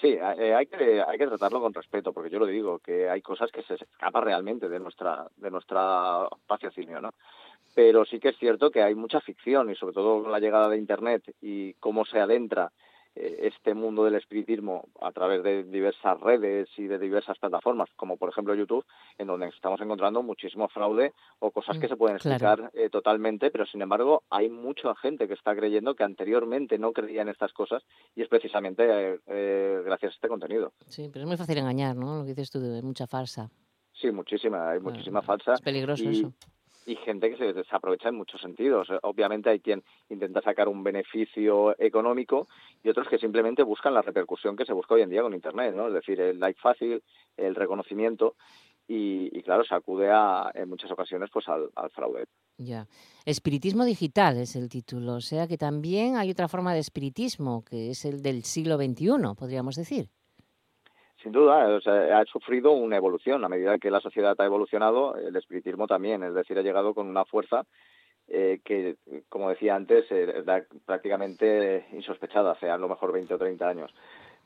Sí, 0.01 0.17
eh, 0.17 0.55
hay 0.55 0.67
que 0.67 1.03
hay 1.03 1.19
que 1.19 1.27
tratarlo 1.27 1.61
con 1.61 1.75
respeto, 1.75 2.13
porque 2.13 2.31
yo 2.31 2.39
lo 2.39 2.47
digo 2.47 2.79
que 2.79 3.11
hay 3.11 3.21
cosas 3.21 3.51
que 3.51 3.65
se 3.65 3.75
escapan 3.75 4.23
realmente 4.23 4.69
de 4.69 4.79
nuestra 4.79 5.27
de 5.37 5.51
nuestra 5.51 6.29
raciocinio, 6.49 7.01
¿no? 7.01 7.11
Pero 7.75 8.05
sí 8.05 8.21
que 8.21 8.29
es 8.29 8.39
cierto 8.39 8.71
que 8.71 8.83
hay 8.83 8.95
mucha 8.95 9.21
ficción 9.21 9.71
y 9.71 9.75
sobre 9.75 9.95
todo 9.95 10.23
con 10.23 10.31
la 10.31 10.39
llegada 10.39 10.69
de 10.69 10.79
Internet 10.79 11.35
y 11.41 11.75
cómo 11.75 12.05
se 12.05 12.21
adentra 12.21 12.71
este 13.19 13.75
mundo 13.75 14.05
del 14.05 14.15
espiritismo 14.15 14.89
a 15.01 15.13
través 15.13 15.43
de 15.43 15.65
diversas 15.65 16.21
redes 16.21 16.69
y 16.77 16.87
de 16.87 16.99
diversas 16.99 17.39
plataformas, 17.39 17.89
como 17.97 18.17
por 18.17 18.31
ejemplo 18.31 18.55
YouTube, 18.55 18.85
en 19.19 19.27
donde 19.27 19.49
estamos 19.49 19.81
encontrando 19.81 20.23
muchísimo 20.23 20.69
fraude 20.69 21.13
o 21.41 21.51
cosas 21.51 21.79
que 21.79 21.87
mm, 21.87 21.91
se 21.91 21.97
pueden 21.97 22.17
explicar 22.17 22.71
eh, 22.75 22.91
totalmente, 22.91 23.51
pero 23.51 23.67
sin 23.67 23.83
embargo 23.83 24.23
hay 24.31 24.49
mucha 24.49 24.95
gente 24.97 25.27
que 25.27 25.35
está 25.35 25.55
creyendo 25.57 25.95
que 25.95 26.05
anteriormente 26.05 26.79
no 26.79 26.93
creía 26.93 27.23
en 27.23 27.29
estas 27.29 27.53
cosas 27.53 27.83
y 28.15 28.23
es 28.23 28.29
precisamente 28.29 29.21
eh, 29.27 29.83
gracias 29.85 30.13
a 30.13 30.15
este 30.15 30.29
contenido. 30.29 30.73
Sí, 30.87 31.09
pero 31.13 31.25
es 31.25 31.29
muy 31.29 31.37
fácil 31.37 31.59
engañar, 31.59 31.97
¿no? 31.97 32.19
Lo 32.19 32.23
que 32.23 32.31
dices 32.31 32.51
tú 32.51 32.61
de 32.61 32.83
mucha 32.83 33.07
farsa. 33.07 33.51
Sí, 33.93 34.13
muchísima, 34.13 34.71
hay 34.71 34.81
muchísima 34.81 35.23
falsa. 35.23 35.55
Es 35.55 35.61
peligroso 35.61 36.09
eso 36.09 36.33
y 36.89 36.97
gente 36.97 37.31
que 37.31 37.37
se 37.37 37.53
desaprovecha 37.53 38.09
en 38.09 38.15
muchos 38.15 38.41
sentidos. 38.41 38.89
Obviamente 39.03 39.51
hay 39.51 39.61
quien 39.61 39.85
intenta 40.09 40.41
sacar 40.41 40.69
un 40.69 40.83
beneficio 40.83 41.79
económico 41.79 42.49
y 42.83 42.89
otros 42.89 43.09
que 43.09 43.19
simplemente 43.19 43.63
buscan 43.63 43.93
la 43.93 44.01
repercusión 44.01 44.57
que 44.57 44.65
se 44.65 44.73
busca 44.73 44.95
hoy 44.95 45.03
en 45.03 45.11
día 45.11 45.21
con 45.21 45.35
Internet, 45.35 45.75
¿no? 45.75 45.89
Es 45.89 45.93
decir, 45.93 46.19
el 46.19 46.41
like 46.41 46.59
fácil, 46.59 47.03
el 47.37 47.55
reconocimiento 47.55 48.37
y, 48.91 49.43
claro, 49.43 49.65
se 49.65 49.75
acude 49.75 50.09
a, 50.11 50.51
en 50.55 50.67
muchas 50.67 50.91
ocasiones 50.91 51.29
pues 51.31 51.47
al, 51.49 51.69
al 51.77 51.91
fraude. 51.91 52.25
Ya. 52.57 52.87
Espiritismo 53.27 53.85
digital 53.85 54.39
es 54.39 54.57
el 54.57 54.71
título, 54.71 55.17
o 55.17 55.21
sea 55.21 55.47
que 55.47 55.59
también 55.59 56.17
hay 56.17 56.31
otra 56.31 56.49
forma 56.49 56.73
de 56.73 56.81
espiritismo, 56.81 57.65
que 57.67 57.91
es 57.91 58.07
el 58.07 58.23
del 58.23 58.45
siglo 58.45 58.79
XXI, 58.79 59.35
podríamos 59.37 59.77
decir. 59.77 60.09
Sin 61.23 61.33
duda, 61.33 61.77
ha 61.77 62.25
sufrido 62.27 62.71
una 62.73 62.97
evolución. 62.97 63.45
A 63.45 63.49
medida 63.49 63.79
que 63.79 63.91
la 63.91 64.01
sociedad 64.01 64.37
ha 64.39 64.45
evolucionado, 64.45 65.17
el 65.17 65.35
espiritismo 65.35 65.87
también, 65.87 66.23
es 66.23 66.33
decir, 66.33 66.57
ha 66.59 66.63
llegado 66.63 66.95
con 66.95 67.09
una 67.09 67.25
fuerza 67.25 67.65
eh, 68.29 68.61
que, 68.65 68.97
como 69.29 69.49
decía 69.49 69.75
antes, 69.75 70.11
era 70.13 70.65
prácticamente 70.85 71.87
insospechada 71.93 72.53
hace 72.53 72.69
a 72.69 72.77
lo 72.77 72.89
mejor 72.89 73.13
20 73.13 73.35
o 73.35 73.39
30 73.39 73.69
años. 73.69 73.95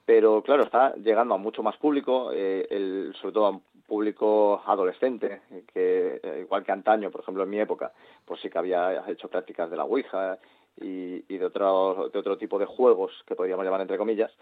Pero 0.04 0.42
claro, 0.42 0.64
está 0.64 0.94
llegando 0.96 1.34
a 1.34 1.38
mucho 1.38 1.62
más 1.62 1.76
público, 1.76 2.30
eh, 2.32 2.66
el, 2.70 3.14
sobre 3.20 3.34
todo 3.34 3.46
a 3.46 3.50
un 3.50 3.62
público 3.86 4.62
adolescente, 4.66 5.42
que 5.72 6.20
eh, 6.22 6.40
igual 6.42 6.64
que 6.64 6.72
antaño, 6.72 7.10
por 7.10 7.20
ejemplo 7.20 7.42
en 7.42 7.50
mi 7.50 7.60
época, 7.60 7.92
pues 8.24 8.40
sí 8.40 8.48
que 8.48 8.58
había 8.58 9.04
hecho 9.08 9.28
prácticas 9.28 9.70
de 9.70 9.76
la 9.76 9.84
Ouija 9.84 10.38
y, 10.80 11.24
y 11.32 11.38
de, 11.38 11.44
otro, 11.44 12.08
de 12.12 12.18
otro 12.18 12.38
tipo 12.38 12.58
de 12.58 12.66
juegos 12.66 13.12
que 13.26 13.34
podríamos 13.34 13.64
llamar 13.64 13.82
entre 13.82 13.98
comillas, 13.98 14.32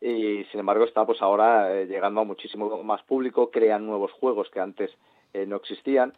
y 0.00 0.44
sin 0.44 0.60
embargo 0.60 0.84
está 0.84 1.06
pues 1.06 1.22
ahora 1.22 1.74
eh, 1.74 1.86
llegando 1.86 2.20
a 2.20 2.24
muchísimo 2.24 2.82
más 2.82 3.02
público, 3.04 3.50
crean 3.50 3.86
nuevos 3.86 4.12
juegos 4.12 4.50
que 4.50 4.60
antes 4.60 4.90
eh, 5.32 5.46
no 5.46 5.56
existían 5.56 6.12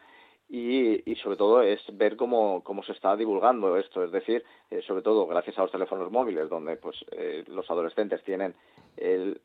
y, 0.51 1.15
sobre 1.23 1.37
todo 1.37 1.61
es 1.61 1.81
ver 1.93 2.17
cómo, 2.17 2.65
cómo 2.65 2.83
se 2.83 2.93
está 2.93 3.15
divulgando 3.17 3.77
esto, 3.77 4.03
es 4.03 4.11
decir, 4.11 4.43
eh, 4.71 4.81
sobre 4.87 5.03
todo 5.03 5.27
gracias 5.27 5.59
a 5.59 5.63
los 5.63 5.71
teléfonos 5.71 6.11
móviles 6.11 6.49
donde 6.49 6.77
pues 6.77 7.05
los 7.49 7.71
adolescentes 7.71 8.25
tienen 8.25 8.55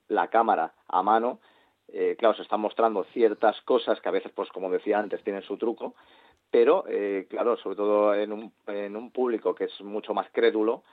la 0.08 0.30
cámara 0.30 0.74
a 0.88 1.04
mano, 1.04 1.40
claro, 2.18 2.36
se 2.36 2.44
están 2.44 2.62
mostrando 2.62 3.04
ciertas 3.12 3.60
cosas 3.64 4.00
que 4.00 4.08
a 4.08 4.14
veces 4.14 4.32
pues 4.34 4.50
como 4.50 4.72
decía 4.72 4.98
antes 4.98 5.22
tienen 5.26 5.42
su 5.42 5.58
truco, 5.58 5.94
pero 6.50 6.86
claro, 7.28 7.58
sobre 7.58 7.76
todo 7.76 8.16
en 8.16 8.32
un, 8.32 8.54
en 8.68 8.96
un 8.96 9.12
público 9.12 9.54
que 9.54 9.66
es 9.66 9.82
mucho 9.82 10.14
más 10.14 10.30
crédulo, 10.32 10.84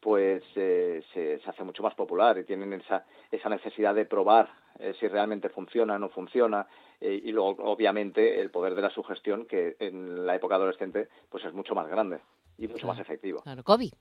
pues 0.00 0.42
eh, 0.54 1.02
se, 1.12 1.38
se, 1.38 1.50
hace 1.50 1.64
mucho 1.64 1.82
más 1.82 1.94
popular 1.94 2.38
y 2.38 2.44
tienen 2.44 2.72
esa, 2.72 3.04
esa 3.30 3.48
necesidad 3.48 3.94
de 3.94 4.04
probar 4.04 4.48
eh, 4.78 4.94
si 4.98 5.08
realmente 5.08 5.48
funciona 5.48 5.96
o 5.96 5.98
no 5.98 6.08
funciona 6.08 6.66
eh, 7.00 7.20
y 7.24 7.32
luego 7.32 7.56
obviamente 7.64 8.40
el 8.40 8.50
poder 8.50 8.74
de 8.74 8.82
la 8.82 8.90
sugestión 8.90 9.46
que 9.46 9.76
en 9.80 10.24
la 10.24 10.36
época 10.36 10.54
adolescente 10.54 11.08
pues 11.28 11.44
es 11.44 11.52
mucho 11.52 11.74
más 11.74 11.88
grande 11.88 12.20
y 12.58 12.68
mucho 12.68 12.86
más 12.86 12.98
efectivo. 12.98 13.42
Claro, 13.42 13.62
COVID. 13.64 13.92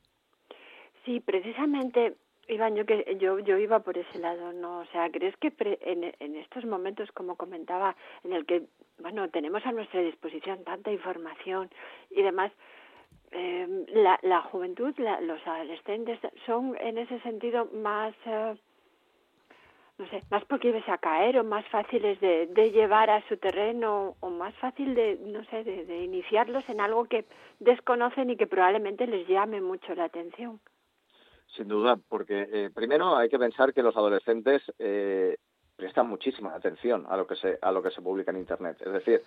Sí, 1.05 1.19
precisamente 1.19 2.17
Iván, 2.49 2.75
yo 2.75 2.85
que 2.85 3.17
yo 3.19 3.39
yo 3.39 3.57
iba 3.57 3.79
por 3.79 3.97
ese 3.97 4.19
lado, 4.19 4.53
no, 4.53 4.79
o 4.79 4.85
sea, 4.87 5.09
¿crees 5.09 5.35
que 5.37 5.51
en, 5.81 6.15
en 6.19 6.35
estos 6.35 6.63
momentos, 6.65 7.11
como 7.11 7.35
comentaba, 7.35 7.95
en 8.23 8.33
el 8.33 8.45
que 8.45 8.63
bueno 8.99 9.29
tenemos 9.29 9.65
a 9.65 9.71
nuestra 9.71 10.01
disposición 10.01 10.63
tanta 10.63 10.91
información 10.91 11.69
y 12.09 12.21
demás, 12.21 12.51
eh, 13.32 13.86
la, 13.93 14.19
la 14.21 14.41
juventud, 14.41 14.93
la, 14.97 15.19
los 15.21 15.45
adolescentes 15.45 16.19
son 16.45 16.75
en 16.80 16.97
ese 16.97 17.19
sentido 17.21 17.65
más, 17.73 18.13
eh, 18.25 18.55
no 19.97 20.07
sé, 20.09 20.23
más 20.30 20.45
proclives 20.45 20.88
a 20.88 20.97
caer 20.97 21.39
o 21.39 21.43
más 21.43 21.65
fáciles 21.67 22.19
de, 22.19 22.47
de 22.47 22.71
llevar 22.71 23.09
a 23.09 23.28
su 23.28 23.38
terreno 23.38 24.15
o 24.19 24.30
más 24.30 24.55
fácil 24.55 24.95
de, 24.95 25.17
no 25.25 25.43
sé, 25.45 25.63
de 25.63 26.03
iniciarlos 26.03 26.67
en 26.69 26.82
algo 26.82 27.05
que 27.05 27.25
desconocen 27.59 28.30
y 28.30 28.38
que 28.38 28.47
probablemente 28.47 29.07
les 29.07 29.28
llame 29.28 29.61
mucho 29.61 29.93
la 29.95 30.05
atención. 30.05 30.59
Sin 31.55 31.67
duda, 31.67 31.97
porque 32.09 32.47
eh, 32.51 32.69
primero 32.73 33.15
hay 33.15 33.30
que 33.30 33.39
pensar 33.39 33.73
que 33.73 33.82
los 33.82 33.95
adolescentes 33.95 34.61
eh, 34.78 35.38
prestan 35.75 36.07
muchísima 36.07 36.53
atención 36.53 37.05
a 37.09 37.15
lo 37.17 37.25
que 37.25 37.36
se 37.36 37.57
a 37.61 37.71
lo 37.71 37.82
que 37.82 37.89
se 37.91 38.01
publica 38.01 38.32
en 38.32 38.38
internet. 38.38 38.78
Es 38.86 38.91
decir, 38.91 39.21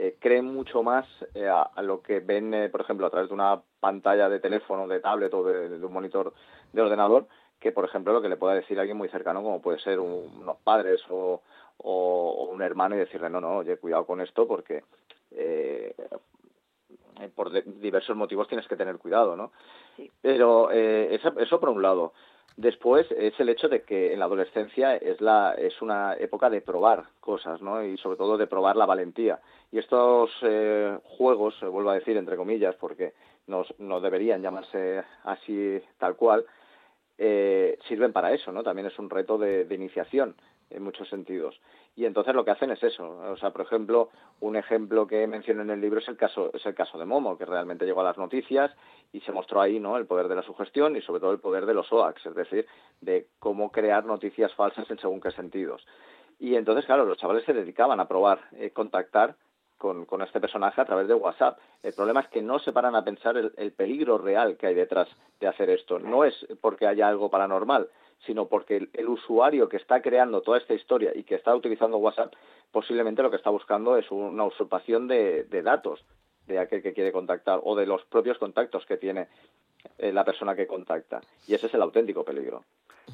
eh, 0.00 0.14
creen 0.20 0.44
mucho 0.44 0.84
más 0.84 1.08
eh, 1.34 1.48
a, 1.48 1.82
lo 1.82 2.02
que 2.02 2.20
ven, 2.20 2.54
eh, 2.54 2.68
por 2.68 2.82
ejemplo, 2.82 3.04
a 3.04 3.10
través 3.10 3.30
de 3.30 3.34
una 3.34 3.60
pantalla 3.80 4.28
de 4.28 4.38
teléfono, 4.38 4.86
de 4.86 5.00
tablet 5.00 5.34
o 5.34 5.42
de, 5.42 5.84
un 5.84 5.92
monitor 5.92 6.32
de 6.72 6.82
ordenador, 6.82 7.26
que, 7.58 7.72
por 7.72 7.84
ejemplo, 7.84 8.12
lo 8.12 8.22
que 8.22 8.28
le 8.28 8.36
pueda 8.36 8.54
decir 8.54 8.78
alguien 8.78 8.96
muy 8.96 9.08
cercano, 9.08 9.42
como 9.42 9.60
puede 9.60 9.80
ser 9.80 9.98
unos 9.98 10.56
padres 10.62 11.02
o, 11.10 11.42
o, 11.78 12.48
un 12.48 12.62
hermano, 12.62 12.94
y 12.94 12.98
decirle, 12.98 13.28
no, 13.28 13.40
no, 13.40 13.56
oye, 13.56 13.76
cuidado 13.78 14.06
con 14.06 14.20
esto 14.20 14.46
porque 14.46 14.84
por 17.34 17.50
diversos 17.50 18.16
motivos 18.16 18.46
tienes 18.46 18.68
que 18.68 18.76
tener 18.76 18.98
cuidado, 18.98 19.34
¿no? 19.34 19.50
Pero 20.22 20.70
eso, 20.70 21.36
eso 21.40 21.58
por 21.58 21.70
un 21.70 21.82
lado. 21.82 22.12
Después 22.58 23.06
es 23.12 23.38
el 23.38 23.50
hecho 23.50 23.68
de 23.68 23.82
que 23.82 24.12
en 24.12 24.18
la 24.18 24.24
adolescencia 24.24 24.96
es, 24.96 25.20
la, 25.20 25.54
es 25.56 25.80
una 25.80 26.14
época 26.14 26.50
de 26.50 26.60
probar 26.60 27.04
cosas, 27.20 27.62
¿no? 27.62 27.84
Y 27.84 27.96
sobre 27.98 28.16
todo 28.16 28.36
de 28.36 28.48
probar 28.48 28.74
la 28.74 28.84
valentía. 28.84 29.38
Y 29.70 29.78
estos 29.78 30.32
eh, 30.42 30.98
juegos, 31.04 31.54
vuelvo 31.60 31.90
a 31.90 31.94
decir 31.94 32.16
entre 32.16 32.36
comillas, 32.36 32.74
porque 32.74 33.12
no, 33.46 33.64
no 33.78 34.00
deberían 34.00 34.42
llamarse 34.42 35.04
así 35.22 35.80
tal 35.98 36.16
cual, 36.16 36.46
eh, 37.16 37.78
sirven 37.86 38.12
para 38.12 38.32
eso, 38.32 38.50
¿no? 38.50 38.64
También 38.64 38.88
es 38.88 38.98
un 38.98 39.08
reto 39.08 39.38
de, 39.38 39.64
de 39.64 39.74
iniciación 39.76 40.34
en 40.70 40.82
muchos 40.82 41.08
sentidos. 41.08 41.60
Y 41.96 42.04
entonces 42.04 42.34
lo 42.34 42.44
que 42.44 42.52
hacen 42.52 42.70
es 42.70 42.82
eso. 42.82 43.18
O 43.30 43.36
sea, 43.36 43.50
por 43.50 43.62
ejemplo, 43.62 44.10
un 44.40 44.56
ejemplo 44.56 45.06
que 45.06 45.26
menciono 45.26 45.62
en 45.62 45.70
el 45.70 45.80
libro 45.80 45.98
es 45.98 46.08
el 46.08 46.16
caso, 46.16 46.50
es 46.54 46.64
el 46.64 46.74
caso 46.74 46.98
de 46.98 47.04
Momo, 47.04 47.36
que 47.36 47.44
realmente 47.44 47.84
llegó 47.84 48.02
a 48.02 48.04
las 48.04 48.18
noticias 48.18 48.70
y 49.12 49.20
se 49.20 49.32
mostró 49.32 49.60
ahí, 49.60 49.80
¿no? 49.80 49.96
El 49.96 50.06
poder 50.06 50.28
de 50.28 50.36
la 50.36 50.42
sugestión 50.42 50.96
y 50.96 51.02
sobre 51.02 51.20
todo 51.20 51.32
el 51.32 51.40
poder 51.40 51.66
de 51.66 51.74
los 51.74 51.92
OAX, 51.92 52.24
es 52.26 52.34
decir, 52.34 52.66
de 53.00 53.26
cómo 53.38 53.72
crear 53.72 54.04
noticias 54.04 54.54
falsas 54.54 54.88
en 54.90 54.98
según 54.98 55.20
qué 55.20 55.30
sentidos. 55.32 55.84
Y 56.38 56.54
entonces, 56.54 56.86
claro, 56.86 57.04
los 57.04 57.18
chavales 57.18 57.44
se 57.44 57.52
dedicaban 57.52 57.98
a 57.98 58.06
probar 58.06 58.40
eh, 58.52 58.70
contactar 58.70 59.34
con, 59.76 60.06
con, 60.06 60.22
este 60.22 60.40
personaje 60.40 60.80
a 60.80 60.84
través 60.84 61.08
de 61.08 61.14
WhatsApp. 61.14 61.58
El 61.82 61.94
problema 61.94 62.20
es 62.20 62.28
que 62.28 62.42
no 62.42 62.58
se 62.58 62.72
paran 62.72 62.94
a 62.94 63.04
pensar 63.04 63.36
el, 63.36 63.52
el 63.56 63.72
peligro 63.72 64.18
real 64.18 64.56
que 64.56 64.66
hay 64.66 64.74
detrás 64.74 65.08
de 65.40 65.48
hacer 65.48 65.70
esto. 65.70 65.98
No 65.98 66.24
es 66.24 66.46
porque 66.60 66.86
haya 66.86 67.08
algo 67.08 67.30
paranormal, 67.30 67.88
sino 68.26 68.46
porque 68.46 68.88
el, 68.92 69.08
usuario 69.08 69.68
que 69.68 69.76
está 69.76 70.02
creando 70.02 70.42
toda 70.42 70.58
esta 70.58 70.74
historia 70.74 71.12
y 71.14 71.22
que 71.22 71.34
está 71.34 71.54
utilizando 71.54 71.98
WhatsApp 71.98 72.34
posiblemente 72.70 73.22
lo 73.22 73.30
que 73.30 73.36
está 73.36 73.50
buscando 73.50 73.96
es 73.96 74.10
una 74.10 74.44
usurpación 74.44 75.08
de, 75.08 75.44
datos 75.62 76.04
de 76.46 76.58
aquel 76.58 76.82
que 76.82 76.92
quiere 76.92 77.12
contactar 77.12 77.60
o 77.62 77.76
de 77.76 77.86
los 77.86 78.04
propios 78.06 78.38
contactos 78.38 78.84
que 78.86 78.96
tiene 78.96 79.28
eh, 79.98 80.12
la 80.12 80.24
persona 80.24 80.54
que 80.54 80.66
contacta. 80.66 81.20
Y 81.46 81.54
ese 81.54 81.66
es 81.66 81.74
el 81.74 81.82
auténtico 81.82 82.24
peligro. 82.24 82.64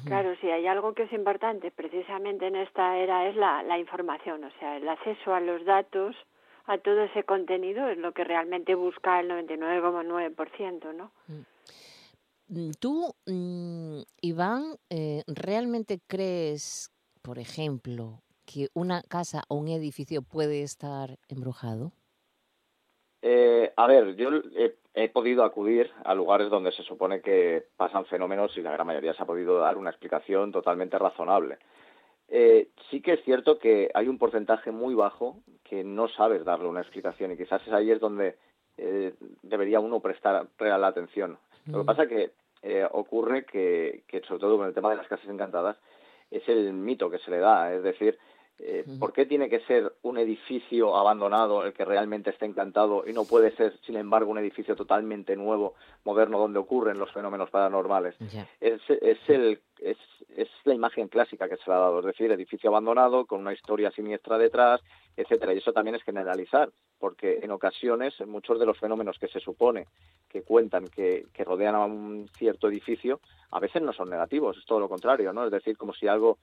Claro, 0.05 0.35
si 0.41 0.49
hay 0.49 0.67
algo 0.67 0.93
que 0.93 1.03
es 1.03 1.13
importante 1.13 1.71
precisamente 1.71 2.47
en 2.47 2.57
esta 2.57 2.97
era 2.97 3.29
es 3.29 3.35
la, 3.35 3.63
la 3.63 3.79
información, 3.79 4.43
o 4.43 4.51
sea, 4.59 4.77
el 4.77 4.87
acceso 4.89 5.33
a 5.33 5.39
los 5.39 5.63
datos, 5.63 6.15
a 6.67 6.77
todo 6.77 7.03
ese 7.03 7.23
contenido 7.23 7.87
es 7.87 7.97
lo 7.97 8.11
que 8.11 8.23
realmente 8.23 8.75
busca 8.75 9.19
el 9.19 9.29
99,9%, 9.29 10.93
¿no? 10.93 11.11
Mm. 11.27 11.41
Mm, 12.47 12.71
tú, 12.79 13.15
mm, 13.25 14.01
Iván, 14.21 14.75
eh, 14.89 15.23
¿realmente 15.27 15.99
crees, 16.07 16.91
por 17.21 17.39
ejemplo, 17.39 18.21
que 18.45 18.67
una 18.73 19.01
casa 19.01 19.43
o 19.47 19.55
un 19.55 19.67
edificio 19.67 20.21
puede 20.21 20.61
estar 20.61 21.17
embrujado? 21.27 21.91
Eh, 23.27 23.73
a 23.75 23.87
ver, 23.87 24.15
yo 24.15 24.29
he, 24.93 25.09
podido 25.09 25.43
acudir 25.43 25.89
a 26.03 26.13
lugares 26.13 26.49
donde 26.49 26.71
se 26.71 26.83
supone 26.83 27.21
que 27.21 27.65
pasan 27.75 28.05
fenómenos 28.05 28.55
y 28.55 28.61
la 28.61 28.71
gran 28.71 28.85
mayoría 28.85 29.15
se 29.15 29.23
ha 29.23 29.25
podido 29.25 29.57
dar 29.57 29.77
una 29.77 29.89
explicación 29.89 30.51
totalmente 30.51 30.99
razonable. 30.99 31.57
Eh, 32.27 32.69
sí 32.91 33.01
que 33.01 33.13
es 33.13 33.23
cierto 33.23 33.57
que 33.57 33.89
hay 33.95 34.07
un 34.07 34.19
porcentaje 34.19 34.71
muy 34.71 34.93
bajo 34.93 35.39
que 35.63 35.83
no 35.83 36.07
sabes 36.09 36.45
darle 36.45 36.67
una 36.67 36.81
explicación 36.81 37.31
y 37.31 37.37
quizás 37.37 37.67
ahí 37.69 37.89
es 37.89 37.99
donde 37.99 38.35
eh, 38.77 39.15
debería 39.41 39.79
uno 39.79 40.01
prestar 40.01 40.47
real 40.59 40.83
atención. 40.83 41.39
Lo 41.67 41.79
que 41.79 41.85
pasa 41.85 42.07
que 42.07 42.31
eh, 42.61 42.87
ocurre 42.91 43.45
que, 43.45 44.03
que, 44.07 44.21
sobre 44.21 44.39
todo 44.39 44.57
con 44.57 44.67
el 44.67 44.73
tema 44.73 44.89
de 44.89 44.97
las 44.97 45.07
casas 45.07 45.27
encantadas, 45.29 45.77
es 46.31 46.47
el 46.47 46.73
mito 46.73 47.09
que 47.09 47.19
se 47.19 47.31
le 47.31 47.39
da, 47.39 47.73
es 47.73 47.83
decir, 47.83 48.17
eh, 48.57 48.85
¿Por 48.99 49.11
qué 49.11 49.25
tiene 49.25 49.49
que 49.49 49.59
ser 49.61 49.93
un 50.03 50.17
edificio 50.17 50.95
abandonado 50.95 51.65
el 51.65 51.73
que 51.73 51.83
realmente 51.83 52.29
esté 52.29 52.45
encantado 52.45 53.03
y 53.05 53.11
no 53.11 53.25
puede 53.25 53.53
ser, 53.55 53.77
sin 53.85 53.97
embargo, 53.97 54.31
un 54.31 54.37
edificio 54.37 54.77
totalmente 54.77 55.35
nuevo, 55.35 55.75
moderno, 56.05 56.39
donde 56.39 56.59
ocurren 56.59 56.97
los 56.97 57.11
fenómenos 57.11 57.49
paranormales? 57.49 58.15
Es, 58.61 58.81
es, 58.89 59.17
el, 59.27 59.59
es, 59.79 59.97
es, 60.37 60.47
la 60.63 60.73
imagen 60.73 61.09
clásica 61.09 61.49
que 61.49 61.57
se 61.57 61.63
le 61.69 61.73
ha 61.73 61.79
dado, 61.79 61.99
es 61.99 62.05
decir, 62.05 62.31
edificio 62.31 62.69
abandonado 62.69 63.25
con 63.25 63.41
una 63.41 63.51
historia 63.51 63.91
siniestra 63.91 64.37
detrás, 64.37 64.79
etcétera. 65.17 65.53
Y 65.53 65.57
eso 65.57 65.73
también 65.73 65.95
es 65.95 66.03
generalizar, 66.03 66.69
porque 66.97 67.39
en 67.43 67.51
ocasiones 67.51 68.13
muchos 68.25 68.57
de 68.57 68.65
los 68.65 68.79
fenómenos 68.79 69.19
que 69.19 69.27
se 69.27 69.41
supone 69.41 69.87
que 70.29 70.43
cuentan 70.43 70.87
que, 70.87 71.25
que 71.33 71.43
rodean 71.43 71.75
a 71.75 71.85
un 71.85 72.29
cierto 72.37 72.69
edificio, 72.69 73.19
a 73.51 73.59
veces 73.59 73.81
no 73.81 73.91
son 73.91 74.09
negativos, 74.09 74.57
es 74.57 74.65
todo 74.65 74.79
lo 74.79 74.87
contrario, 74.87 75.33
¿no? 75.33 75.43
Es 75.43 75.51
decir, 75.51 75.75
como 75.75 75.93
si 75.93 76.07
algo 76.07 76.37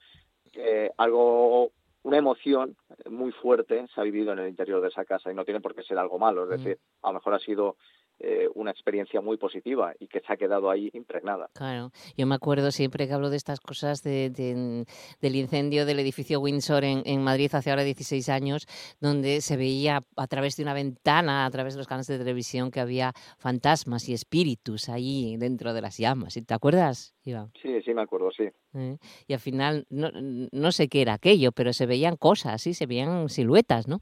eh, 0.55 0.91
algo 0.97 1.71
una 2.03 2.17
emoción 2.17 2.75
muy 3.09 3.31
fuerte 3.31 3.87
se 3.93 4.01
ha 4.01 4.03
vivido 4.03 4.33
en 4.33 4.39
el 4.39 4.49
interior 4.49 4.81
de 4.81 4.89
esa 4.89 5.05
casa 5.05 5.31
y 5.31 5.35
no 5.35 5.45
tiene 5.45 5.61
por 5.61 5.73
qué 5.73 5.83
ser 5.83 5.97
algo 5.97 6.19
malo, 6.19 6.43
es 6.43 6.49
mm. 6.49 6.63
decir, 6.63 6.79
a 7.01 7.07
lo 7.07 7.13
mejor 7.15 7.33
ha 7.33 7.39
sido 7.39 7.77
eh, 8.19 8.47
una 8.55 8.71
experiencia 8.71 9.21
muy 9.21 9.37
positiva 9.37 9.93
y 9.99 10.07
que 10.07 10.21
se 10.21 10.31
ha 10.31 10.37
quedado 10.37 10.69
ahí 10.69 10.89
impregnada. 10.93 11.49
Claro, 11.53 11.91
yo 12.15 12.25
me 12.25 12.35
acuerdo 12.35 12.71
siempre 12.71 13.07
que 13.07 13.13
hablo 13.13 13.29
de 13.29 13.37
estas 13.37 13.59
cosas 13.59 14.01
de, 14.03 14.29
del 14.29 15.35
incendio 15.35 15.85
del 15.85 15.99
edificio 15.99 16.39
Windsor 16.39 16.83
en, 16.83 17.01
en, 17.05 17.21
Madrid 17.23 17.49
hace 17.53 17.69
ahora 17.69 17.83
16 17.83 18.29
años, 18.29 18.65
donde 19.01 19.41
se 19.41 19.57
veía 19.57 20.03
a 20.15 20.27
través 20.27 20.55
de 20.55 20.63
una 20.63 20.73
ventana, 20.73 21.45
a 21.45 21.51
través 21.51 21.73
de 21.73 21.79
los 21.79 21.87
canales 21.87 22.07
de 22.07 22.17
televisión, 22.17 22.71
que 22.71 22.79
había 22.79 23.13
fantasmas 23.37 24.07
y 24.07 24.13
espíritus 24.13 24.89
ahí 24.89 25.35
dentro 25.37 25.73
de 25.73 25.81
las 25.81 25.97
llamas. 25.97 26.33
¿Te 26.33 26.53
acuerdas, 26.53 27.15
Iván? 27.23 27.51
Sí, 27.61 27.81
sí, 27.81 27.93
me 27.93 28.03
acuerdo, 28.03 28.31
sí. 28.31 28.45
¿Eh? 28.73 28.97
Y 29.27 29.33
al 29.33 29.39
final, 29.39 29.85
no, 29.89 30.09
no 30.13 30.71
sé 30.71 30.87
qué 30.87 31.01
era 31.01 31.13
aquello, 31.13 31.51
pero 31.51 31.73
se 31.73 31.85
veían 31.85 32.15
cosas, 32.15 32.61
sí, 32.61 32.73
se 32.73 32.85
veían 32.85 33.29
siluetas, 33.29 33.87
¿no? 33.87 34.01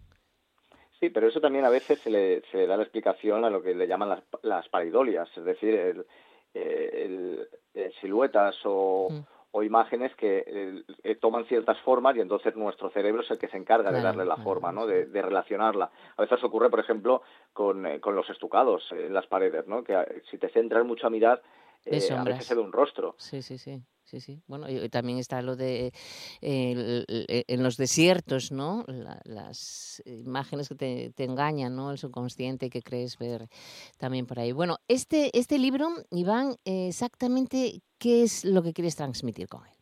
Sí, 1.01 1.09
pero 1.09 1.27
eso 1.27 1.41
también 1.41 1.65
a 1.65 1.69
veces 1.69 1.99
se 1.99 2.11
le, 2.11 2.43
se 2.51 2.67
da 2.67 2.77
la 2.77 2.83
explicación 2.83 3.43
a 3.43 3.49
lo 3.49 3.63
que 3.63 3.73
le 3.73 3.87
llaman 3.87 4.09
las, 4.09 4.23
las 4.43 4.69
paridolias, 4.69 5.27
es 5.35 5.43
decir, 5.43 5.73
el, 5.73 6.05
el, 6.53 7.47
siluetas 7.99 8.55
o, 8.65 9.07
mm. 9.09 9.19
o, 9.49 9.63
imágenes 9.63 10.15
que 10.15 10.83
toman 11.19 11.45
ciertas 11.45 11.79
formas 11.79 12.15
y 12.15 12.19
entonces 12.19 12.55
nuestro 12.55 12.91
cerebro 12.91 13.23
es 13.23 13.31
el 13.31 13.39
que 13.39 13.47
se 13.47 13.57
encarga 13.57 13.91
de 13.91 13.99
darle 13.99 14.25
la 14.25 14.37
forma, 14.37 14.71
¿no? 14.71 14.85
De, 14.85 15.07
de, 15.07 15.21
relacionarla. 15.23 15.89
A 16.17 16.21
veces 16.21 16.43
ocurre, 16.43 16.69
por 16.69 16.81
ejemplo, 16.81 17.23
con, 17.51 17.87
eh, 17.87 17.99
con 17.99 18.15
los 18.15 18.29
estucados 18.29 18.87
en 18.91 19.11
las 19.11 19.25
paredes, 19.25 19.65
¿no? 19.65 19.83
Que 19.83 20.21
si 20.29 20.37
te 20.37 20.49
centras 20.49 20.85
mucho 20.85 21.07
a 21.07 21.09
mirar, 21.09 21.41
eh, 21.85 22.13
a 22.13 22.23
veces 22.23 22.45
se 22.45 22.55
ve 22.55 22.61
un 22.61 22.71
rostro. 22.71 23.15
Sí, 23.17 23.41
sí, 23.41 23.57
sí 23.57 23.83
sí, 24.11 24.19
sí. 24.19 24.43
Bueno, 24.47 24.69
y 24.69 24.89
también 24.89 25.17
está 25.17 25.41
lo 25.41 25.55
de 25.55 25.93
en 26.41 27.63
los 27.63 27.77
desiertos, 27.77 28.51
¿no? 28.51 28.85
las 29.23 30.03
imágenes 30.05 30.67
que 30.69 30.75
te, 31.15 31.23
engañan, 31.23 31.75
¿no? 31.75 31.91
El 31.91 31.97
subconsciente 31.97 32.69
que 32.69 32.81
crees 32.81 33.17
ver 33.17 33.47
también 33.97 34.25
por 34.25 34.39
ahí. 34.39 34.51
Bueno, 34.51 34.77
este, 34.87 35.37
este 35.37 35.57
libro, 35.57 35.89
Iván, 36.11 36.55
exactamente 36.65 37.81
qué 37.97 38.23
es 38.23 38.43
lo 38.43 38.61
que 38.63 38.73
quieres 38.73 38.95
transmitir 38.95 39.47
con 39.47 39.65
él. 39.65 39.80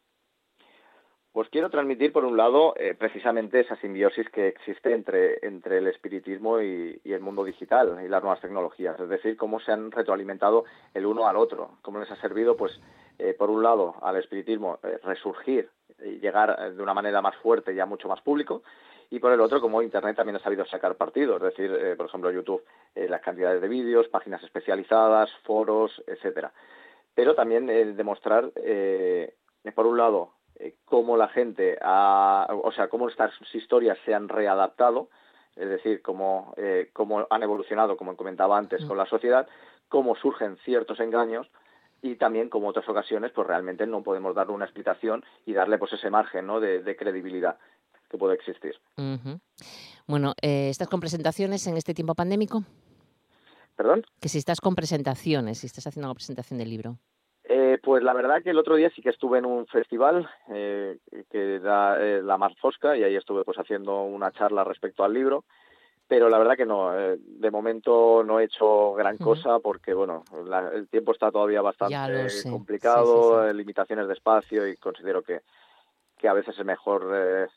Pues 1.31 1.47
quiero 1.49 1.69
transmitir, 1.69 2.11
por 2.11 2.25
un 2.25 2.37
lado, 2.37 2.73
eh, 2.75 2.95
precisamente 2.97 3.59
esa 3.59 3.75
simbiosis 3.75 4.27
que 4.31 4.47
existe 4.47 4.93
entre, 4.95 5.45
entre 5.45 5.77
el 5.77 5.85
espiritismo 5.85 6.59
y, 6.59 6.99
el 7.05 7.19
mundo 7.19 7.43
digital 7.43 7.99
y 8.03 8.07
las 8.07 8.23
nuevas 8.23 8.41
tecnologías, 8.41 8.99
es 8.99 9.09
decir, 9.09 9.37
cómo 9.37 9.59
se 9.59 9.71
han 9.71 9.91
retroalimentado 9.91 10.65
el 10.95 11.05
uno 11.05 11.27
al 11.27 11.37
otro, 11.37 11.77
cómo 11.83 11.99
les 11.99 12.09
ha 12.09 12.15
servido, 12.15 12.57
pues, 12.57 12.81
eh, 13.19 13.35
por 13.37 13.51
un 13.51 13.61
lado, 13.61 13.95
al 14.01 14.15
espiritismo 14.15 14.79
eh, 14.81 14.97
resurgir 15.03 15.69
y 16.03 16.19
llegar 16.19 16.57
eh, 16.57 16.71
de 16.71 16.81
una 16.81 16.95
manera 16.95 17.21
más 17.21 17.35
fuerte 17.37 17.73
y 17.73 17.79
a 17.79 17.85
mucho 17.85 18.07
más 18.07 18.21
público, 18.21 18.63
y 19.11 19.19
por 19.19 19.31
el 19.31 19.41
otro, 19.41 19.61
como 19.61 19.83
Internet 19.83 20.15
también 20.15 20.37
ha 20.37 20.39
sabido 20.39 20.65
sacar 20.65 20.95
partido, 20.95 21.35
es 21.35 21.41
decir, 21.43 21.95
por 21.97 22.07
ejemplo, 22.07 22.31
YouTube, 22.31 22.63
las 22.95 23.21
cantidades 23.21 23.59
de 23.59 23.67
vídeos, 23.67 24.07
páginas 24.07 24.43
especializadas, 24.43 25.31
foros, 25.43 26.03
etcétera. 26.05 26.51
Pero 27.15 27.33
también 27.33 27.65
demostrar, 27.97 28.51
por 29.73 29.87
un 29.87 29.97
lado, 29.97 30.33
cómo 30.85 31.17
la 31.17 31.27
gente 31.29 31.77
ha, 31.81 32.47
o 32.49 32.71
sea, 32.71 32.89
cómo 32.89 33.09
estas 33.09 33.31
historias 33.53 33.97
se 34.05 34.13
han 34.13 34.29
readaptado, 34.29 35.09
es 35.55 35.69
decir, 35.69 36.01
cómo, 36.01 36.53
cómo 36.93 37.27
han 37.29 37.43
evolucionado, 37.43 37.97
como 37.97 38.15
comentaba 38.15 38.57
antes, 38.57 38.83
con 38.85 38.97
la 38.97 39.05
sociedad, 39.05 39.47
cómo 39.89 40.15
surgen 40.15 40.57
ciertos 40.63 40.99
engaños 40.99 41.49
y 42.01 42.15
también 42.15 42.49
como 42.49 42.69
otras 42.69 42.87
ocasiones 42.87 43.31
pues 43.31 43.47
realmente 43.47 43.85
no 43.85 44.03
podemos 44.03 44.35
darle 44.35 44.53
una 44.53 44.65
explicación 44.65 45.23
y 45.45 45.53
darle 45.53 45.77
pues 45.77 45.93
ese 45.93 46.09
margen 46.09 46.47
¿no? 46.47 46.59
de, 46.59 46.95
credibilidad 46.95 47.57
que 48.09 48.17
puede 48.17 48.35
existir. 48.35 48.75
Bueno, 50.07 50.33
eh, 50.41 50.69
¿estás 50.69 50.87
con 50.87 50.99
presentaciones 50.99 51.67
en 51.67 51.77
este 51.77 51.93
tiempo 51.93 52.15
pandémico? 52.15 52.63
¿Perdón? 53.75 54.03
Que 54.19 54.29
si 54.29 54.37
estás 54.37 54.61
con 54.61 54.75
presentaciones, 54.75 55.59
si 55.59 55.67
estás 55.67 55.87
haciendo 55.87 56.07
una 56.07 56.15
presentación 56.15 56.57
del 56.59 56.69
libro. 56.69 56.97
Eh, 57.79 57.81
pues 57.83 58.03
la 58.03 58.13
verdad 58.13 58.43
que 58.43 58.49
el 58.49 58.57
otro 58.57 58.75
día 58.75 58.89
sí 58.95 59.01
que 59.01 59.09
estuve 59.09 59.39
en 59.39 59.45
un 59.45 59.65
festival 59.67 60.29
eh, 60.49 60.97
que 61.31 61.59
da 61.59 61.99
eh, 61.99 62.21
la 62.21 62.37
Mar 62.37 62.53
Fosca 62.59 62.97
y 62.97 63.03
ahí 63.03 63.15
estuve 63.15 63.43
pues 63.43 63.57
haciendo 63.57 64.03
una 64.03 64.31
charla 64.31 64.63
respecto 64.63 65.03
al 65.03 65.13
libro 65.13 65.43
pero 66.09 66.27
la 66.27 66.39
verdad 66.39 66.57
que 66.57 66.65
no, 66.65 66.99
eh, 66.99 67.17
de 67.19 67.51
momento 67.51 68.23
no 68.23 68.39
he 68.39 68.45
hecho 68.45 68.93
gran 68.93 69.15
cosa 69.17 69.59
porque, 69.59 69.93
bueno, 69.93 70.23
el 70.73 70.87
tiempo 70.87 71.11
está 71.11 71.29
todavía 71.31 71.61
bastante 71.61 72.49
complicado, 72.49 73.53
limitaciones 73.53 74.07
de 74.07 74.13
espacio 74.13 74.67
y 74.67 74.75
considero 74.77 75.21
que, 75.21 75.41
que 76.17 76.27
a 76.27 76.33
veces 76.33 76.57
es 76.57 76.65
mejor 76.65 77.11
eh, 77.13 77.47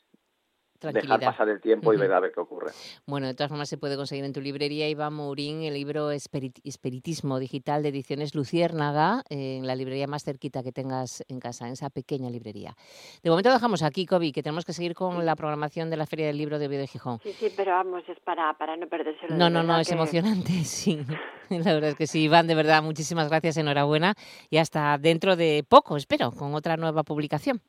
dejar 0.91 1.19
pasar 1.19 1.49
el 1.49 1.61
tiempo 1.61 1.93
y 1.93 1.97
ver 1.97 2.11
a 2.11 2.19
ver 2.19 2.31
qué 2.31 2.39
ocurre. 2.39 2.71
Bueno, 3.05 3.27
de 3.27 3.33
todas 3.33 3.49
formas 3.49 3.69
se 3.69 3.77
puede 3.77 3.95
conseguir 3.95 4.25
en 4.25 4.33
tu 4.33 4.41
librería 4.41 4.89
Iván 4.89 5.13
Mourín 5.13 5.63
el 5.63 5.73
libro 5.73 6.11
Espiritismo 6.11 7.39
Digital 7.39 7.83
de 7.83 7.89
Ediciones 7.89 8.35
Luciérnaga, 8.35 9.23
en 9.29 9.65
la 9.67 9.75
librería 9.75 10.07
más 10.07 10.23
cerquita 10.23 10.63
que 10.63 10.71
tengas 10.71 11.23
en 11.27 11.39
casa, 11.39 11.67
en 11.67 11.73
esa 11.73 11.89
pequeña 11.89 12.29
librería. 12.29 12.75
De 13.21 13.29
momento 13.29 13.51
dejamos 13.51 13.83
aquí, 13.83 14.05
Kobe, 14.05 14.31
que 14.31 14.43
tenemos 14.43 14.65
que 14.65 14.73
seguir 14.73 14.93
con 14.93 15.25
la 15.25 15.35
programación 15.35 15.89
de 15.89 15.97
la 15.97 16.05
Feria 16.05 16.27
del 16.27 16.37
Libro 16.37 16.59
de 16.59 16.67
Oviedo 16.67 16.81
de 16.81 16.87
Gijón. 16.87 17.19
Sí, 17.23 17.33
sí, 17.33 17.53
pero 17.55 17.71
vamos, 17.71 18.03
es 18.07 18.19
para, 18.19 18.53
para 18.53 18.75
no 18.77 18.87
perderse 18.87 19.27
No, 19.29 19.49
no, 19.49 19.63
no, 19.63 19.79
es 19.79 19.91
emocionante, 19.91 20.51
sí. 20.63 21.05
La 21.49 21.73
verdad 21.73 21.91
es 21.91 21.95
que 21.95 22.07
sí, 22.07 22.23
Iván, 22.23 22.47
de 22.47 22.55
verdad, 22.55 22.81
muchísimas 22.81 23.29
gracias, 23.29 23.57
enhorabuena 23.57 24.15
y 24.49 24.57
hasta 24.57 24.97
dentro 24.97 25.35
de 25.35 25.65
poco, 25.67 25.97
espero, 25.97 26.31
con 26.31 26.53
otra 26.55 26.77
nueva 26.77 27.03
publicación. 27.03 27.61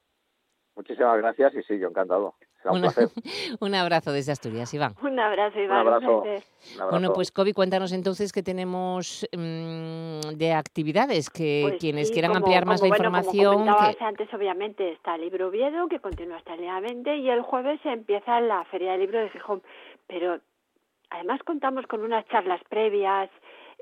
Muchísimas 0.77 1.17
gracias 1.19 1.55
y 1.55 1.63
sí, 1.63 1.79
yo 1.79 1.89
encantado. 1.89 2.35
un, 3.61 3.75
abrazo 3.75 4.13
desde 4.13 4.33
Asturias, 4.33 4.73
Iván. 4.73 4.95
Un 5.03 5.19
abrazo, 5.19 5.61
Iván. 5.61 5.87
Un 5.87 5.93
abrazo. 5.93 6.25
Bueno, 6.91 7.13
pues 7.13 7.31
Kobe, 7.31 7.53
cuéntanos 7.53 7.93
entonces 7.93 8.33
qué 8.33 8.43
tenemos 8.43 9.27
mm, 9.33 10.37
de 10.37 10.53
actividades, 10.53 11.31
que 11.31 11.67
pues 11.69 11.81
quienes 11.81 12.11
quieran 12.11 12.37
ampliar 12.37 12.67
más 12.67 12.81
la 12.81 12.89
información. 12.89 13.67
Como 13.67 13.79
antes, 14.01 14.33
obviamente, 14.33 14.93
está 14.93 15.17
el 15.17 15.23
libro 15.23 15.49
Oviedo, 15.49 15.89
que 15.89 16.01
continúa 16.01 16.39
hasta 16.39 16.55
el 16.55 16.61
día 16.61 16.81
20, 16.81 17.17
y 17.17 17.29
el 17.29 17.43
jueves 17.43 17.81
empieza 17.85 18.41
la 18.41 18.65
Feria 18.65 18.93
del 18.93 19.01
Libro 19.01 19.21
de 19.21 19.31
Gijón. 19.31 19.63
Pero 20.07 20.41
además 21.11 21.41
contamos 21.45 21.87
con 21.87 22.03
unas 22.03 22.27
charlas 22.29 22.63
previas 22.69 23.31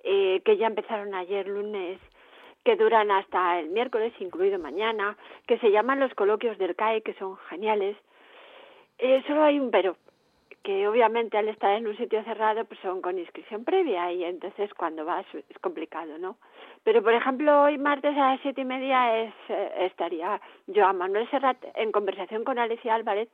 eh, 0.04 0.42
que 0.44 0.56
ya 0.56 0.66
empezaron 0.66 1.14
ayer 1.14 1.46
lunes 1.46 2.00
que 2.64 2.76
duran 2.76 3.10
hasta 3.10 3.58
el 3.58 3.70
miércoles, 3.70 4.12
incluido 4.20 4.58
mañana, 4.58 5.16
que 5.46 5.58
se 5.58 5.70
llaman 5.70 6.00
los 6.00 6.14
coloquios 6.14 6.58
del 6.58 6.76
CAE, 6.76 7.02
que 7.02 7.14
son 7.14 7.36
geniales, 7.48 7.96
solo 9.26 9.42
hay 9.42 9.58
un 9.58 9.70
pero, 9.70 9.96
que 10.62 10.86
obviamente 10.86 11.36
al 11.36 11.48
estar 11.48 11.76
en 11.76 11.86
un 11.86 11.96
sitio 11.96 12.22
cerrado 12.24 12.64
pues 12.64 12.78
son 12.80 13.02
con 13.02 13.18
inscripción 13.18 13.64
previa 13.64 14.12
y 14.12 14.24
entonces 14.24 14.72
cuando 14.74 15.04
vas 15.04 15.26
es 15.34 15.58
complicado, 15.60 16.18
¿no? 16.18 16.36
Pero 16.84 17.02
por 17.02 17.12
ejemplo 17.12 17.62
hoy 17.62 17.78
martes 17.78 18.16
a 18.16 18.32
las 18.32 18.40
siete 18.42 18.60
y 18.60 18.64
media 18.64 19.22
es, 19.22 19.34
eh, 19.48 19.72
estaría 19.80 20.40
Joan 20.72 20.98
Manuel 20.98 21.28
Serrat 21.30 21.56
en 21.74 21.90
conversación 21.90 22.44
con 22.44 22.58
Alicia 22.58 22.94
Álvarez 22.94 23.28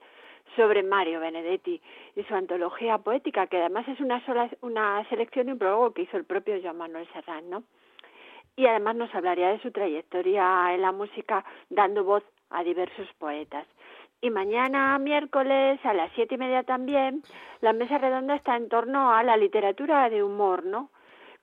sobre 0.56 0.82
Mario 0.82 1.20
Benedetti 1.20 1.80
y 2.16 2.22
su 2.24 2.34
antología 2.34 2.96
poética, 2.98 3.46
que 3.46 3.58
además 3.58 3.86
es 3.88 4.00
una 4.00 4.24
sola 4.24 4.48
una 4.62 5.06
selección 5.10 5.48
y 5.48 5.52
un 5.52 5.58
prólogo 5.58 5.92
que 5.92 6.02
hizo 6.02 6.16
el 6.16 6.24
propio 6.24 6.58
Joan 6.62 6.78
Manuel 6.78 7.08
Serrat, 7.12 7.44
¿no? 7.44 7.62
Y 8.56 8.66
además 8.66 8.96
nos 8.96 9.14
hablaría 9.14 9.50
de 9.50 9.60
su 9.60 9.70
trayectoria 9.70 10.74
en 10.74 10.80
la 10.80 10.92
música 10.92 11.44
dando 11.68 12.04
voz 12.04 12.24
a 12.50 12.64
diversos 12.64 13.06
poetas. 13.18 13.66
Y 14.20 14.30
mañana, 14.30 14.98
miércoles, 14.98 15.78
a 15.84 15.94
las 15.94 16.10
siete 16.14 16.34
y 16.34 16.38
media 16.38 16.64
también, 16.64 17.22
la 17.60 17.72
mesa 17.72 17.98
redonda 17.98 18.34
está 18.34 18.56
en 18.56 18.68
torno 18.68 19.12
a 19.12 19.22
la 19.22 19.36
literatura 19.36 20.10
de 20.10 20.24
humor, 20.24 20.64
¿no? 20.64 20.90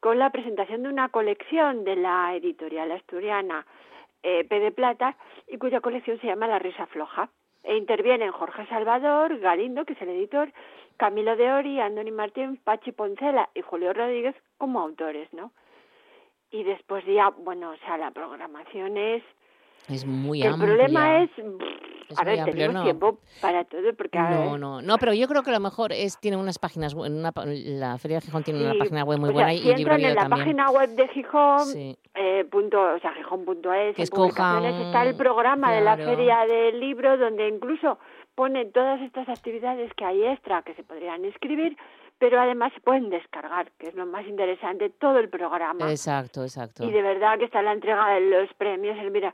Con 0.01 0.19
la 0.19 0.29
presentación 0.29 0.83
de 0.83 0.89
una 0.89 1.07
colección 1.09 1.85
de 1.85 1.95
la 1.95 2.35
editorial 2.35 2.91
asturiana 2.91 3.65
eh, 4.23 4.43
P 4.43 4.59
de 4.59 4.71
Plata, 4.71 5.15
y 5.47 5.57
cuya 5.57 5.79
colección 5.79 6.19
se 6.19 6.27
llama 6.27 6.47
La 6.47 6.59
Risa 6.59 6.85
Floja. 6.87 7.29
E 7.63 7.77
intervienen 7.77 8.31
Jorge 8.31 8.65
Salvador, 8.67 9.39
Galindo, 9.39 9.85
que 9.85 9.93
es 9.93 10.01
el 10.01 10.09
editor, 10.09 10.51
Camilo 10.97 11.35
de 11.35 11.51
Ori, 11.51 11.79
Andoni 11.79 12.11
Martín, 12.11 12.57
Pachi 12.63 12.91
Poncela 12.91 13.49
y 13.55 13.61
Julio 13.61 13.93
Rodríguez 13.93 14.35
como 14.57 14.81
autores, 14.81 15.31
¿no? 15.33 15.51
Y 16.51 16.63
después 16.63 17.05
ya, 17.05 17.29
bueno, 17.29 17.71
o 17.71 17.77
sea, 17.77 17.97
la 17.97 18.11
programación 18.11 18.97
es 18.97 19.23
es 19.89 20.05
muy 20.05 20.41
El 20.41 20.55
problema 20.57 21.21
es 21.21 21.29
a 22.17 22.45
tenemos 22.45 22.83
tiempo 22.83 23.19
para 23.41 23.63
todo. 23.65 23.93
Porque, 23.97 24.19
no, 24.19 24.57
no, 24.57 24.81
no, 24.81 24.97
pero 24.97 25.13
yo 25.13 25.27
creo 25.27 25.43
que 25.43 25.51
lo 25.51 25.59
mejor 25.59 25.91
es, 25.91 26.19
tiene 26.19 26.37
unas 26.37 26.59
páginas, 26.59 26.93
una, 26.93 27.31
la 27.35 27.97
Feria 27.97 28.17
de 28.17 28.25
Gijón 28.25 28.43
tiene 28.43 28.63
una 28.63 28.75
página 28.77 29.03
web 29.03 29.19
muy 29.19 29.31
buena 29.31 29.53
y 29.53 29.69
entran 29.69 30.01
en 30.01 30.15
la 30.15 30.29
página 30.29 30.69
web 30.71 30.89
de 30.89 31.07
Gijón, 31.09 31.95
eh, 32.13 32.45
punto, 32.49 32.81
o 32.81 32.99
sea, 32.99 33.13
gijón.es, 33.13 33.97
está 33.97 35.03
el 35.03 35.15
programa 35.15 35.73
de 35.73 35.81
la 35.81 35.97
Feria 35.97 36.45
del 36.45 36.79
Libro, 36.79 37.17
donde 37.17 37.47
incluso 37.47 37.97
pone 38.35 38.65
todas 38.65 39.01
estas 39.01 39.29
actividades 39.29 39.91
que 39.93 40.05
hay 40.05 40.23
extra 40.25 40.61
que 40.61 40.73
se 40.75 40.83
podrían 40.83 41.23
inscribir 41.23 41.77
pero 42.17 42.39
además 42.39 42.71
se 42.73 42.79
pueden 42.79 43.09
descargar, 43.09 43.71
que 43.77 43.89
es 43.89 43.95
lo 43.95 44.05
más 44.05 44.25
interesante, 44.25 44.89
todo 44.89 45.19
el 45.19 45.29
programa. 45.29 45.89
Exacto, 45.91 46.43
exacto. 46.43 46.85
Y 46.85 46.91
de 46.91 47.01
verdad 47.01 47.37
que 47.37 47.45
está 47.45 47.61
la 47.61 47.73
entrega 47.73 48.07
de 48.13 48.21
los 48.21 48.53
premios, 48.53 48.97
mira, 49.11 49.33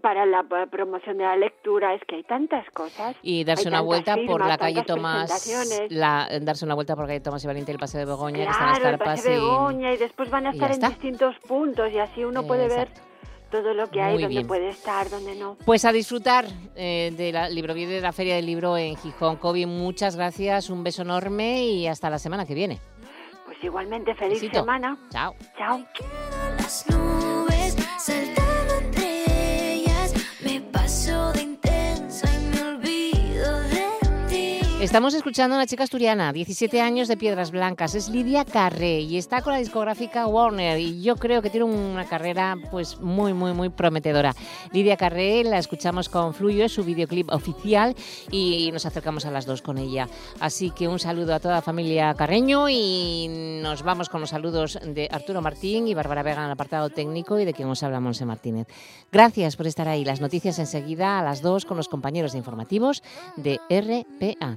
para 0.00 0.24
la 0.24 0.44
promoción 0.70 1.18
de 1.18 1.24
la 1.24 1.36
lectura, 1.36 1.94
es 1.94 2.00
que 2.06 2.16
hay 2.16 2.22
tantas 2.22 2.68
cosas. 2.70 3.16
Y 3.22 3.44
darse 3.44 3.68
una 3.68 3.80
vuelta 3.80 4.16
por 4.26 4.44
la 4.46 4.56
calle 4.56 4.82
Tomás, 4.84 5.50
la, 5.90 6.28
darse 6.40 6.64
una 6.64 6.74
vuelta 6.74 6.94
por 6.94 7.04
la 7.04 7.08
calle 7.08 7.20
Tomás 7.20 7.44
y 7.44 7.46
Valiente 7.46 7.72
y 7.72 7.74
el 7.74 7.78
Paseo 7.78 8.00
de 8.00 8.06
Begoña, 8.06 8.44
que 8.44 8.50
están 8.50 8.68
las 8.70 8.80
carpas. 8.80 9.08
El 9.08 9.16
Paseo 9.16 9.32
de 9.32 9.38
Begoña, 9.40 9.92
y, 9.92 9.96
después 9.98 10.30
van 10.30 10.46
a 10.46 10.50
estar 10.50 10.72
en 10.72 10.80
distintos 10.80 11.36
puntos 11.46 11.92
y 11.92 11.98
así 11.98 12.24
uno 12.24 12.46
puede 12.46 12.68
ver 12.68 12.88
todo 13.50 13.74
lo 13.74 13.90
que 13.90 14.00
hay, 14.00 14.20
donde 14.20 14.44
puede 14.46 14.70
estar, 14.70 15.10
donde 15.10 15.34
no. 15.34 15.56
Pues 15.66 15.84
a 15.84 15.92
disfrutar 15.92 16.46
eh, 16.74 17.12
de 17.14 17.32
la 17.32 17.50
libro 17.50 17.74
de 17.74 18.00
la 18.00 18.12
Feria 18.12 18.36
del 18.36 18.46
Libro 18.46 18.78
en 18.78 18.96
Gijón. 18.96 19.36
Kobe, 19.36 19.66
muchas 19.66 20.16
gracias, 20.16 20.70
un 20.70 20.82
beso 20.82 21.02
enorme 21.02 21.62
y 21.64 21.86
hasta 21.86 22.08
la 22.08 22.18
semana 22.18 22.46
que 22.46 22.54
viene. 22.54 22.80
Pues 23.44 23.62
igualmente, 23.62 24.14
feliz 24.14 24.40
semana. 24.50 24.96
Chao. 25.10 25.34
Chao. 25.58 25.84
Estamos 34.82 35.14
escuchando 35.14 35.54
a 35.54 35.58
una 35.58 35.66
chica 35.68 35.84
asturiana, 35.84 36.32
17 36.32 36.80
años 36.80 37.06
de 37.06 37.16
Piedras 37.16 37.52
Blancas, 37.52 37.94
es 37.94 38.08
Lidia 38.08 38.44
Carré 38.44 38.98
y 38.98 39.16
está 39.16 39.40
con 39.40 39.52
la 39.52 39.60
discográfica 39.60 40.26
Warner 40.26 40.80
y 40.80 41.00
yo 41.00 41.14
creo 41.14 41.40
que 41.40 41.50
tiene 41.50 41.66
una 41.66 42.04
carrera 42.08 42.56
pues 42.68 42.98
muy 42.98 43.32
muy 43.32 43.52
muy 43.52 43.68
prometedora. 43.68 44.34
Lidia 44.72 44.96
Carré 44.96 45.44
la 45.44 45.58
escuchamos 45.58 46.08
con 46.08 46.34
Fluyo, 46.34 46.64
es 46.64 46.72
su 46.72 46.82
videoclip 46.82 47.30
oficial 47.30 47.94
y 48.32 48.70
nos 48.72 48.84
acercamos 48.84 49.24
a 49.24 49.30
las 49.30 49.46
dos 49.46 49.62
con 49.62 49.78
ella. 49.78 50.08
Así 50.40 50.72
que 50.72 50.88
un 50.88 50.98
saludo 50.98 51.32
a 51.34 51.38
toda 51.38 51.54
la 51.54 51.62
familia 51.62 52.12
Carreño 52.14 52.68
y 52.68 53.60
nos 53.62 53.84
vamos 53.84 54.08
con 54.08 54.20
los 54.20 54.30
saludos 54.30 54.80
de 54.84 55.08
Arturo 55.12 55.40
Martín 55.40 55.86
y 55.86 55.94
Bárbara 55.94 56.24
Vega 56.24 56.40
en 56.40 56.46
el 56.46 56.52
apartado 56.52 56.90
técnico 56.90 57.38
y 57.38 57.44
de 57.44 57.54
quien 57.54 57.68
os 57.68 57.84
habla 57.84 58.00
Monse 58.00 58.24
Martínez. 58.24 58.66
Gracias 59.12 59.54
por 59.54 59.68
estar 59.68 59.86
ahí. 59.86 60.04
Las 60.04 60.20
noticias 60.20 60.58
enseguida 60.58 61.20
a 61.20 61.22
las 61.22 61.40
dos 61.40 61.66
con 61.66 61.76
los 61.76 61.88
compañeros 61.88 62.32
de 62.32 62.38
informativos 62.38 63.04
de 63.36 63.60
RPA. 63.70 64.56